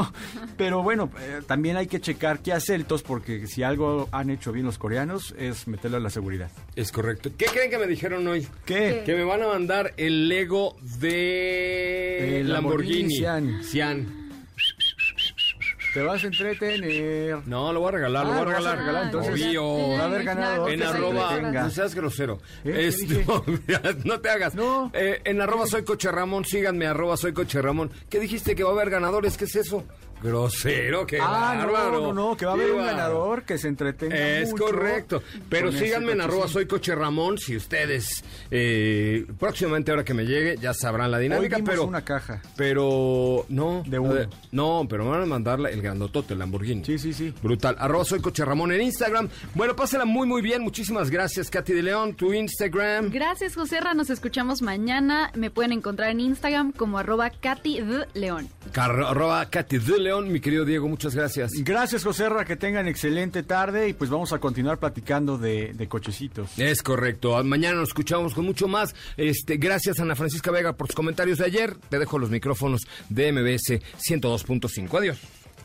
pero 0.58 0.82
bueno, 0.82 1.10
eh, 1.18 1.40
también 1.46 1.78
hay 1.78 1.86
que 1.86 2.00
checar 2.00 2.40
qué 2.40 2.52
hace 2.52 2.68
Celtos, 2.68 3.02
porque 3.02 3.46
si 3.46 3.62
algo 3.62 4.10
han 4.12 4.28
hecho 4.28 4.52
bien 4.52 4.66
los 4.66 4.76
coreanos 4.76 5.34
es 5.38 5.66
meterle 5.66 5.96
a 5.96 6.00
la 6.00 6.10
seguridad. 6.10 6.50
Es 6.76 6.92
correcto. 6.92 7.30
¿Qué 7.38 7.46
creen 7.46 7.70
que 7.70 7.78
me 7.78 7.86
dijeron 7.86 8.26
hoy? 8.26 8.46
¿Qué? 8.66 9.02
Que 9.06 9.14
me 9.14 9.24
van 9.24 9.42
a 9.42 9.46
mandar 9.46 9.94
el 9.96 10.28
Lego 10.28 10.76
de 11.00 12.42
Lamborghini. 12.44 13.20
Lamborghini 13.20 13.64
Cian. 13.64 14.17
Te 15.98 16.04
vas 16.04 16.22
a 16.22 16.26
entretener. 16.28 17.42
No, 17.46 17.72
lo 17.72 17.80
voy 17.80 17.88
a 17.88 17.92
regalar, 17.92 18.24
lo 18.24 18.30
voy 18.30 18.38
a 18.38 18.42
ah, 18.42 18.44
regalar. 18.44 18.78
regalar 18.78 19.04
entonces, 19.06 19.32
Obvio. 19.32 19.88
Va 19.88 19.98
a 19.98 20.04
haber 20.04 20.22
ganado. 20.22 20.68
En 20.68 20.80
arroba, 20.80 21.40
no 21.40 21.70
seas 21.70 21.92
grosero. 21.92 22.38
¿Eh? 22.64 22.86
Esto, 22.86 23.44
no 24.04 24.20
te 24.20 24.30
hagas. 24.30 24.54
No. 24.54 24.92
Eh, 24.94 25.20
en 25.24 25.40
arroba 25.40 25.66
soy 25.66 25.82
coche 25.82 26.12
Ramón, 26.12 26.44
síganme 26.44 26.86
arroba 26.86 27.16
soy 27.16 27.32
coche 27.32 27.60
Ramón. 27.60 27.90
¿Qué 28.08 28.20
dijiste 28.20 28.54
que 28.54 28.62
va 28.62 28.70
a 28.70 28.72
haber 28.74 28.90
ganadores? 28.90 29.36
¿Qué 29.36 29.46
es 29.46 29.56
eso? 29.56 29.82
Grosero, 30.22 31.06
qué 31.06 31.18
ah, 31.20 31.54
bárbaro. 31.56 31.92
No, 31.92 32.12
no, 32.12 32.30
no, 32.30 32.36
que 32.36 32.44
va 32.44 32.52
a 32.52 32.54
haber 32.54 32.72
un 32.72 32.84
ganador 32.84 33.44
que 33.44 33.56
se 33.58 33.68
entretenga 33.68 34.16
Es 34.16 34.52
correcto. 34.52 35.22
Pero 35.48 35.70
síganme 35.70 36.12
en 36.12 36.20
arroba 36.20 36.48
soy 36.48 36.66
coche 36.66 36.94
Ramón 36.94 37.38
si 37.38 37.56
ustedes 37.56 38.24
eh, 38.50 39.26
próximamente 39.38 39.90
ahora 39.90 40.04
que 40.04 40.14
me 40.14 40.24
llegue 40.24 40.56
ya 40.60 40.74
sabrán 40.74 41.10
la 41.10 41.18
dinámica. 41.18 41.58
pero 41.64 41.84
una 41.84 42.04
caja. 42.04 42.42
Pero 42.56 43.46
no. 43.48 43.82
De 43.86 43.98
uno. 43.98 44.14
no, 44.52 44.86
pero 44.88 45.04
me 45.04 45.10
van 45.10 45.22
a 45.22 45.26
mandar 45.26 45.60
el 45.70 45.82
grandotote, 45.82 46.32
el 46.32 46.40
Lamborghini. 46.40 46.84
Sí, 46.84 46.98
sí, 46.98 47.12
sí. 47.12 47.32
Brutal. 47.42 47.76
Arroba 47.78 48.04
soy 48.04 48.20
coche 48.20 48.44
Ramón 48.44 48.72
en 48.72 48.82
Instagram. 48.82 49.28
Bueno, 49.54 49.76
pásela 49.76 50.04
muy, 50.04 50.26
muy 50.26 50.42
bien. 50.42 50.62
Muchísimas 50.62 51.10
gracias, 51.10 51.50
Katy 51.50 51.72
de 51.72 51.82
León. 51.82 52.14
Tu 52.14 52.32
Instagram. 52.32 53.10
Gracias, 53.10 53.54
José 53.54 53.78
Nos 53.94 54.10
escuchamos 54.10 54.62
mañana. 54.62 55.30
Me 55.34 55.50
pueden 55.50 55.72
encontrar 55.72 56.10
en 56.10 56.20
Instagram 56.20 56.72
como 56.72 56.98
arroba 56.98 57.30
Katy 57.30 57.80
de 57.82 58.06
León. 58.14 58.48
arroba 58.74 59.46
Katy 59.46 59.78
de 59.78 59.98
León 59.98 60.07
mi 60.16 60.40
querido 60.40 60.64
Diego, 60.64 60.88
muchas 60.88 61.14
gracias. 61.14 61.50
Gracias, 61.58 62.04
José 62.04 62.28
Ra, 62.28 62.44
que 62.44 62.56
tengan 62.56 62.88
excelente 62.88 63.42
tarde 63.42 63.88
y 63.88 63.92
pues 63.92 64.10
vamos 64.10 64.32
a 64.32 64.38
continuar 64.38 64.78
platicando 64.78 65.38
de, 65.38 65.86
cochecitos. 65.88 66.58
Es 66.58 66.82
correcto. 66.82 67.42
Mañana 67.44 67.76
nos 67.76 67.88
escuchamos 67.88 68.34
con 68.34 68.44
mucho 68.44 68.68
más. 68.68 68.94
Este, 69.16 69.56
gracias, 69.56 70.00
Ana 70.00 70.16
Francisca 70.16 70.50
Vega, 70.50 70.72
por 70.72 70.86
sus 70.86 70.96
comentarios 70.96 71.38
de 71.38 71.44
ayer. 71.44 71.76
Te 71.88 71.98
dejo 71.98 72.18
los 72.18 72.30
micrófonos 72.30 72.86
de 73.08 73.32
MBS 73.32 73.80
102.5. 73.98 74.98
Adiós. 74.98 75.18